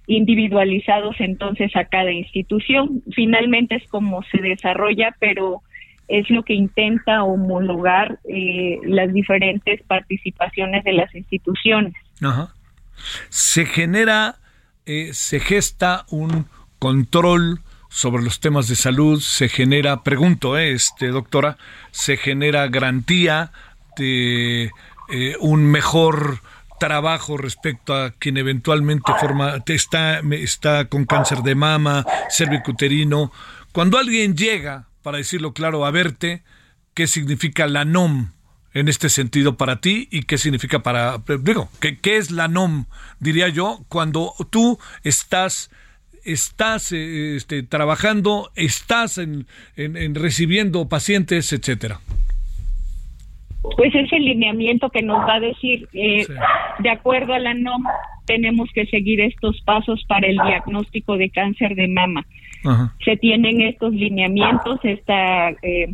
individualizados 0.07 1.15
entonces 1.19 1.75
a 1.75 1.85
cada 1.85 2.11
institución. 2.11 3.01
Finalmente 3.13 3.75
es 3.75 3.87
como 3.89 4.21
se 4.23 4.41
desarrolla, 4.41 5.15
pero 5.19 5.61
es 6.11 6.29
lo 6.29 6.43
que 6.43 6.53
intenta 6.53 7.23
homologar 7.23 8.19
eh, 8.25 8.79
las 8.83 9.13
diferentes 9.13 9.81
participaciones 9.83 10.83
de 10.83 10.91
las 10.91 11.13
instituciones. 11.15 11.93
Se 13.29 13.65
genera, 13.65 14.35
eh, 14.85 15.11
se 15.13 15.39
gesta 15.39 16.05
un 16.09 16.47
control 16.79 17.61
sobre 17.89 18.23
los 18.23 18.41
temas 18.41 18.67
de 18.67 18.75
salud, 18.75 19.21
se 19.21 19.47
genera, 19.47 20.03
pregunto, 20.03 20.57
eh, 20.57 20.73
este 20.73 21.07
doctora, 21.07 21.57
se 21.91 22.17
genera 22.17 22.67
garantía 22.67 23.51
de 23.95 24.69
un 25.39 25.65
mejor 25.65 26.39
trabajo 26.79 27.37
respecto 27.37 27.93
a 27.93 28.11
quien 28.11 28.37
eventualmente 28.37 29.11
forma, 29.19 29.61
está, 29.65 30.19
está 30.31 30.85
con 30.85 31.05
cáncer 31.05 31.39
de 31.39 31.53
mama, 31.53 32.05
cervicuterino. 32.29 33.31
Cuando 33.71 33.97
alguien 33.97 34.35
llega 34.35 34.87
para 35.01 35.17
decirlo 35.17 35.53
claro, 35.53 35.85
a 35.85 35.91
verte 35.91 36.43
qué 36.93 37.07
significa 37.07 37.67
la 37.67 37.85
NOM 37.85 38.31
en 38.73 38.87
este 38.87 39.09
sentido 39.09 39.57
para 39.57 39.81
ti 39.81 40.07
y 40.11 40.23
qué 40.23 40.37
significa 40.37 40.79
para, 40.79 41.17
digo, 41.39 41.69
qué, 41.79 41.97
qué 41.97 42.17
es 42.17 42.31
la 42.31 42.47
NOM, 42.47 42.85
diría 43.19 43.49
yo, 43.49 43.79
cuando 43.89 44.33
tú 44.49 44.79
estás 45.03 45.69
estás 46.23 46.91
eh, 46.91 47.35
este, 47.35 47.63
trabajando, 47.63 48.51
estás 48.55 49.17
en, 49.17 49.47
en, 49.75 50.15
recibiendo 50.15 50.87
pacientes, 50.87 51.51
etcétera? 51.51 51.99
Pues 53.75 53.93
ese 53.93 54.19
lineamiento 54.19 54.89
que 54.89 55.01
nos 55.01 55.19
va 55.19 55.35
a 55.35 55.39
decir, 55.39 55.87
eh, 55.93 56.25
de 56.79 56.89
acuerdo 56.89 57.33
a 57.33 57.39
la 57.39 57.53
NOM, 57.53 57.83
tenemos 58.25 58.69
que 58.73 58.85
seguir 58.87 59.21
estos 59.21 59.61
pasos 59.61 60.03
para 60.07 60.27
el 60.27 60.37
diagnóstico 60.37 61.17
de 61.17 61.29
cáncer 61.29 61.75
de 61.75 61.87
mama 61.87 62.25
se 63.03 63.17
tienen 63.17 63.61
estos 63.61 63.93
lineamientos, 63.93 64.79
esta 64.83 65.49
eh, 65.61 65.93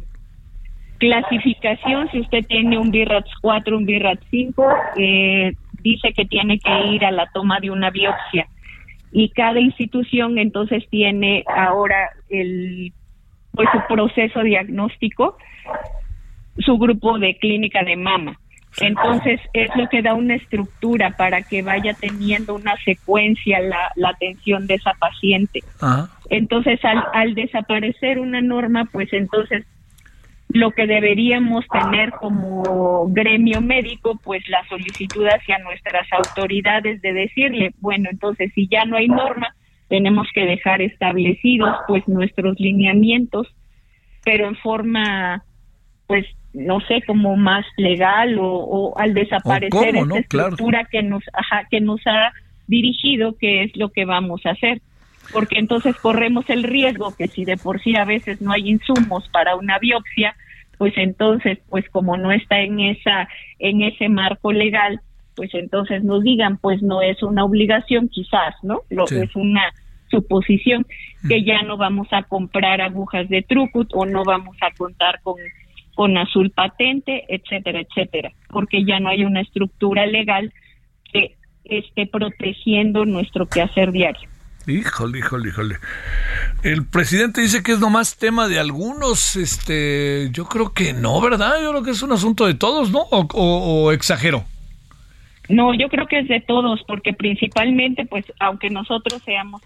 clasificación, 0.98 2.10
si 2.12 2.20
usted 2.20 2.46
tiene 2.48 2.78
un 2.78 2.92
BIRATS 2.92 3.32
4, 3.42 3.78
un 3.78 3.86
BIRATS 3.86 4.26
5, 4.30 4.68
eh, 4.98 5.54
dice 5.82 6.14
que 6.14 6.26
tiene 6.26 6.60
que 6.60 6.88
ir 6.88 7.06
a 7.06 7.12
la 7.12 7.28
toma 7.34 7.60
de 7.60 7.72
una 7.72 7.90
biopsia. 7.90 8.48
Y 9.12 9.30
cada 9.30 9.60
institución 9.60 10.38
entonces 10.38 10.84
tiene 10.90 11.44
ahora 11.48 12.10
el 12.30 12.92
pues 13.54 13.70
su 13.72 13.80
proceso 13.88 14.42
diagnóstico, 14.42 15.36
su 16.60 16.78
grupo 16.78 17.18
de 17.18 17.38
clínica 17.38 17.84
de 17.84 17.96
mama. 17.96 18.40
Entonces 18.80 19.40
es 19.54 19.70
lo 19.76 19.90
que 19.90 20.02
da 20.02 20.14
una 20.14 20.36
estructura 20.36 21.12
para 21.18 21.42
que 21.42 21.64
vaya 21.64 21.94
teniendo 21.94 22.54
una 22.54 22.76
secuencia 22.84 23.60
la, 23.60 23.92
la 23.96 24.10
atención 24.10 24.68
de 24.68 24.76
esa 24.76 24.94
paciente. 24.94 25.62
Entonces 26.30 26.84
al, 26.86 27.04
al 27.14 27.34
desaparecer 27.34 28.20
una 28.20 28.42
norma, 28.42 28.86
pues 28.92 29.12
entonces 29.14 29.66
lo 30.50 30.72
que 30.72 30.88
deberíamos 30.88 31.66
tener 31.68 32.12
como 32.12 33.08
gremio 33.10 33.62
médico, 33.62 34.20
pues 34.24 34.48
la 34.48 34.64
solicitud 34.68 35.26
hacia 35.26 35.58
nuestras 35.60 36.08
autoridades 36.12 37.02
de 37.02 37.14
decirle, 37.14 37.72
bueno, 37.80 38.10
entonces 38.12 38.52
si 38.54 38.68
ya 38.68 38.86
no 38.86 38.96
hay 38.96 39.08
norma, 39.08 39.56
tenemos 39.90 40.28
que 40.34 40.46
dejar 40.46 40.82
establecidos 40.82 41.76
pues 41.88 42.08
nuestros 42.08 42.60
lineamientos, 42.60 43.48
pero 44.24 44.48
en 44.48 44.56
forma 44.56 45.44
pues 46.08 46.26
no 46.54 46.80
sé, 46.82 47.02
como 47.06 47.36
más 47.36 47.66
legal 47.78 48.38
o, 48.40 48.94
al 48.98 49.14
desaparecer 49.14 49.96
esta 49.96 50.20
estructura 50.20 50.88
que 50.90 51.04
nos 51.04 51.24
ajá, 51.34 51.68
que 51.70 51.82
nos 51.82 52.02
ha 52.08 52.34
dirigido, 52.68 53.36
que 53.38 53.64
es 53.64 53.76
lo 53.78 53.90
que 53.90 54.06
vamos 54.06 54.46
a 54.46 54.52
hacer. 54.52 54.82
Porque 55.34 55.60
entonces 55.60 55.96
corremos 55.98 56.50
el 56.50 56.64
riesgo 56.64 57.14
que 57.16 57.28
si 57.28 57.44
de 57.44 57.58
por 57.58 57.82
sí 57.82 57.96
a 57.96 58.06
veces 58.06 58.42
no 58.42 58.54
hay 58.54 58.70
insumos 58.70 59.28
para 59.30 59.56
una 59.56 59.78
biopsia, 59.78 60.36
pues 60.78 60.94
entonces, 60.96 61.60
pues 61.70 61.90
como 61.90 62.18
no 62.18 62.32
está 62.32 62.62
en 62.62 62.80
esa 62.80 63.28
en 63.60 63.82
ese 63.82 64.10
marco 64.10 64.52
legal, 64.52 65.02
pues 65.36 65.54
entonces 65.54 66.04
nos 66.04 66.24
digan, 66.24 66.58
pues 66.58 66.82
no 66.82 67.02
es 67.02 67.22
una 67.24 67.44
obligación 67.44 68.10
quizás, 68.10 68.56
¿no? 68.64 68.82
Lo 68.90 69.06
es 69.06 69.36
una 69.36 69.74
suposición 70.10 70.86
que 71.28 71.44
ya 71.44 71.62
no 71.64 71.78
vamos 71.78 72.08
a 72.12 72.24
comprar 72.24 72.82
agujas 72.82 73.28
de 73.28 73.42
Trucut 73.42 73.90
o 73.94 74.06
no 74.06 74.24
vamos 74.24 74.56
a 74.62 74.72
contar 74.76 75.20
con 75.22 75.36
con 75.98 76.16
azul 76.16 76.52
patente, 76.52 77.26
etcétera, 77.28 77.82
etcétera, 77.82 78.32
porque 78.50 78.86
ya 78.86 79.00
no 79.00 79.10
hay 79.10 79.26
una 79.26 79.42
estructura 79.42 80.06
legal 80.06 80.54
que 81.12 81.36
esté 81.66 82.06
protegiendo 82.06 83.04
nuestro 83.06 83.48
quehacer 83.48 83.92
diario. 83.92 84.30
Híjole, 84.68 85.18
híjole, 85.18 85.50
híjole. 85.50 85.76
El 86.62 86.86
presidente 86.86 87.42
dice 87.42 87.64
que 87.64 87.72
es 87.72 87.80
nomás 87.80 88.16
tema 88.16 88.48
de 88.48 88.60
algunos, 88.60 89.36
este, 89.38 90.30
yo 90.32 90.46
creo 90.46 90.72
que 90.72 90.94
no, 90.94 91.20
¿verdad? 91.20 91.64
Yo 91.64 91.72
creo 91.72 91.84
que 91.84 91.92
es 91.92 92.04
un 92.04 92.12
asunto 92.12 92.46
de 92.46 92.54
todos, 92.54 92.92
¿no? 92.92 93.00
O, 93.10 93.26
o, 93.34 93.92
exagero. 93.92 94.44
No, 95.50 95.74
yo 95.74 95.90
creo 95.90 96.06
que 96.06 96.20
es 96.20 96.28
de 96.28 96.42
todos, 96.42 96.84
porque 96.88 97.14
principalmente, 97.14 98.06
pues, 98.06 98.26
aunque 98.40 98.70
nosotros 98.70 99.20
seamos 99.26 99.64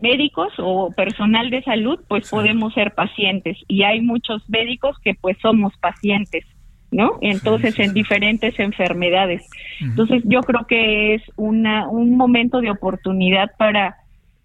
médicos 0.00 0.52
o 0.58 0.90
personal 0.92 1.50
de 1.50 1.62
salud, 1.62 1.98
pues 2.08 2.30
podemos 2.30 2.74
ser 2.74 2.94
pacientes 2.94 3.56
y 3.68 3.82
hay 3.82 4.00
muchos 4.00 4.48
médicos 4.48 4.96
que 5.02 5.14
pues 5.14 5.36
somos 5.40 5.76
pacientes. 5.78 6.44
¿no? 6.92 7.18
Entonces, 7.20 7.78
en 7.80 7.92
diferentes 7.92 8.58
enfermedades. 8.60 9.46
Entonces, 9.80 10.22
yo 10.24 10.40
creo 10.40 10.66
que 10.66 11.14
es 11.14 11.22
una, 11.34 11.88
un 11.88 12.16
momento 12.16 12.60
de 12.60 12.70
oportunidad 12.70 13.50
para 13.58 13.96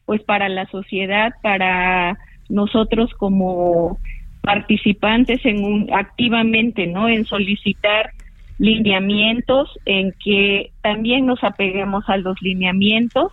pues 0.06 0.24
para 0.24 0.50
la 0.50 0.66
sociedad, 0.66 1.34
para 1.42 2.18
nosotros 2.50 3.12
como 3.18 3.98
participantes 4.42 5.40
en 5.46 5.64
un 5.64 5.94
activamente, 5.94 6.88
¿no? 6.88 7.08
En 7.08 7.24
solicitar 7.24 8.12
lineamientos, 8.58 9.70
en 9.86 10.14
que 10.24 10.72
también 10.82 11.26
nos 11.26 11.44
apeguemos 11.44 12.04
a 12.10 12.18
los 12.18 12.36
lineamientos 12.42 13.32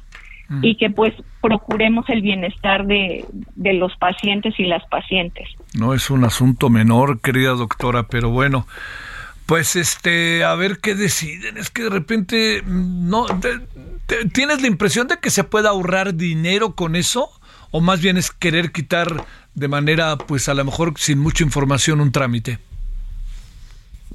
mm. 0.49 0.65
y 0.65 0.77
que 0.77 0.91
pues 0.91 1.15
procuremos 1.41 2.09
el 2.09 2.23
bienestar 2.23 2.87
de, 2.87 3.25
de 3.57 3.73
los 3.75 3.97
pacientes 3.97 4.55
y 4.59 4.65
las 4.65 4.87
pacientes. 4.89 5.49
No 5.75 5.95
es 5.95 6.11
un 6.11 6.25
asunto 6.25 6.71
menor, 6.71 7.21
querida 7.21 7.51
doctora, 7.51 8.09
pero 8.09 8.31
bueno, 8.31 8.67
pues 9.47 9.77
este, 9.77 10.45
a 10.45 10.55
ver 10.55 10.79
qué 10.83 10.95
deciden. 10.95 11.57
Es 11.57 11.71
que 11.71 11.85
de 11.85 11.91
repente 11.91 12.63
mm, 12.65 13.09
no 13.09 13.27
¿Tienes 14.33 14.63
la 14.63 14.69
impresión 14.69 15.07
de 15.07 15.19
que 15.19 15.29
se 15.29 15.45
pueda 15.45 15.69
ahorrar 15.69 16.15
dinero 16.15 16.75
con 16.75 16.97
eso? 16.97 17.29
¿O 17.71 17.83
más 17.83 18.01
bien 18.01 18.17
es 18.17 18.31
querer 18.31 18.73
quitar 18.73 19.09
de 19.55 19.69
manera, 19.69 20.17
pues 20.17 20.49
a 20.49 20.55
lo 20.55 20.65
mejor 20.65 20.95
sin 20.97 21.19
mucha 21.19 21.45
información, 21.45 22.01
un 22.01 22.11
trámite? 22.11 22.59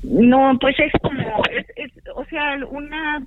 No, 0.02 0.58
pues 0.60 0.76
es 0.80 0.92
como, 1.00 1.44
o 2.16 2.26
sea, 2.26 2.58
una 2.70 3.24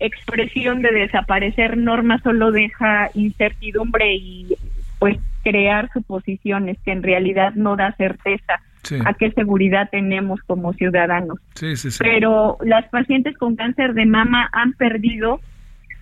expresión 0.00 0.82
de 0.82 0.92
desaparecer 0.92 1.76
normas 1.76 2.22
solo 2.22 2.52
deja 2.52 3.10
incertidumbre 3.14 4.14
y 4.14 4.54
pues 4.98 5.18
crear 5.42 5.90
suposiciones 5.92 6.78
que 6.84 6.92
en 6.92 7.02
realidad 7.02 7.54
no 7.54 7.76
da 7.76 7.92
certeza 7.92 8.60
a 9.04 9.14
qué 9.14 9.30
seguridad 9.32 9.88
tenemos 9.90 10.40
como 10.42 10.72
ciudadanos. 10.72 11.38
Sí, 11.54 11.76
sí, 11.76 11.88
Pero 11.98 12.58
las 12.64 12.88
pacientes 12.88 13.36
con 13.36 13.56
cáncer 13.56 13.94
de 13.94 14.06
mama 14.06 14.48
han 14.52 14.72
perdido 14.72 15.40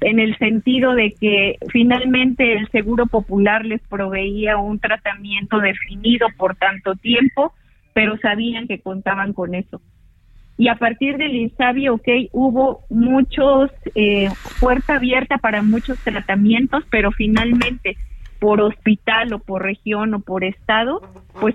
en 0.01 0.21
el 0.21 0.37
sentido 0.39 0.95
de 0.95 1.15
que 1.19 1.57
finalmente 1.71 2.53
el 2.53 2.69
Seguro 2.69 3.07
Popular 3.07 3.65
les 3.65 3.81
proveía 3.83 4.59
un 4.59 4.79
tratamiento 4.79 5.59
definido 5.59 6.29
por 6.37 6.55
tanto 6.55 6.95
tiempo, 6.95 7.55
pero 7.95 8.19
sabían 8.19 8.69
que 8.69 8.81
contaban 8.81 9.33
con 9.33 9.55
eso. 9.55 9.81
Y 10.59 10.69
a 10.69 10.77
partir 10.77 11.19
del 11.19 11.35
INSABI, 11.35 11.89
ok, 11.89 12.09
hubo 12.33 12.85
muchos, 12.89 13.71
eh, 13.95 14.29
puerta 14.59 14.97
abierta 14.97 15.39
para 15.39 15.63
muchos 15.63 15.99
tratamientos, 15.99 16.85
pero 16.91 17.13
finalmente 17.13 17.97
por 18.41 18.61
hospital 18.61 19.33
o 19.33 19.39
por 19.39 19.63
región 19.63 20.15
o 20.15 20.21
por 20.21 20.45
estado, 20.45 21.01
pues 21.41 21.55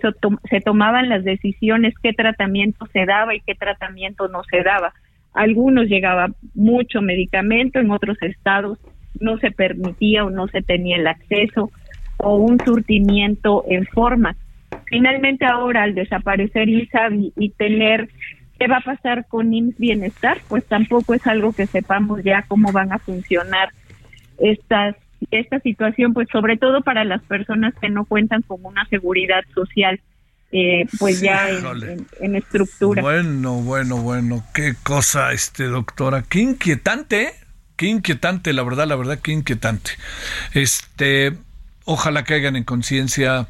se 0.49 0.61
tomaban 0.61 1.09
las 1.09 1.23
decisiones 1.23 1.93
qué 2.01 2.13
tratamiento 2.13 2.85
se 2.87 3.05
daba 3.05 3.35
y 3.35 3.41
qué 3.41 3.55
tratamiento 3.55 4.27
no 4.27 4.43
se 4.43 4.63
daba 4.63 4.93
algunos 5.33 5.87
llegaba 5.87 6.27
mucho 6.53 7.01
medicamento, 7.01 7.79
en 7.79 7.91
otros 7.91 8.17
estados 8.21 8.79
no 9.19 9.37
se 9.37 9.51
permitía 9.51 10.25
o 10.25 10.29
no 10.29 10.47
se 10.47 10.61
tenía 10.61 10.97
el 10.97 11.07
acceso 11.07 11.71
o 12.17 12.35
un 12.35 12.59
surtimiento 12.63 13.63
en 13.67 13.85
forma. 13.87 14.35
Finalmente 14.85 15.45
ahora 15.45 15.83
al 15.83 15.95
desaparecer 15.95 16.69
ISABI 16.69 17.33
y 17.37 17.49
tener 17.51 18.09
qué 18.61 18.67
va 18.67 18.77
a 18.77 18.81
pasar 18.81 19.25
con 19.27 19.51
IMSS 19.51 19.77
Bienestar, 19.79 20.41
pues 20.47 20.63
tampoco 20.65 21.15
es 21.15 21.25
algo 21.25 21.51
que 21.51 21.65
sepamos 21.65 22.23
ya 22.23 22.43
cómo 22.47 22.71
van 22.71 22.93
a 22.93 22.99
funcionar 22.99 23.69
estas 24.37 24.95
esta 25.29 25.59
situación, 25.59 26.13
pues 26.13 26.27
sobre 26.31 26.57
todo 26.57 26.81
para 26.81 27.03
las 27.03 27.21
personas 27.23 27.73
que 27.79 27.89
no 27.89 28.05
cuentan 28.05 28.41
con 28.41 28.59
una 28.63 28.85
seguridad 28.87 29.43
social 29.53 29.99
eh, 30.51 30.85
pues 30.99 31.21
ya 31.21 31.47
en, 32.19 32.35
estructura. 32.35 33.01
Bueno, 33.01 33.61
bueno, 33.61 33.97
bueno, 33.97 34.43
qué 34.53 34.73
cosa, 34.83 35.31
este 35.31 35.65
doctora, 35.65 36.23
qué 36.27 36.39
inquietante, 36.39 37.33
qué 37.77 37.87
inquietante, 37.87 38.51
la 38.51 38.63
verdad, 38.63 38.87
la 38.87 38.95
verdad, 38.95 39.19
qué 39.23 39.31
inquietante. 39.31 39.91
Este, 40.53 41.33
ojalá 41.85 42.23
caigan 42.25 42.55
en 42.55 42.63
conciencia 42.63 43.47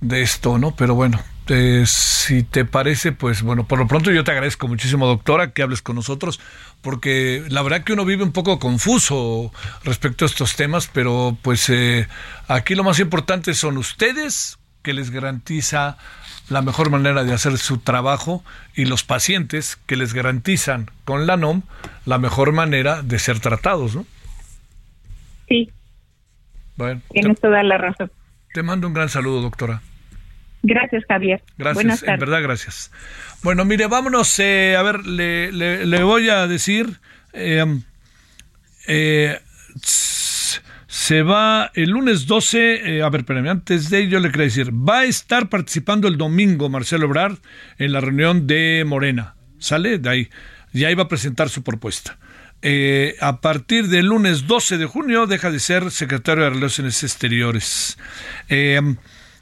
de 0.00 0.22
esto, 0.22 0.58
¿no? 0.58 0.76
Pero 0.76 0.94
bueno, 0.94 1.18
eh, 1.50 1.84
si 1.86 2.42
te 2.42 2.64
parece, 2.64 3.12
pues 3.12 3.42
bueno, 3.42 3.66
por 3.66 3.78
lo 3.78 3.86
pronto 3.86 4.10
yo 4.10 4.24
te 4.24 4.30
agradezco 4.30 4.68
muchísimo, 4.68 5.06
doctora, 5.06 5.52
que 5.52 5.62
hables 5.62 5.82
con 5.82 5.96
nosotros, 5.96 6.40
porque 6.80 7.44
la 7.48 7.62
verdad 7.62 7.84
que 7.84 7.92
uno 7.92 8.04
vive 8.04 8.22
un 8.22 8.32
poco 8.32 8.58
confuso 8.58 9.52
respecto 9.84 10.24
a 10.24 10.26
estos 10.26 10.56
temas, 10.56 10.88
pero 10.92 11.36
pues 11.42 11.70
aquí 12.48 12.74
lo 12.74 12.84
más 12.84 13.00
importante 13.00 13.54
son 13.54 13.76
ustedes, 13.76 14.58
que 14.82 14.94
les 14.94 15.10
garantiza 15.10 15.98
la 16.48 16.62
mejor 16.62 16.90
manera 16.90 17.24
de 17.24 17.32
hacer 17.32 17.56
su 17.58 17.78
trabajo 17.78 18.42
y 18.74 18.84
los 18.84 19.04
pacientes 19.04 19.76
que 19.86 19.96
les 19.96 20.12
garantizan 20.12 20.90
con 21.04 21.26
la 21.26 21.36
NOM 21.36 21.62
la 22.06 22.18
mejor 22.18 22.52
manera 22.52 23.02
de 23.02 23.18
ser 23.18 23.38
tratados, 23.38 23.94
¿no? 23.94 24.04
Sí. 25.48 25.70
Bueno, 26.76 27.00
Tienes 27.10 27.40
toda 27.40 27.62
la 27.62 27.78
razón. 27.78 28.10
Te 28.52 28.62
mando 28.62 28.88
un 28.88 28.94
gran 28.94 29.08
saludo, 29.08 29.42
doctora. 29.42 29.80
Gracias, 30.62 31.04
Javier. 31.08 31.42
Gracias, 31.56 32.02
en 32.02 32.18
verdad, 32.18 32.42
gracias. 32.42 32.90
Bueno, 33.42 33.64
mire, 33.64 33.86
vámonos, 33.86 34.38
eh, 34.38 34.76
a 34.76 34.82
ver, 34.82 35.06
le, 35.06 35.52
le, 35.52 36.02
voy 36.02 36.28
a 36.28 36.46
decir, 36.46 36.98
eh, 37.32 37.64
eh, 38.86 39.38
se 41.10 41.22
va 41.22 41.70
el 41.74 41.90
lunes 41.90 42.26
12, 42.26 42.96
eh, 42.98 43.02
a 43.02 43.08
ver, 43.08 43.20
espérame, 43.20 43.48
antes 43.48 43.90
de 43.90 44.00
ello 44.00 44.20
le 44.20 44.30
quería 44.30 44.44
decir, 44.44 44.70
va 44.72 45.00
a 45.00 45.04
estar 45.04 45.48
participando 45.48 46.08
el 46.08 46.16
domingo 46.16 46.68
Marcelo 46.68 47.06
Ebrard 47.06 47.38
en 47.78 47.92
la 47.92 48.00
reunión 48.00 48.46
de 48.46 48.84
Morena. 48.86 49.34
¿Sale? 49.58 49.98
De 49.98 50.08
ahí. 50.08 50.30
Ya 50.72 50.90
iba 50.90 51.04
a 51.04 51.08
presentar 51.08 51.48
su 51.48 51.62
propuesta. 51.62 52.18
Eh, 52.62 53.16
a 53.20 53.40
partir 53.40 53.88
del 53.88 54.06
lunes 54.06 54.46
12 54.46 54.78
de 54.78 54.86
junio 54.86 55.26
deja 55.26 55.50
de 55.50 55.60
ser 55.60 55.90
secretario 55.90 56.44
de 56.44 56.50
Relaciones 56.50 57.02
Exteriores. 57.02 57.96
Eh, 58.48 58.80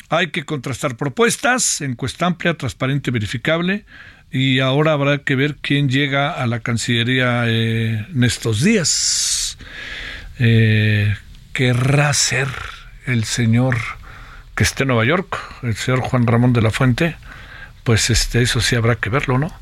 hay 0.08 0.30
que 0.30 0.44
contrastar 0.44 0.96
propuestas, 0.96 1.80
encuesta 1.80 2.26
amplia, 2.26 2.54
transparente, 2.54 3.10
verificable, 3.10 3.84
y 4.30 4.60
ahora 4.60 4.92
habrá 4.92 5.18
que 5.18 5.36
ver 5.36 5.56
quién 5.56 5.88
llega 5.88 6.30
a 6.32 6.46
la 6.46 6.60
Cancillería 6.60 7.48
en 7.48 8.24
estos 8.24 8.62
días. 8.62 9.58
Eh, 10.38 11.16
querrá 11.52 12.12
ser 12.12 12.48
el 13.06 13.24
señor 13.24 13.76
que 14.54 14.64
esté 14.64 14.84
en 14.84 14.88
Nueva 14.88 15.04
York, 15.04 15.38
el 15.62 15.76
señor 15.76 16.00
Juan 16.00 16.26
Ramón 16.26 16.52
de 16.52 16.62
la 16.62 16.70
Fuente, 16.70 17.16
pues 17.84 18.10
este, 18.10 18.42
eso 18.42 18.60
sí 18.60 18.76
habrá 18.76 18.96
que 18.96 19.08
verlo, 19.08 19.38
¿no? 19.38 19.52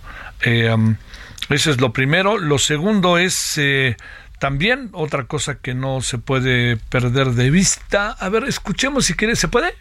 Eh, 0.43 0.75
eso 1.49 1.71
es 1.71 1.81
lo 1.81 1.93
primero. 1.93 2.39
Lo 2.39 2.59
segundo 2.59 3.19
es 3.19 3.57
eh, 3.59 3.97
también 4.39 4.91
otra 4.93 5.25
cosa 5.25 5.57
que 5.57 5.75
no 5.75 6.01
se 6.01 6.19
puede 6.19 6.77
perder 6.77 7.33
de 7.33 7.51
vista. 7.51 8.11
A 8.11 8.29
ver, 8.29 8.45
escuchemos 8.45 9.07
si 9.07 9.15
quiere, 9.15 9.37
¿se 9.37 9.49
puede? 9.49 9.75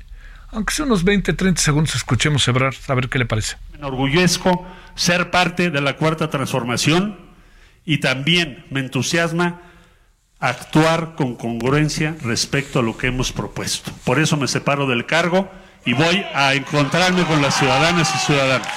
Aunque 0.52 0.74
sea 0.74 0.86
unos 0.86 1.04
20, 1.04 1.34
30 1.34 1.62
segundos, 1.62 1.96
escuchemos 1.96 2.48
a 2.48 2.52
Ebrar, 2.52 2.74
a 2.88 2.94
ver 2.94 3.10
qué 3.10 3.20
le 3.20 3.26
parece. 3.26 3.58
Me 3.72 3.80
enorgullezco 3.80 4.66
ser 4.96 5.32
parte 5.32 5.70
de 5.70 5.82
la 5.82 5.98
cuarta 5.98 6.30
transformación 6.30 7.18
y 7.86 8.00
también 8.00 8.66
me 8.70 8.80
entusiasma 8.80 9.62
actuar 10.40 11.16
con 11.16 11.36
congruencia 11.36 12.16
respecto 12.24 12.80
a 12.80 12.84
lo 12.84 12.98
que 12.98 13.08
hemos 13.08 13.32
propuesto. 13.32 13.92
Por 14.04 14.20
eso 14.20 14.38
me 14.38 14.48
separo 14.48 14.88
del 14.88 15.06
cargo 15.06 15.50
y 15.86 15.94
voy 15.94 16.26
a 16.34 16.54
encontrarme 16.54 17.24
con 17.24 17.42
las 17.42 17.58
ciudadanas 17.58 18.14
y 18.16 18.18
ciudadanos. 18.20 18.68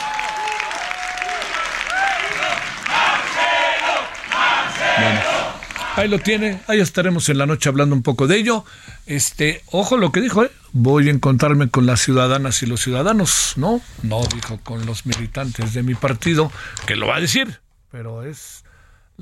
Ahí 5.98 6.08
lo 6.08 6.18
tiene, 6.18 6.60
ahí 6.66 6.80
estaremos 6.80 7.28
en 7.28 7.38
la 7.38 7.46
noche 7.46 7.68
hablando 7.68 7.94
un 7.94 8.02
poco 8.02 8.26
de 8.26 8.36
ello. 8.36 8.64
Este, 9.06 9.62
ojo 9.66 9.96
lo 9.96 10.12
que 10.12 10.20
dijo, 10.20 10.44
¿eh? 10.44 10.50
voy 10.72 11.08
a 11.08 11.10
encontrarme 11.10 11.68
con 11.70 11.86
las 11.86 12.00
ciudadanas 12.00 12.62
y 12.62 12.66
los 12.66 12.80
ciudadanos, 12.80 13.54
¿no? 13.56 13.80
No 14.02 14.20
dijo 14.34 14.58
con 14.62 14.86
los 14.86 15.06
militantes 15.06 15.74
de 15.74 15.82
mi 15.82 15.94
partido, 15.94 16.52
que 16.86 16.96
lo 16.96 17.06
va 17.06 17.16
a 17.16 17.20
decir, 17.20 17.60
pero 17.90 18.22
es 18.22 18.64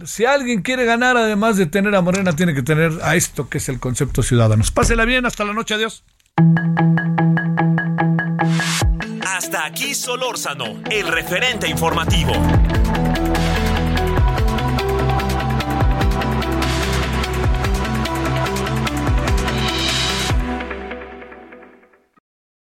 si 0.05 0.27
alguien 0.27 0.61
quiere 0.61 0.85
ganar, 0.85 1.17
además 1.17 1.57
de 1.57 1.67
tener 1.67 1.95
a 1.95 2.03
Morena, 2.03 2.35
tiene 2.35 2.55
que 2.55 2.63
tener 2.63 2.93
a 3.03 3.17
esto 3.17 3.49
que 3.49 3.59
es 3.59 3.69
el 3.71 3.81
concepto 3.81 4.23
ciudadanos. 4.23 4.71
Pásela 4.71 5.07
bien, 5.07 5.25
hasta 5.25 5.45
la 5.45 5.55
noche, 5.55 5.75
adiós. 5.75 6.05
Hasta 9.25 9.65
aquí 9.65 9.95
Solórzano, 9.95 10.83
el 10.91 11.09
referente 11.09 11.69
informativo. 11.69 12.33